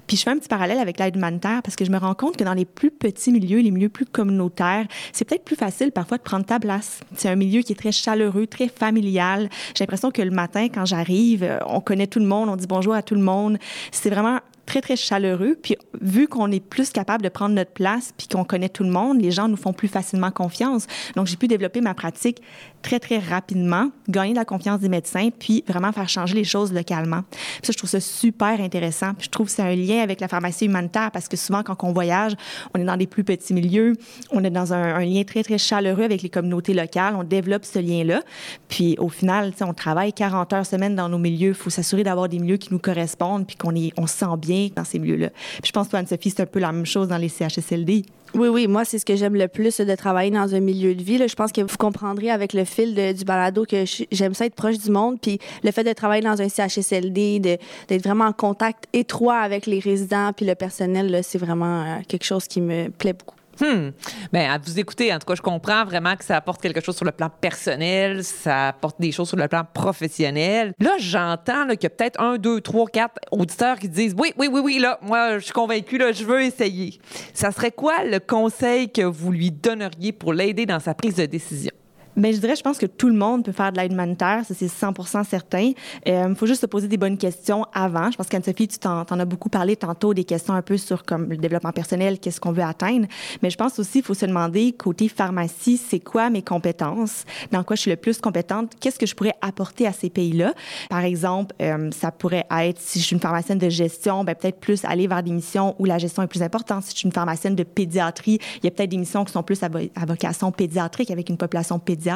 Puis, 0.06 0.18
je 0.18 0.24
fais 0.24 0.32
un 0.32 0.38
petit 0.38 0.50
parallèle 0.50 0.80
avec 0.80 1.00
l'aide 1.00 1.16
humanitaire 1.16 1.62
parce 1.64 1.78
que 1.78 1.86
je 1.86 1.92
me 1.92 1.98
rends 1.98 2.14
compte 2.14 2.36
que 2.36 2.44
dans 2.44 2.56
les 2.56 2.66
plus 2.66 2.92
petits 2.92 3.32
milieux, 3.32 3.60
les 3.60 3.72
milieux 3.72 3.88
plus 3.88 4.06
communautaires, 4.06 4.86
c'est 5.14 5.24
peut-être 5.24 5.46
plus 5.46 5.56
facile 5.56 5.94
parfois 5.94 6.18
de 6.18 6.24
prendre 6.24 6.46
ta 6.46 6.60
place. 6.60 7.00
C'est 7.16 7.30
un 7.30 7.38
milieu 7.38 7.62
qui 7.62 7.72
est 7.72 7.78
très 7.78 7.94
chaleureux, 7.94 8.48
très 8.48 8.68
familial. 8.68 9.50
J'ai 9.76 9.86
l'impression 9.86 10.12
que 10.12 10.22
le 10.22 10.32
matin, 10.32 10.68
quand 10.68 10.84
j'arrive, 10.84 11.58
on 11.68 11.82
connaît 11.82 12.08
tout 12.08 12.20
le 12.20 12.26
monde, 12.26 12.50
on 12.50 12.56
dit 12.56 12.68
bonjour 12.68 12.94
à 12.94 13.02
tout 13.02 13.16
le 13.16 13.22
monde. 13.22 13.58
C'est 13.92 14.10
vraiment 14.10 14.40
très, 14.68 14.82
très 14.82 14.96
chaleureux. 14.96 15.58
Puis 15.60 15.76
vu 16.00 16.28
qu'on 16.28 16.52
est 16.52 16.60
plus 16.60 16.92
capable 16.92 17.24
de 17.24 17.30
prendre 17.30 17.56
notre 17.56 17.72
place 17.72 18.14
puis 18.16 18.28
qu'on 18.28 18.44
connaît 18.44 18.70
tout 18.70 18.84
le 18.84 18.92
monde, 18.92 19.20
les 19.20 19.32
gens 19.32 19.48
nous 19.48 19.56
font 19.56 19.74
plus 19.74 19.88
facilement 19.88 20.30
confiance. 20.30 20.86
Donc, 21.16 21.26
j'ai 21.26 21.38
pu 21.38 21.48
développer 21.48 21.82
ma 21.82 21.96
pratique 21.96 22.44
très, 22.88 23.02
très 23.02 23.20
rapidement, 23.20 23.90
gagner 24.08 24.34
la 24.34 24.46
confiance 24.46 24.80
des 24.80 24.88
médecins, 24.88 25.28
puis 25.38 25.62
vraiment 25.68 25.92
faire 25.92 26.08
changer 26.08 26.36
les 26.36 26.46
choses 26.46 26.72
localement. 26.72 27.24
Ça, 27.62 27.74
je 27.74 27.78
trouve 27.78 27.90
ça 27.90 28.00
super 28.00 28.62
intéressant. 28.62 29.12
Je 29.20 29.28
trouve 29.28 29.48
que 29.48 29.52
c'est 29.52 29.62
un 29.62 29.76
lien 29.76 30.02
avec 30.02 30.22
la 30.22 30.30
pharmacie 30.30 30.68
humanitaire 30.68 31.12
parce 31.12 31.28
que 31.28 31.36
souvent, 31.36 31.64
quand 31.64 31.76
on 31.84 31.92
voyage, 31.92 32.34
on 32.74 32.80
est 32.80 32.86
dans 32.86 32.96
des 32.96 33.06
plus 33.06 33.26
petits 33.26 33.54
milieux, 33.54 33.98
on 34.32 34.42
est 34.42 34.50
dans 34.50 34.72
un, 34.72 35.04
lien 35.04 35.24
très, 35.26 35.44
très 35.44 35.58
chaleureux 35.58 36.04
avec 36.04 36.22
les 36.22 36.30
communautés 36.30 36.74
locales, 36.74 37.16
on 37.18 37.26
développe 37.26 37.66
ce 37.66 37.80
lien-là. 37.80 38.22
Puis 38.70 38.96
au 39.00 39.10
final, 39.10 39.52
on 39.60 39.74
travaille 39.74 40.14
40 40.14 40.54
heures 40.54 40.66
semaine 40.66 40.96
dans 40.96 41.10
nos 41.10 41.18
milieux. 41.18 41.50
Il 41.50 41.56
faut 41.56 41.70
s'assurer 41.70 42.06
d'avoir 42.06 42.30
des 42.30 42.40
milieux 42.40 42.58
qui 42.58 42.72
nous 42.72 42.80
correspondent 42.80 43.46
puis 43.46 43.58
qu'on 43.58 43.74
on 43.98 44.08
se 44.08 44.16
sent 44.16 44.38
bien 44.38 44.70
dans 44.74 44.86
ces 44.86 45.00
milieux-là. 45.00 45.30
Puis 45.30 45.68
je 45.68 45.72
pense 45.74 45.90
que 45.90 45.98
Anne-Sophie, 45.98 46.30
c'est 46.30 46.44
un 46.44 46.46
peu 46.46 46.60
la 46.60 46.72
même 46.72 46.86
chose 46.86 47.10
dans 47.10 47.18
les 47.18 47.28
CHSLD. 47.28 48.06
Oui, 48.34 48.50
oui, 48.50 48.68
moi, 48.68 48.86
c'est 48.86 49.00
ce 49.00 49.06
que 49.06 49.16
j'aime 49.16 49.36
le 49.36 49.48
plus 49.48 49.78
de 49.78 49.96
travailler 49.96 50.32
dans 50.32 50.54
un 50.54 50.60
milieu 50.60 50.94
de 50.94 51.02
vie. 51.02 51.18
Je 51.28 51.36
pense 51.36 51.52
que 51.52 51.62
vous 51.62 51.78
comprendrez 51.78 52.30
avec 52.30 52.54
le 52.54 52.66
fil 52.66 52.94
du 53.14 53.26
balado 53.26 53.66
que 53.66 53.84
j'aime 54.12 54.34
ça 54.34 54.46
être 54.46 54.56
proche 54.56 54.78
du 54.78 54.92
monde. 54.92 55.20
Puis 55.20 55.40
le 55.64 55.72
fait 55.72 55.84
de 55.84 55.94
travailler 55.94 56.24
dans 56.24 56.42
un 56.42 56.50
CHSLD, 56.50 57.40
d'être 57.40 58.04
vraiment 58.04 58.26
en 58.26 58.34
contact 58.34 58.88
étroit 58.94 59.38
avec 59.38 59.66
les 59.66 59.80
résidents 59.80 60.32
puis 60.36 60.46
le 60.46 60.56
personnel, 60.56 61.22
c'est 61.24 61.38
vraiment 61.38 61.82
euh, 61.82 61.96
quelque 62.08 62.26
chose 62.26 62.48
qui 62.48 62.62
me 62.62 62.90
plaît 62.90 63.14
beaucoup. 63.14 63.37
Hmm. 63.60 63.90
Bien, 64.32 64.54
à 64.54 64.58
vous 64.58 64.80
écouter, 64.80 65.14
en 65.14 65.20
tout 65.20 65.26
cas, 65.26 65.36
je 65.36 65.42
comprends 65.42 65.84
vraiment 65.86 66.16
que 66.16 66.24
ça 66.24 66.38
apporte 66.38 66.62
quelque 66.62 66.82
chose 66.82 66.96
sur 66.96 67.06
le 67.06 67.12
plan 67.12 67.30
personnel, 67.30 68.24
ça 68.24 68.70
apporte 68.70 69.00
des 69.00 69.12
choses 69.12 69.30
sur 69.30 69.38
le 69.38 69.48
plan 69.48 69.64
professionnel. 69.72 70.74
Là, 70.80 70.92
j'entends 71.00 71.68
qu'il 71.70 71.84
y 71.84 71.86
a 71.88 71.90
peut-être 71.90 72.22
un, 72.22 72.38
deux, 72.38 72.62
trois, 72.62 72.88
quatre 72.88 73.20
auditeurs 73.32 73.80
qui 73.80 73.90
disent 73.90 74.16
Oui, 74.18 74.34
oui, 74.38 74.48
oui, 74.52 74.62
oui, 74.64 74.80
là, 74.80 75.00
moi, 75.02 75.40
je 75.40 75.46
suis 75.46 75.54
convaincu, 75.54 75.98
là, 75.98 76.12
je 76.12 76.24
veux 76.24 76.42
essayer. 76.42 77.00
Ça 77.34 77.52
serait 77.52 77.72
quoi 77.72 78.04
le 78.04 78.20
conseil 78.20 78.92
que 78.92 79.02
vous 79.02 79.32
lui 79.32 79.52
donneriez 79.52 80.12
pour 80.12 80.34
l'aider 80.34 80.66
dans 80.66 80.80
sa 80.80 80.94
prise 80.94 81.16
de 81.16 81.26
décision? 81.26 81.72
Mais 82.18 82.34
je 82.34 82.40
dirais, 82.40 82.56
je 82.56 82.64
pense 82.64 82.80
que 82.80 82.88
tout 82.88 83.10
le 83.10 83.14
monde 83.14 83.46
peut 83.46 83.52
faire 83.52 83.72
de 83.72 83.78
l'aide 83.78 83.92
humanitaire, 83.92 84.44
ça 84.44 84.56
c'est 84.56 84.68
100 84.68 85.24
certain. 85.24 85.72
Il 86.04 86.12
euh, 86.12 86.34
faut 86.34 86.48
juste 86.48 86.62
se 86.62 86.66
poser 86.66 86.88
des 86.88 86.98
bonnes 86.98 87.18
questions 87.18 87.64
avant. 87.74 88.10
Je 88.10 88.18
pense 88.18 88.28
qu'Anne-Sophie, 88.28 88.68
tu 88.68 88.80
t'en, 88.80 89.04
as 89.04 89.26
beaucoup 89.26 89.50
parlé 89.50 89.76
tantôt, 89.76 90.16
des 90.16 90.24
questions 90.24 90.56
un 90.56 90.64
peu 90.64 90.78
sur 90.78 91.06
comme 91.06 91.30
le 91.30 91.38
développement 91.38 91.72
personnel, 91.72 92.18
qu'est-ce 92.20 92.42
qu'on 92.42 92.52
veut 92.52 92.64
atteindre. 92.64 93.06
Mais 93.44 93.52
je 93.52 93.58
pense 93.58 93.78
aussi, 93.78 94.00
il 94.00 94.04
faut 94.04 94.16
se 94.16 94.26
demander, 94.26 94.72
côté 94.72 95.10
pharmacie, 95.10 95.78
c'est 95.78 96.00
quoi 96.00 96.32
mes 96.32 96.42
compétences? 96.42 97.24
Dans 97.52 97.64
quoi 97.64 97.76
je 97.76 97.82
suis 97.82 97.92
le 97.92 97.98
plus 97.98 98.20
compétente? 98.20 98.72
Qu'est-ce 98.80 98.98
que 98.98 99.06
je 99.06 99.14
pourrais 99.14 99.36
apporter 99.42 99.86
à 99.86 99.94
ces 99.94 100.10
pays-là? 100.10 100.56
Par 100.90 101.04
exemple, 101.04 101.54
euh, 101.62 101.92
ça 101.92 102.12
pourrait 102.12 102.48
être, 102.50 102.82
si 102.82 103.00
je 103.00 103.06
suis 103.06 103.14
une 103.14 103.22
pharmacienne 103.22 103.60
de 103.60 103.70
gestion, 103.70 104.24
ben, 104.24 104.34
peut-être 104.34 104.60
plus 104.60 104.84
aller 104.86 105.06
vers 105.06 105.22
des 105.22 105.32
missions 105.32 105.76
où 105.78 105.86
la 105.86 106.00
gestion 106.00 106.24
est 106.24 106.28
plus 106.28 106.42
importante. 106.42 106.84
Si 106.84 106.94
je 106.94 106.98
suis 106.98 107.06
une 107.06 107.14
pharmacienne 107.14 107.54
de 107.54 107.64
pédiatrie, 107.64 108.40
il 108.56 108.64
y 108.64 108.68
a 108.68 108.72
peut-être 108.72 108.90
des 108.90 108.98
missions 108.98 109.24
qui 109.24 109.34
sont 109.34 109.44
plus 109.44 109.62
à, 109.62 109.68
à 109.96 110.06
vocation 110.08 110.52
pédiatrique 110.52 111.12
avec 111.12 111.30
une 111.30 111.38
population 111.38 111.78
pédiatrique 111.78 112.07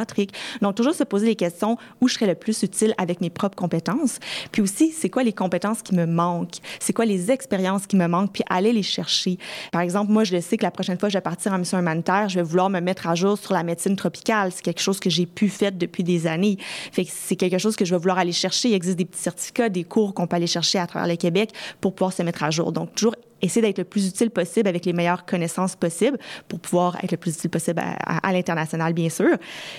donc, 0.61 0.75
toujours 0.75 0.93
se 0.93 1.03
poser 1.03 1.27
les 1.27 1.35
questions 1.35 1.77
où 1.99 2.07
je 2.07 2.15
serais 2.15 2.27
le 2.27 2.35
plus 2.35 2.63
utile 2.63 2.93
avec 2.97 3.21
mes 3.21 3.29
propres 3.29 3.55
compétences? 3.55 4.19
Puis 4.51 4.61
aussi, 4.61 4.91
c'est 4.91 5.09
quoi 5.09 5.23
les 5.23 5.33
compétences 5.33 5.81
qui 5.81 5.95
me 5.95 6.05
manquent? 6.05 6.57
C'est 6.79 6.93
quoi 6.93 7.05
les 7.05 7.31
expériences 7.31 7.87
qui 7.87 7.95
me 7.95 8.07
manquent? 8.07 8.33
Puis 8.33 8.43
aller 8.49 8.73
les 8.73 8.83
chercher. 8.83 9.37
Par 9.71 9.81
exemple, 9.81 10.11
moi, 10.11 10.23
je 10.23 10.33
le 10.33 10.41
sais 10.41 10.57
que 10.57 10.63
la 10.63 10.71
prochaine 10.71 10.97
fois 10.97 11.09
que 11.09 11.13
je 11.13 11.17
vais 11.17 11.21
partir 11.21 11.53
en 11.53 11.57
mission 11.57 11.79
humanitaire, 11.79 12.29
je 12.29 12.35
vais 12.35 12.43
vouloir 12.43 12.69
me 12.69 12.79
mettre 12.79 13.07
à 13.07 13.15
jour 13.15 13.37
sur 13.37 13.53
la 13.53 13.63
médecine 13.63 13.95
tropicale. 13.95 14.51
C'est 14.51 14.63
quelque 14.63 14.81
chose 14.81 14.99
que 14.99 15.09
j'ai 15.09 15.25
pu 15.25 15.49
faire 15.49 15.71
depuis 15.71 16.03
des 16.03 16.27
années. 16.27 16.57
Fait 16.91 17.05
que 17.05 17.11
c'est 17.13 17.35
quelque 17.35 17.57
chose 17.57 17.75
que 17.75 17.85
je 17.85 17.93
vais 17.93 17.99
vouloir 17.99 18.17
aller 18.17 18.31
chercher. 18.31 18.69
Il 18.69 18.73
existe 18.73 18.97
des 18.97 19.05
petits 19.05 19.21
certificats, 19.21 19.69
des 19.69 19.83
cours 19.83 20.13
qu'on 20.13 20.27
peut 20.27 20.35
aller 20.35 20.47
chercher 20.47 20.79
à 20.79 20.87
travers 20.87 21.07
le 21.07 21.15
Québec 21.15 21.51
pour 21.79 21.93
pouvoir 21.93 22.13
se 22.13 22.23
mettre 22.23 22.43
à 22.43 22.51
jour. 22.51 22.71
Donc, 22.71 22.95
toujours 22.95 23.15
essayer 23.41 23.61
d'être 23.61 23.79
le 23.79 23.83
plus 23.83 24.07
utile 24.07 24.29
possible 24.29 24.67
avec 24.67 24.85
les 24.85 24.93
meilleures 24.93 25.25
connaissances 25.25 25.75
possibles 25.75 26.17
pour 26.47 26.59
pouvoir 26.59 26.97
être 27.03 27.11
le 27.11 27.17
plus 27.17 27.35
utile 27.35 27.49
possible 27.49 27.79
à, 27.79 28.27
à, 28.27 28.33
l'international, 28.33 28.93
bien 28.93 29.09
sûr. 29.09 29.37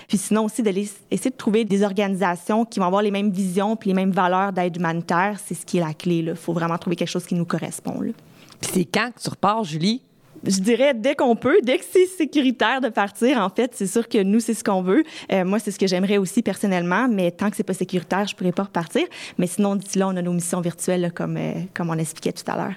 Puis 0.09 0.19
sinon 0.19 0.45
aussi, 0.45 0.63
d'aller 0.63 0.89
essayer 1.11 1.31
de 1.31 1.37
trouver 1.37 1.65
des 1.65 1.83
organisations 1.83 2.65
qui 2.65 2.81
vont 2.81 2.87
avoir 2.87 3.03
les 3.03 3.11
mêmes 3.11 3.31
visions 3.31 3.77
puis 3.77 3.89
les 3.89 3.95
mêmes 3.95 4.13
valeurs 4.13 4.53
d'aide 4.53 4.77
humanitaire. 4.77 5.39
C'est 5.45 5.55
ce 5.55 5.65
qui 5.65 5.79
est 5.79 5.81
la 5.81 5.95
clé. 5.95 6.19
Il 6.19 6.35
faut 6.35 6.53
vraiment 6.53 6.79
trouver 6.79 6.97
quelque 6.97 7.09
chose 7.09 7.27
qui 7.27 7.35
nous 7.35 7.47
correspond. 7.47 8.01
Là. 8.01 8.13
c'est 8.61 8.85
quand 8.85 9.11
que 9.15 9.21
tu 9.21 9.31
repars, 9.31 9.65
Julie? 9.65 10.03
je 10.45 10.61
dirais 10.61 10.95
dès 10.95 11.15
qu'on 11.15 11.37
peut, 11.37 11.59
dès 11.63 11.79
que 11.79 11.85
c'est 11.91 12.07
sécuritaire 12.07 12.81
de 12.81 12.89
partir, 12.89 13.39
en 13.39 13.49
fait, 13.49 13.73
c'est 13.75 13.87
sûr 13.87 14.09
que 14.09 14.23
nous, 14.23 14.41
c'est 14.41 14.55
ce 14.55 14.65
qu'on 14.65 14.83
veut. 14.83 15.05
Euh, 15.33 15.45
moi, 15.45 15.59
c'est 15.59 15.71
ce 15.71 15.79
que 15.79 15.87
j'aimerais 15.87 16.19
aussi 16.19 16.43
personnellement, 16.43 17.09
mais 17.09 17.31
tant 17.31 17.51
que 17.51 17.57
c'est 17.57 17.63
pas 17.63 17.75
sécuritaire, 17.75 18.27
je 18.27 18.35
pourrais 18.35 18.53
pas 18.53 18.65
repartir. 18.65 19.05
Mais 19.39 19.47
sinon, 19.47 19.77
d'ici 19.77 19.99
là, 19.99 20.09
on 20.09 20.17
a 20.17 20.23
nos 20.23 20.33
missions 20.33 20.61
virtuelles, 20.61 21.13
comme, 21.15 21.37
euh, 21.37 21.53
comme 21.75 21.91
on 21.91 21.99
expliquait 21.99 22.33
tout 22.33 22.51
à 22.51 22.57
l'heure. 22.57 22.75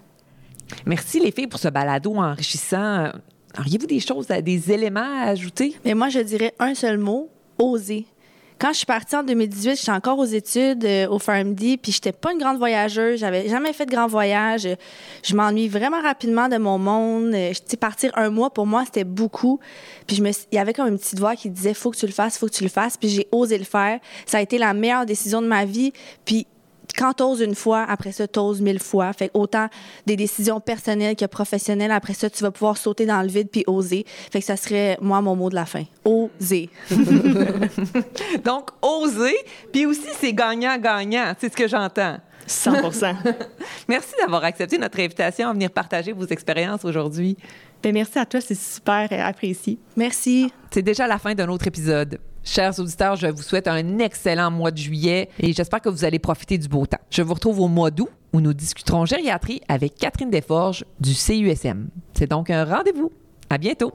Merci 0.86 1.20
les 1.20 1.32
filles 1.32 1.48
pour 1.48 1.60
ce 1.60 1.68
balado 1.68 2.16
enrichissant. 2.16 3.12
Auriez-vous 3.58 3.88
des 3.88 4.00
choses, 4.00 4.28
des 4.28 4.72
éléments 4.72 5.22
à 5.22 5.30
ajouter? 5.30 5.76
Mais 5.86 5.94
moi, 5.94 6.10
je 6.10 6.20
dirais 6.20 6.54
un 6.60 6.76
seul 6.76 6.98
mot, 6.98 7.30
oser. 7.58 8.06
Quand 8.58 8.72
je 8.72 8.78
suis 8.78 8.86
partie 8.86 9.14
en 9.18 9.24
2018, 9.24 9.76
j'étais 9.76 9.92
encore 9.92 10.18
aux 10.18 10.26
études 10.26 10.86
euh, 10.86 11.10
au 11.10 11.20
PharmD, 11.20 11.78
puis 11.82 11.92
j'étais 11.92 12.14
pas 12.14 12.32
une 12.32 12.38
grande 12.38 12.58
voyageuse, 12.58 13.20
j'avais 13.20 13.50
jamais 13.50 13.74
fait 13.74 13.86
de 13.86 13.92
grand 13.92 14.08
voyage. 14.08 14.66
Je 15.24 15.36
m'ennuie 15.36 15.68
vraiment 15.68 16.02
rapidement 16.02 16.48
de 16.48 16.56
mon 16.56 16.78
monde. 16.78 17.34
Euh, 17.34 17.52
partir 17.82 18.12
un 18.16 18.30
mois 18.30 18.50
pour 18.52 18.66
moi, 18.66 18.84
c'était 18.86 19.04
beaucoup. 19.04 19.60
Puis 20.08 20.22
il 20.22 20.56
y 20.56 20.58
avait 20.58 20.72
comme 20.72 20.88
une 20.88 20.98
petite 20.98 21.20
voix 21.20 21.36
qui 21.36 21.50
disait 21.50 21.74
faut 21.74 21.92
que 21.92 21.98
tu 21.98 22.06
le 22.06 22.14
fasses, 22.14 22.38
faut 22.38 22.48
que 22.48 22.54
tu 22.54 22.64
le 22.64 22.70
fasses, 22.70 22.96
puis 22.96 23.10
j'ai 23.10 23.28
osé 23.34 23.58
le 23.58 23.66
faire. 23.66 24.00
Ça 24.26 24.38
a 24.38 24.42
été 24.42 24.58
la 24.58 24.74
meilleure 24.74 25.06
décision 25.06 25.42
de 25.42 25.48
ma 25.48 25.66
vie. 25.66 25.92
Puis 26.24 26.48
quand 26.98 27.14
t'oses 27.14 27.42
une 27.42 27.56
fois, 27.56 27.86
après 27.88 28.12
ça, 28.12 28.28
t'oses 28.28 28.62
mille 28.62 28.80
fois. 28.80 29.12
Fait 29.14 29.32
autant 29.34 29.68
des 30.06 30.16
décisions 30.16 30.60
personnelles 30.60 31.16
que 31.16 31.26
professionnelles, 31.26 31.92
après 31.92 32.14
ça, 32.14 32.30
tu 32.30 32.44
vas 32.44 32.52
pouvoir 32.52 32.78
sauter 32.78 33.06
dans 33.06 33.22
le 33.22 33.28
vide 33.28 33.50
puis 33.52 33.64
oser. 33.68 34.06
Fait 34.32 34.40
que 34.40 34.46
ça 34.46 34.58
serait, 34.58 34.98
moi, 35.02 35.22
mon 35.22 35.36
mot 35.36 35.50
de 35.50 35.56
la 35.56 35.66
fin. 35.66 35.84
Oser. 36.04 36.70
Donc, 38.44 38.70
oser, 38.82 39.36
puis 39.72 39.86
aussi, 39.86 40.08
c'est 40.20 40.34
gagnant-gagnant. 40.34 41.34
C'est 41.40 41.52
ce 41.52 41.58
que 41.58 41.68
j'entends. 41.68 42.18
100% 42.48 43.16
Merci 43.88 44.14
d'avoir 44.20 44.44
accepté 44.44 44.78
notre 44.78 45.00
invitation 45.00 45.50
à 45.50 45.54
venir 45.54 45.72
partager 45.72 46.12
vos 46.12 46.28
expériences 46.28 46.86
aujourd'hui. 46.86 47.38
Bien, 47.82 47.92
merci 47.92 48.20
à 48.20 48.26
toi, 48.26 48.42
c'est 48.42 48.58
super 48.58 49.08
apprécié. 49.12 49.78
Merci. 49.96 50.52
C'est 50.72 50.82
déjà 50.82 51.08
la 51.08 51.18
fin 51.18 51.34
d'un 51.34 51.50
autre 51.50 51.68
épisode. 51.68 52.20
Chers 52.48 52.80
auditeurs, 52.80 53.16
je 53.16 53.26
vous 53.26 53.42
souhaite 53.42 53.68
un 53.68 53.98
excellent 53.98 54.52
mois 54.52 54.70
de 54.70 54.78
juillet 54.78 55.30
et 55.40 55.52
j'espère 55.52 55.82
que 55.82 55.90
vous 55.90 56.06
allez 56.06 56.20
profiter 56.20 56.60
du 56.60 56.68
beau 56.68 56.86
temps. 56.86 57.00
Je 57.10 57.24
vous 57.24 57.34
retrouve 57.34 57.60
au 57.60 57.68
mois 57.68 57.90
d'août 57.90 58.10
où 58.34 58.40
nous 58.40 58.54
discuterons 58.54 59.06
gériatrie 59.06 59.62
avec 59.68 59.96
Catherine 59.96 60.30
Desforges 60.30 60.86
du 61.00 61.14
CUSM. 61.16 61.88
C'est 62.14 62.30
donc 62.30 62.52
un 62.52 62.64
rendez-vous. 62.64 63.12
À 63.50 63.58
bientôt. 63.58 63.94